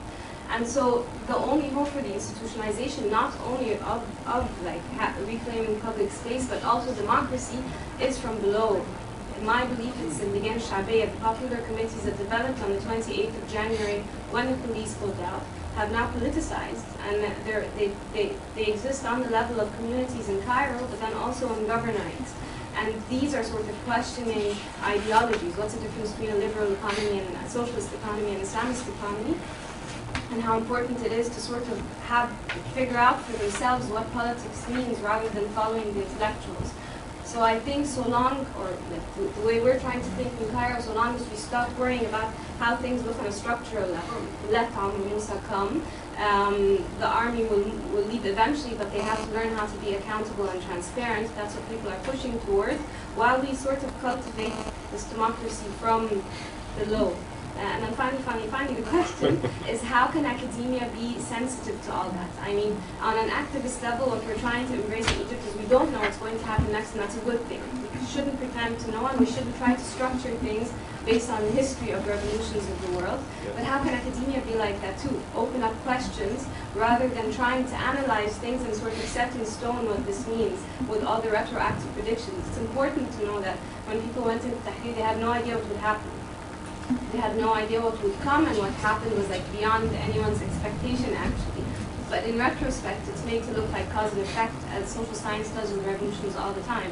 [0.51, 5.79] And so the only hope for the institutionalization, not only of, of like ha- reclaiming
[5.81, 7.59] public space, but also democracy,
[8.01, 8.83] is from below.
[9.37, 12.79] In my belief, it's in the Gen Shabiya, the popular committees that developed on the
[12.79, 13.99] 28th of January
[14.31, 15.43] when the police pulled out,
[15.75, 17.23] have now politicized, and
[17.77, 21.65] they, they, they exist on the level of communities in Cairo, but then also in
[21.65, 22.33] governorates.
[22.75, 25.55] And these are sort of questioning ideologies.
[25.57, 29.35] What's the difference between a liberal economy and a socialist economy and a Islamist economy?
[30.31, 32.31] and how important it is to sort of have
[32.73, 36.71] figure out for themselves what politics means rather than following the intellectuals.
[37.29, 40.81] So I think so long, or the, the way we're trying to think in Cairo,
[40.81, 44.73] so long as we stop worrying about how things look on a structural level, let
[44.73, 45.83] come,
[46.17, 49.93] um, the army will, will lead eventually, but they have to learn how to be
[49.93, 51.29] accountable and transparent.
[51.35, 52.81] That's what people are pushing towards,
[53.13, 54.53] while we sort of cultivate
[54.91, 56.23] this democracy from
[56.79, 57.15] below.
[57.59, 59.35] Uh, and then finally, finally, finally, the question
[59.67, 62.29] is how can academia be sensitive to all that?
[62.41, 65.99] I mean, on an activist level, if we're trying to embrace Egypt we don't know
[65.99, 67.61] what's going to happen next, and that's a good thing.
[67.99, 70.71] We shouldn't pretend to know, and we shouldn't try to structure things
[71.05, 73.19] based on the history of revolutions of the world.
[73.55, 75.21] But how can academia be like that too?
[75.35, 79.85] Open up questions rather than trying to analyze things and sort of set in stone
[79.85, 82.47] what this means with all the retroactive predictions.
[82.47, 85.67] It's important to know that when people went into Tahrir, they had no idea what
[85.67, 86.18] would happen.
[87.11, 91.13] They had no idea what would come, and what happened was like beyond anyone's expectation,
[91.13, 91.63] actually.
[92.09, 95.71] But in retrospect, it's made to look like cause and effect, as social science does
[95.71, 96.91] with revolutions all the time.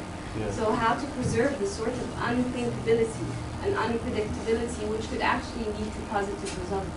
[0.50, 3.26] So how to preserve this sort of unthinkability
[3.64, 6.90] and unpredictability, which could actually lead to positive results.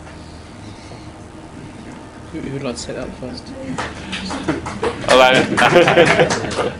[2.32, 3.44] Who, who would like to take that first?
[5.08, 5.32] Well, I,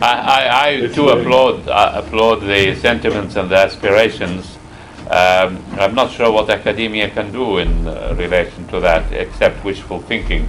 [0.00, 4.56] I, I, I too applaud uh, applaud the sentiments and the aspirations.
[5.10, 10.00] Um, I'm not sure what academia can do in uh, relation to that, except wishful
[10.00, 10.48] thinking.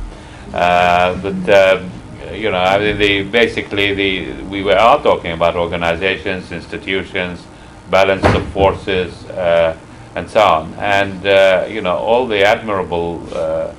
[0.53, 1.91] Uh, but um,
[2.33, 7.43] you know, I mean, the, basically, the we were are talking about organizations, institutions,
[7.89, 9.77] balance of forces, uh,
[10.15, 10.73] and so on.
[10.75, 13.73] And uh, you know, all the admirable uh,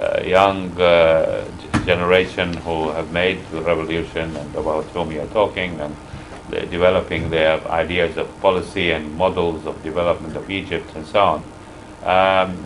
[0.00, 0.70] uh, young
[1.84, 5.94] generation who have made the revolution and about whom you're talking and
[6.60, 11.44] developing their ideas of policy and models of development of Egypt and so on.
[12.04, 12.56] Um,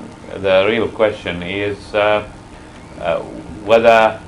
[0.43, 2.28] the real question is uh,
[3.01, 3.20] uh,
[3.65, 4.20] whether,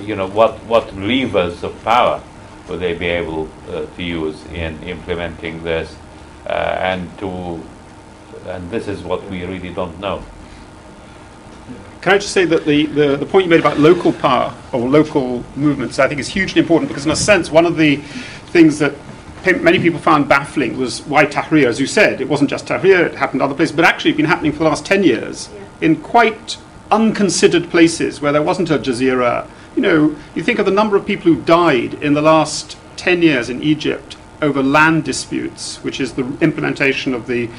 [0.00, 2.22] you know, what, what levers of power
[2.68, 5.94] will they be able uh, to use in implementing this,
[6.46, 7.62] uh, and to,
[8.46, 10.24] and this is what we really don't know.
[12.00, 14.88] Can I just say that the, the, the point you made about local power or
[14.88, 17.96] local movements, I think is hugely important because, in a sense, one of the
[18.52, 18.94] things that
[19.52, 23.14] many people found baffling was why Tahrir, as you said, it wasn't just Tahrir, it
[23.14, 25.48] happened other places, but actually it's been happening for the last 10 years
[25.80, 26.56] in quite
[26.90, 29.48] unconsidered places where there wasn't a jazeera.
[29.76, 33.22] You know, you think of the number of people who died in the last 10
[33.22, 37.50] years in Egypt over land disputes, which is the implementation of the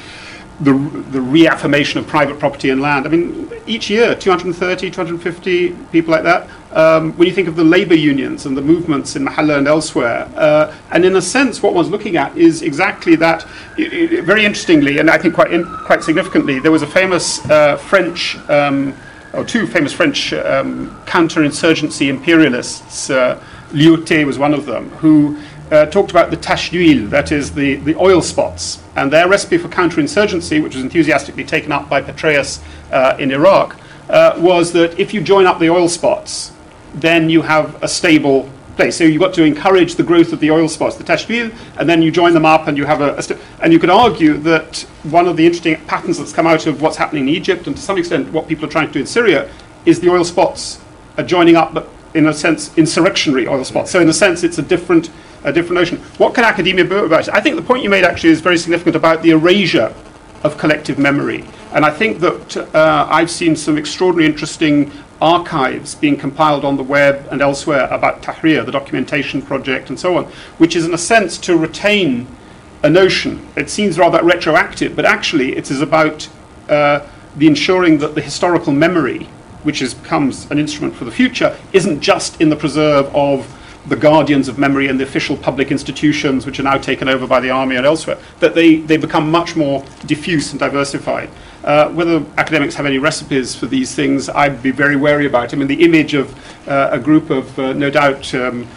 [0.60, 0.72] the,
[1.10, 3.06] the reaffirmation of private property and land.
[3.06, 6.48] I mean, each year, 230, 250 people like that.
[6.72, 10.30] Um, when you think of the labour unions and the movements in Mahalla and elsewhere,
[10.36, 13.44] uh, and in a sense, what one's looking at is exactly that.
[13.76, 18.36] Very interestingly, and I think quite in, quite significantly, there was a famous uh, French.
[18.48, 18.94] Um,
[19.32, 23.38] or two famous French um, counterinsurgency imperialists, uh,
[23.72, 25.38] was one of them, who
[25.70, 28.82] uh, talked about the tache that is, the, the oil spots.
[28.94, 32.62] And their recipe for counterinsurgency, which was enthusiastically taken up by Petraeus
[32.92, 33.76] uh, in Iraq,
[34.08, 36.52] uh, was that if you join up the oil spots,
[36.94, 38.96] then you have a stable place.
[38.96, 42.02] So you've got to encourage the growth of the oil spots, the tache and then
[42.02, 44.80] you join them up and you have a, a st- and you could argue that
[45.04, 47.82] one of the interesting patterns that's come out of what's happening in Egypt and to
[47.82, 49.50] some extent what people are trying to do in Syria
[49.86, 50.80] is the oil spots
[51.16, 53.90] are joining up, but in a sense insurrectionary oil spots.
[53.90, 55.10] So in a sense it's a different
[55.46, 55.98] a different notion.
[56.18, 57.34] What can academia do about it?
[57.34, 59.94] I think the point you made actually is very significant about the erasure
[60.42, 61.44] of collective memory.
[61.72, 66.82] And I think that uh, I've seen some extraordinarily interesting archives being compiled on the
[66.82, 70.24] web and elsewhere about Tahrir, the documentation project, and so on,
[70.58, 72.26] which is in a sense to retain
[72.82, 73.46] a notion.
[73.56, 76.28] It seems rather retroactive, but actually it is about
[76.68, 77.06] uh,
[77.36, 79.24] the ensuring that the historical memory,
[79.62, 83.52] which is, becomes an instrument for the future, isn't just in the preserve of
[83.88, 87.40] the guardians of memory and the official public institutions, which are now taken over by
[87.40, 91.30] the army and elsewhere, that they, they become much more diffuse and diversified.
[91.64, 95.52] Uh, whether academics have any recipes for these things, I'd be very wary about.
[95.52, 96.36] I mean, the image of
[96.68, 98.68] uh, a group of, uh, no doubt, um,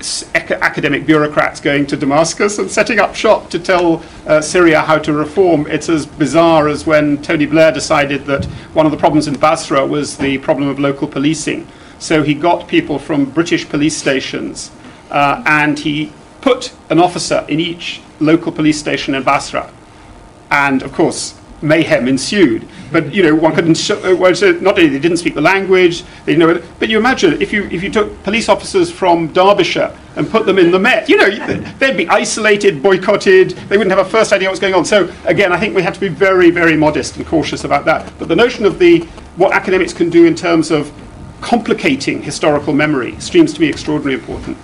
[0.00, 4.98] ac- academic bureaucrats going to Damascus and setting up shop to tell uh, Syria how
[4.98, 5.66] to reform.
[5.66, 9.86] It's as bizarre as when Tony Blair decided that one of the problems in Basra
[9.86, 11.66] was the problem of local policing.
[12.02, 14.72] So he got people from British police stations
[15.12, 19.72] uh, and he put an officer in each local police station in Basra.
[20.50, 22.66] And of course, mayhem ensued.
[22.90, 23.78] But you know, one couldn't.
[23.88, 26.48] Uh, well, so not only they didn't speak the language, they know.
[26.48, 30.44] It, but you imagine if you if you took police officers from Derbyshire and put
[30.44, 31.30] them in the Met, you know,
[31.78, 33.50] they'd be isolated, boycotted.
[33.50, 34.84] They wouldn't have a first idea what's going on.
[34.84, 38.12] So again, I think we have to be very, very modest and cautious about that.
[38.18, 39.02] But the notion of the
[39.36, 40.92] what academics can do in terms of
[41.42, 44.56] complicating historical memory seems to me extraordinarily important.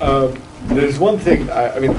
[0.00, 1.94] Um, there's one thing, I, I mean,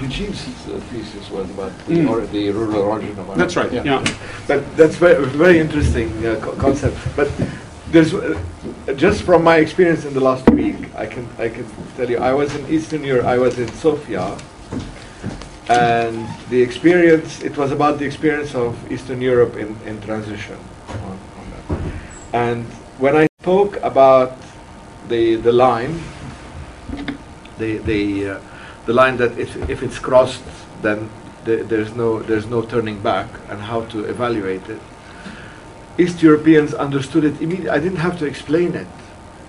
[0.00, 2.10] Eugene's uh, thesis was about the, Mm.
[2.10, 3.38] or, the rural origin of America.
[3.38, 3.72] That's right.
[3.72, 4.04] Yeah.
[4.48, 6.96] But that's very, very interesting uh, co- concept.
[7.14, 7.30] But
[7.92, 8.36] there's uh,
[8.96, 11.64] just from my experience in the last week, I can I can
[11.96, 13.26] tell you, I was in Eastern Europe.
[13.26, 14.36] I was in Sofia,
[15.68, 17.40] and the experience.
[17.44, 20.56] It was about the experience of Eastern Europe in, in transition.
[22.32, 22.64] And
[22.98, 24.32] when I spoke about
[25.08, 26.00] the the line,
[27.58, 28.40] the the uh,
[28.86, 30.42] the line that if, if it's crossed,
[30.82, 31.10] then
[31.44, 34.80] the, there's no there's no turning back, and how to evaluate it.
[35.98, 37.68] East Europeans understood it immediately.
[37.70, 38.86] I didn't have to explain it.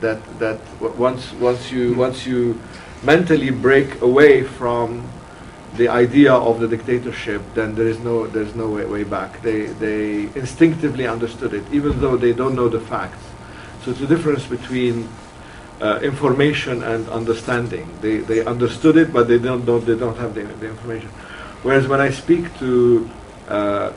[0.02, 2.60] That that w- once once you once you
[3.04, 5.04] mentally break away from
[5.78, 9.42] the idea of the dictatorship, then there is no there's no way, way back.
[9.42, 13.24] They they instinctively understood it, even though they don't know the facts.
[13.84, 15.10] So it's a difference between
[15.82, 17.90] uh, information and understanding.
[18.02, 21.10] They, they understood it, but they don't, don't they don't have the, the information.
[21.64, 23.10] Whereas when I speak to
[23.50, 23.92] uh,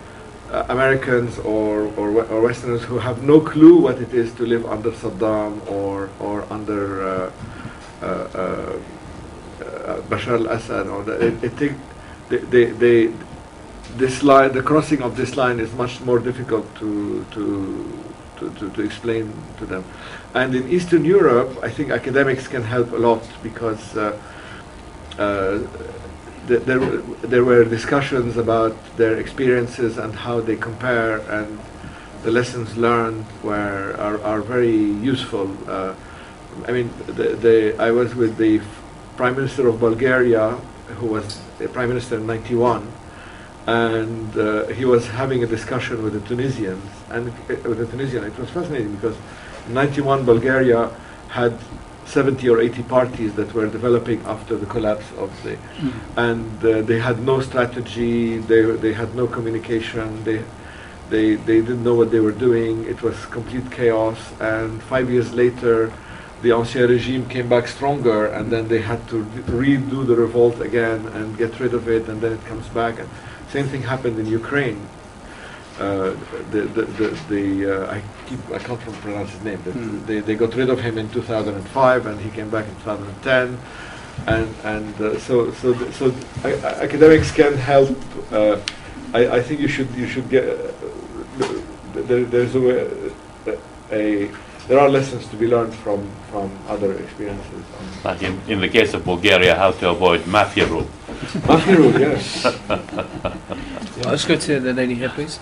[0.50, 4.64] uh, Americans or, or or Westerners who have no clue what it is to live
[4.66, 7.32] under Saddam or or under uh,
[8.02, 8.78] uh, uh,
[10.10, 11.72] Bashar al-Assad, or the, it, it take,
[12.28, 13.12] they, they, they
[13.96, 18.02] this line, the crossing of this line is much more difficult to to
[18.38, 19.84] to, to, to explain to them.
[20.34, 24.18] And in Eastern Europe, I think academics can help a lot because uh,
[25.18, 25.60] uh,
[26.46, 26.80] th- there,
[27.32, 31.58] there were discussions about their experiences and how they compare, and
[32.24, 34.76] the lessons learned were are, are very
[35.12, 35.56] useful.
[35.66, 35.94] Uh,
[36.68, 38.60] I mean, the, the, I was with the
[39.16, 40.50] Prime Minister of Bulgaria,
[40.98, 42.92] who was the Prime Minister in '91,
[43.66, 48.24] and uh, he was having a discussion with the Tunisians, and it, with the Tunisian,
[48.24, 49.16] it was fascinating because
[49.66, 50.90] in 91 Bulgaria
[51.28, 51.58] had
[52.06, 55.58] 70 or 80 parties that were developing after the collapse of the,
[56.16, 60.42] and uh, they had no strategy, they, they had no communication, they,
[61.10, 65.34] they, they didn't know what they were doing, it was complete chaos, and five years
[65.34, 65.92] later,
[66.46, 70.60] the ancien regime came back stronger, and then they had to re- redo the revolt
[70.60, 72.94] again and get rid of it, and then it comes back.
[73.00, 73.08] And
[73.56, 74.80] same thing happened in Ukraine.
[75.80, 76.14] Uh,
[76.52, 77.98] the the the, the uh, I
[78.28, 79.60] keep I can't pronounce his name.
[79.66, 79.74] But
[80.08, 83.58] they, they got rid of him in 2005, and he came back in 2010,
[84.34, 86.04] and and uh, so so th- so
[86.44, 87.96] I, I- academics can help.
[88.32, 88.56] Uh,
[89.18, 90.44] I, I think you should you should get.
[90.48, 90.72] Uh,
[92.08, 93.12] there, there's a, way-
[93.90, 94.30] a
[94.68, 97.64] there are lessons to be learned from from other experiences.
[98.04, 100.86] Like in, in the case of Bulgaria, how to avoid mafia rule.
[101.46, 102.44] Mafia rule, yes.
[104.04, 105.38] Let's go to the lady here, please.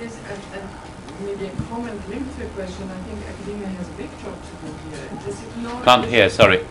[0.00, 0.68] Yes, and, and
[1.26, 2.88] maybe a comment linked to a question.
[2.90, 5.06] I think academia has a big job to do here.
[5.24, 5.84] Does it not?
[5.84, 6.64] Can't hear, sorry.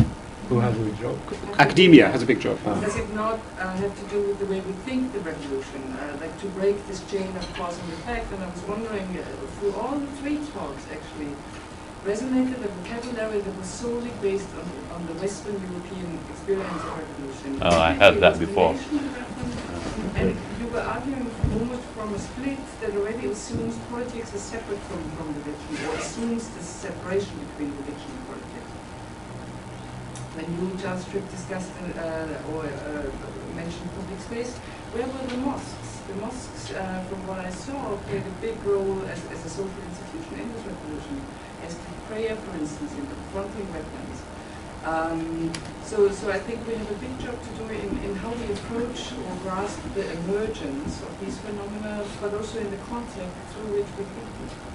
[0.50, 1.18] Who has a job?
[1.60, 2.58] Academia has a big job.
[2.64, 6.18] Does it not uh, have to do with the way we think the revolution, uh,
[6.22, 8.32] like to break this chain of cause and effect?
[8.32, 9.24] And I was wondering, uh,
[9.60, 11.36] through all the three talks, actually,
[12.06, 17.60] resonated a vocabulary that was solely based on, on the Western European experience of revolution.
[17.62, 18.74] Oh, I heard that before.
[20.16, 21.30] And you were arguing
[21.60, 26.48] almost from a split that already assumes politics is separate from, from religion, or assumes
[26.56, 28.19] the separation between religion and politics.
[30.40, 33.12] When you just discussed uh, or uh,
[33.60, 34.56] mentioned public space,
[34.96, 36.00] where were the mosques?
[36.08, 39.84] The mosques, uh, from what I saw, played a big role as, as a social
[39.84, 41.20] institution in this revolution,
[41.68, 41.76] as
[42.08, 44.18] prayer, for instance, in confronting weapons.
[44.88, 45.52] Um,
[45.84, 48.48] so, so I think we have a big job to do in, in how we
[48.56, 53.92] approach or grasp the emergence of these phenomena, but also in the context through which
[54.00, 54.69] we think.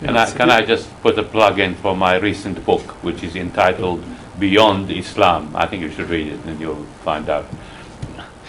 [0.00, 3.36] Can I, can I just put a plug in for my recent book, which is
[3.36, 4.02] entitled
[4.38, 5.54] Beyond Islam?
[5.54, 7.44] I think you should read it and you'll find out.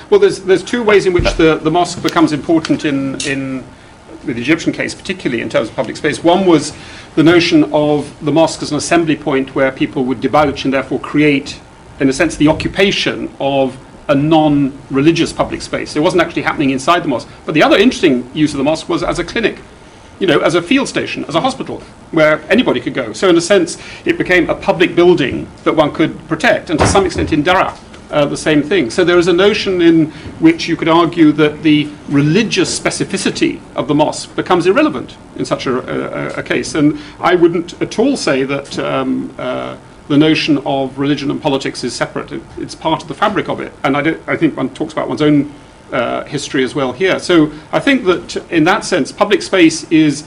[0.09, 3.65] Well, there's, there's two ways in which the, the mosque becomes important in, in
[4.23, 6.23] the Egyptian case, particularly in terms of public space.
[6.23, 6.73] One was
[7.15, 11.01] the notion of the mosque as an assembly point where people would debauch and therefore
[11.01, 11.59] create,
[11.99, 15.97] in a sense, the occupation of a non religious public space.
[15.97, 17.27] It wasn't actually happening inside the mosque.
[17.45, 19.59] But the other interesting use of the mosque was as a clinic.
[20.21, 21.79] You know, as a field station, as a hospital,
[22.11, 23.11] where anybody could go.
[23.11, 26.85] So, in a sense, it became a public building that one could protect, and to
[26.85, 27.75] some extent in Dara,
[28.11, 28.91] uh, the same thing.
[28.91, 33.87] So there is a notion in which you could argue that the religious specificity of
[33.87, 36.75] the mosque becomes irrelevant in such a, a, a case.
[36.75, 39.77] And I wouldn't at all say that um, uh,
[40.07, 42.31] the notion of religion and politics is separate.
[42.31, 43.71] It, it's part of the fabric of it.
[43.83, 45.51] And I, I think one talks about one's own
[45.91, 47.19] uh, history as well here.
[47.19, 50.25] So I think that in that sense, public space is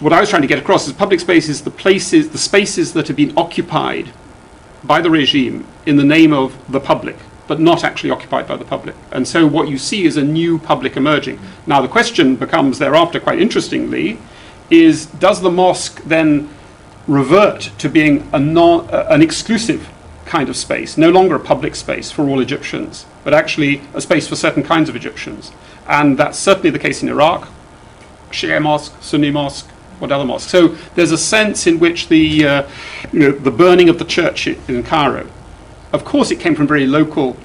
[0.00, 2.92] what I was trying to get across is public space is the places, the spaces
[2.94, 4.10] that have been occupied
[4.82, 8.64] by the regime in the name of the public, but not actually occupied by the
[8.64, 8.94] public.
[9.12, 11.38] And so what you see is a new public emerging.
[11.66, 14.18] Now the question becomes thereafter, quite interestingly,
[14.70, 16.48] is does the mosque then
[17.06, 19.88] revert to being non, uh, an exclusive
[20.30, 24.28] kind of space, no longer a public space for all Egyptians, but actually a space
[24.28, 25.52] for certain kinds of Egyptians?
[25.86, 27.48] And that's certainly the case in Iraq,
[28.30, 30.48] Shia mosque, Sunni mosque, what other mosque.
[30.48, 32.68] So there's a sense in which the, uh,
[33.12, 35.28] you know, the burning of the church in Cairo,
[35.92, 37.36] of course, it came from very local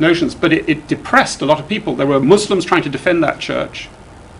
[0.00, 1.94] notions, but it, it depressed a lot of people.
[1.94, 3.88] There were Muslims trying to defend that church,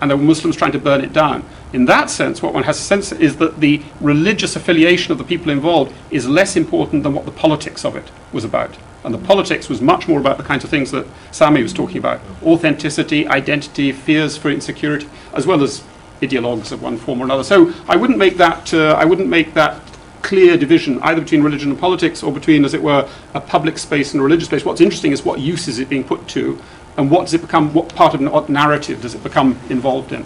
[0.04, 1.42] and there were Muslims trying to burn it down.
[1.72, 5.24] In that sense, what one has to sense is that the religious affiliation of the
[5.24, 8.76] people involved is less important than what the politics of it was about.
[9.02, 11.96] And the politics was much more about the kinds of things that Sami was talking
[11.96, 15.82] about authenticity, identity, fears for insecurity, as well as
[16.20, 17.42] ideologues of one form or another.
[17.42, 19.80] So I wouldn't make that, uh, I wouldn't make that
[20.20, 24.12] clear division either between religion and politics or between, as it were, a public space
[24.12, 24.66] and a religious space.
[24.66, 26.60] What's interesting is what use is it being put to,
[26.96, 30.12] and what does it become, what part of an what narrative does it become involved
[30.12, 30.24] in?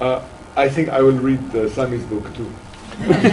[0.00, 0.22] Uh,
[0.56, 2.50] I think I will read uh, Sami's book too.
[2.98, 3.28] Because we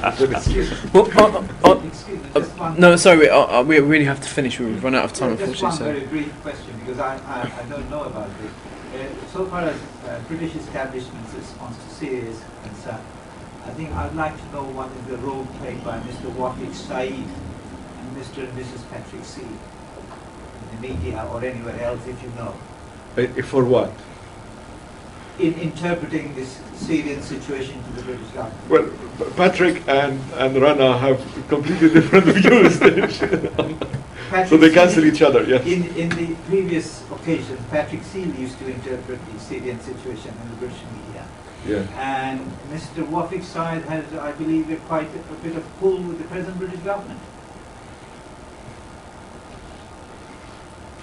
[0.00, 0.94] have finished.
[0.94, 2.80] Well, uh, uh, uh, Excuse me, just one.
[2.80, 4.58] no, sorry, uh, uh, we really have to finish.
[4.58, 5.60] We've run out of time, unfortunately.
[5.60, 6.08] Just one unfortunately.
[6.08, 8.50] very brief question, because I, I, I don't know about this.
[8.94, 9.76] Uh, so far as
[10.08, 13.04] uh, British establishment's response to Syria is concerned,
[13.64, 16.32] I think I'd like to know what is the role played by Mr.
[16.34, 17.51] Wafic Said and
[18.22, 18.44] Mr.
[18.48, 18.88] and Mrs.
[18.90, 22.54] Patrick Seale in the media or anywhere else, if you know,
[23.18, 23.92] Uh, For what?
[25.38, 28.68] in interpreting this Syrian situation to the British government.
[28.70, 28.86] Well,
[29.34, 31.18] Patrick and, and Rana have
[31.48, 32.78] completely different views.
[34.48, 35.64] So they cancel each other, yes.
[35.66, 40.56] In, in the previous occasion, Patrick Seale used to interpret the Syrian situation in the
[40.56, 41.24] British media.
[41.66, 41.82] Yeah.
[41.98, 42.40] And
[42.70, 43.02] Mr.
[43.08, 46.56] Wafic Said has, I believe, a quite a, a bit of pull with the present
[46.58, 47.18] British government.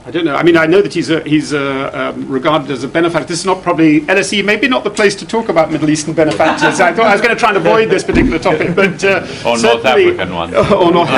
[0.06, 0.36] I don't know.
[0.36, 3.28] I mean, I know that he's a, he's a, um, regarded as a benefactor.
[3.28, 4.44] This is not probably LSE.
[4.46, 6.80] Maybe not the place to talk about Middle Eastern benefactors.
[6.80, 9.62] I thought I was going to try and avoid this particular topic, but uh, Or
[9.62, 10.56] North African ones.
[10.72, 11.10] or North,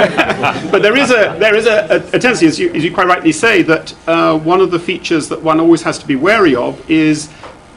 [0.71, 3.31] but there is a there is a, a, tendency, as you, as you quite rightly
[3.31, 6.89] say, that uh, one of the features that one always has to be wary of
[6.89, 7.29] is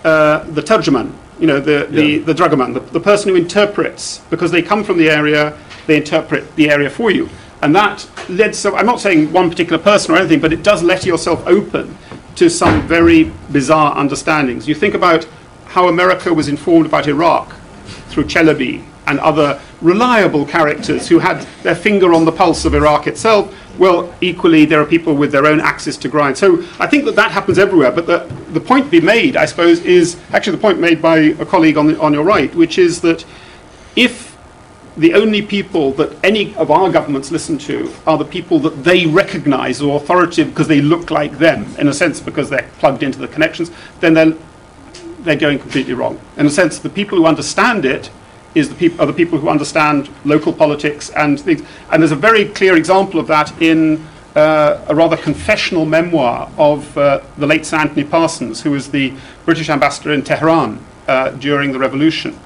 [0.04, 1.12] uh, the tarjuman.
[1.38, 2.24] You know, the the, Yeah.
[2.24, 5.56] the dragoman, the, the person who interprets, because they come from the area,
[5.86, 7.28] they interpret the area for you.
[7.64, 10.82] And that led so I'm not saying one particular person or anything, but it does
[10.82, 11.96] let yourself open
[12.34, 14.68] to some very bizarre understandings.
[14.68, 15.26] You think about
[15.64, 17.54] how America was informed about Iraq
[18.08, 23.06] through Chalabi and other reliable characters who had their finger on the pulse of Iraq
[23.06, 23.54] itself.
[23.78, 26.36] Well, equally, there are people with their own axes to grind.
[26.36, 27.92] So I think that that happens everywhere.
[27.92, 31.16] But the, the point to be made, I suppose, is actually the point made by
[31.16, 33.24] a colleague on, the, on your right, which is that
[33.96, 34.33] if
[34.96, 39.06] the only people that any of our governments listen to are the people that they
[39.06, 43.18] recognize as authoritative because they look like them, in a sense, because they're plugged into
[43.18, 44.34] the connections, then they're,
[45.20, 46.20] they're going completely wrong.
[46.36, 48.10] In a sense, the people who understand it
[48.54, 51.62] is the peop- are the people who understand local politics and things.
[51.90, 54.06] And there's a very clear example of that in
[54.36, 59.12] uh, a rather confessional memoir of uh, the late Sir Anthony Parsons, who was the
[59.44, 62.38] British ambassador in Tehran uh, during the revolution.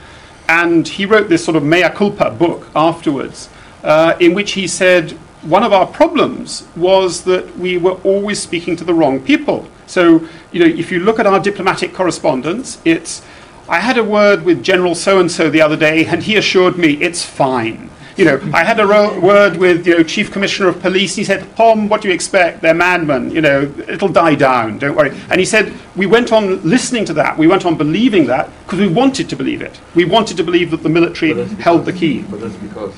[0.48, 3.48] And he wrote this sort of mea culpa book afterwards,
[3.84, 5.12] uh, in which he said
[5.42, 9.68] one of our problems was that we were always speaking to the wrong people.
[9.86, 13.22] So, you know, if you look at our diplomatic correspondence, it's
[13.68, 16.78] I had a word with General so and so the other day, and he assured
[16.78, 17.90] me it's fine.
[18.18, 21.14] You know, I had a ro- word with you know Chief Commissioner of Police.
[21.14, 22.62] He said, "Pom, what do you expect?
[22.62, 23.30] They're madmen.
[23.30, 24.78] You know, it'll die down.
[24.78, 27.38] Don't worry." And he said, "We went on listening to that.
[27.38, 29.78] We went on believing that because we wanted to believe it.
[29.94, 32.24] We wanted to believe that the military held the key.
[32.28, 32.92] But that's because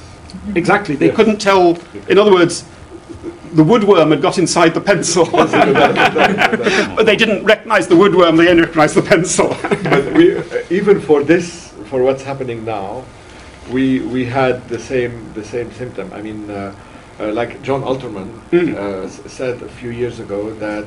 [0.55, 0.97] Exactly.
[0.97, 1.13] They Yeah.
[1.19, 1.77] couldn't tell.
[2.09, 2.65] In other words,
[3.53, 5.27] the woodworm had got inside the pencil,
[6.97, 8.39] but they didn't recognise the woodworm.
[8.39, 10.41] They only recognised the pencil." but we,
[10.71, 13.05] even for this, for what's happening now,
[13.69, 16.13] we we had the same the same symptom.
[16.13, 16.75] I mean, uh,
[17.21, 18.75] uh, like John Alterman Mm.
[18.75, 20.87] uh, s- said a few years ago that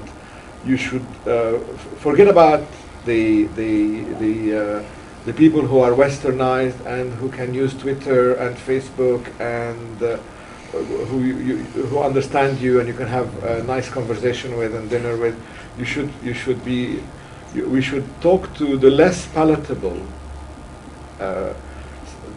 [0.64, 2.64] you should uh, f- forget about
[3.06, 4.84] the the the uh,
[5.26, 10.18] the people who are westernized and who can use Twitter and Facebook and uh,
[11.10, 11.56] who you, you,
[11.90, 15.36] who understand you and you can have a nice conversation with and dinner with.
[15.78, 17.00] You should you should be
[17.54, 20.02] you, we should talk to the less palatable
[21.20, 21.54] uh,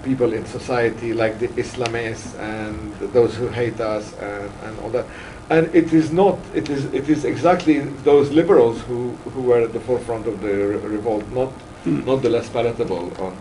[0.07, 5.07] people in society, like the Islamists and those who hate us and, and all that.
[5.51, 6.39] And it is not.
[6.55, 6.83] It is.
[7.01, 7.78] It is exactly
[8.11, 9.01] those liberals who,
[9.33, 11.53] who were at the forefront of the re- revolt, not
[11.85, 13.12] not the less palatable.
[13.24, 13.33] On,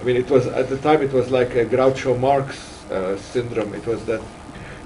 [0.00, 1.00] I mean, it was at the time.
[1.02, 2.46] It was like a Groucho Marx
[2.90, 3.72] uh, syndrome.
[3.74, 4.20] It was that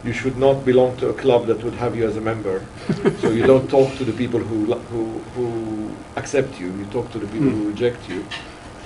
[0.05, 2.65] you should not belong to a club that would have you as a member.
[3.20, 4.59] so you don't talk to the people who
[4.90, 5.02] who
[5.35, 5.47] who
[6.16, 6.69] accept you.
[6.81, 8.24] You talk to the people who reject you.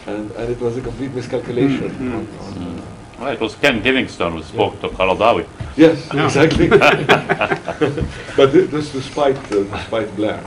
[0.06, 1.90] And, and it was a complete miscalculation.
[1.90, 2.40] Mm, mm.
[2.40, 2.82] On, on, uh,
[3.20, 5.46] Well, it was Ken Livingstone who spoke to Qaradawi.
[5.76, 6.24] yes, Yeah.
[6.24, 6.68] exactly.
[8.36, 10.40] but thi- this despite uh, despite Blair.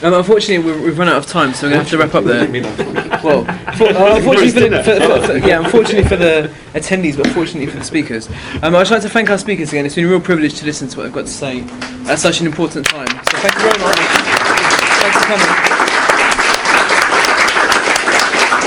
[0.00, 2.14] Um, unfortunately, we've, we've run out of time, so we're going to have to wrap
[2.14, 2.44] up there.
[2.44, 3.18] I mean, unfortunately.
[3.24, 3.44] Well,
[3.76, 7.66] for, uh, unfortunately for the, for, for, for, yeah, unfortunately for the attendees, but fortunately
[7.66, 8.28] for the speakers.
[8.62, 9.84] Um, I'd like to thank our speakers again.
[9.86, 11.62] It's been a real privilege to listen to what they've got to say
[12.08, 13.08] at such an important time.
[13.08, 13.96] So thank you very much.
[13.98, 15.67] Thanks for coming.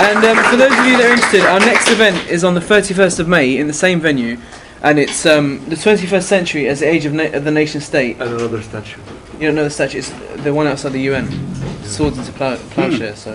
[0.02, 2.60] And um, for those of you that are interested, our next event is on the
[2.60, 4.38] 31st of May in the same venue,
[4.82, 8.19] and it's um, the 21st century as the age of, na- of the nation state.
[8.19, 8.99] and another statue.
[9.34, 9.99] You don't know the statue?
[9.99, 10.10] It's
[10.44, 11.28] the one outside the UN.
[11.84, 13.19] Swords into plough- plowshares.
[13.19, 13.34] So,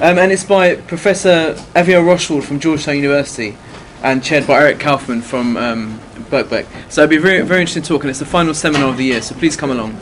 [0.00, 3.56] um, and it's by Professor Aviel Roshwald from Georgetown University,
[4.02, 6.00] and chaired by Eric Kaufmann from um,
[6.30, 6.66] Birkbeck.
[6.90, 9.04] So it'll be a very very interesting talk, and it's the final seminar of the
[9.04, 9.22] year.
[9.22, 9.96] So please come along.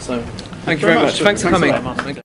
[0.00, 0.22] So
[0.64, 1.20] thank you very much.
[1.20, 1.84] Thanks for Thanks coming.
[1.84, 2.00] lot.
[2.00, 2.22] Thank you.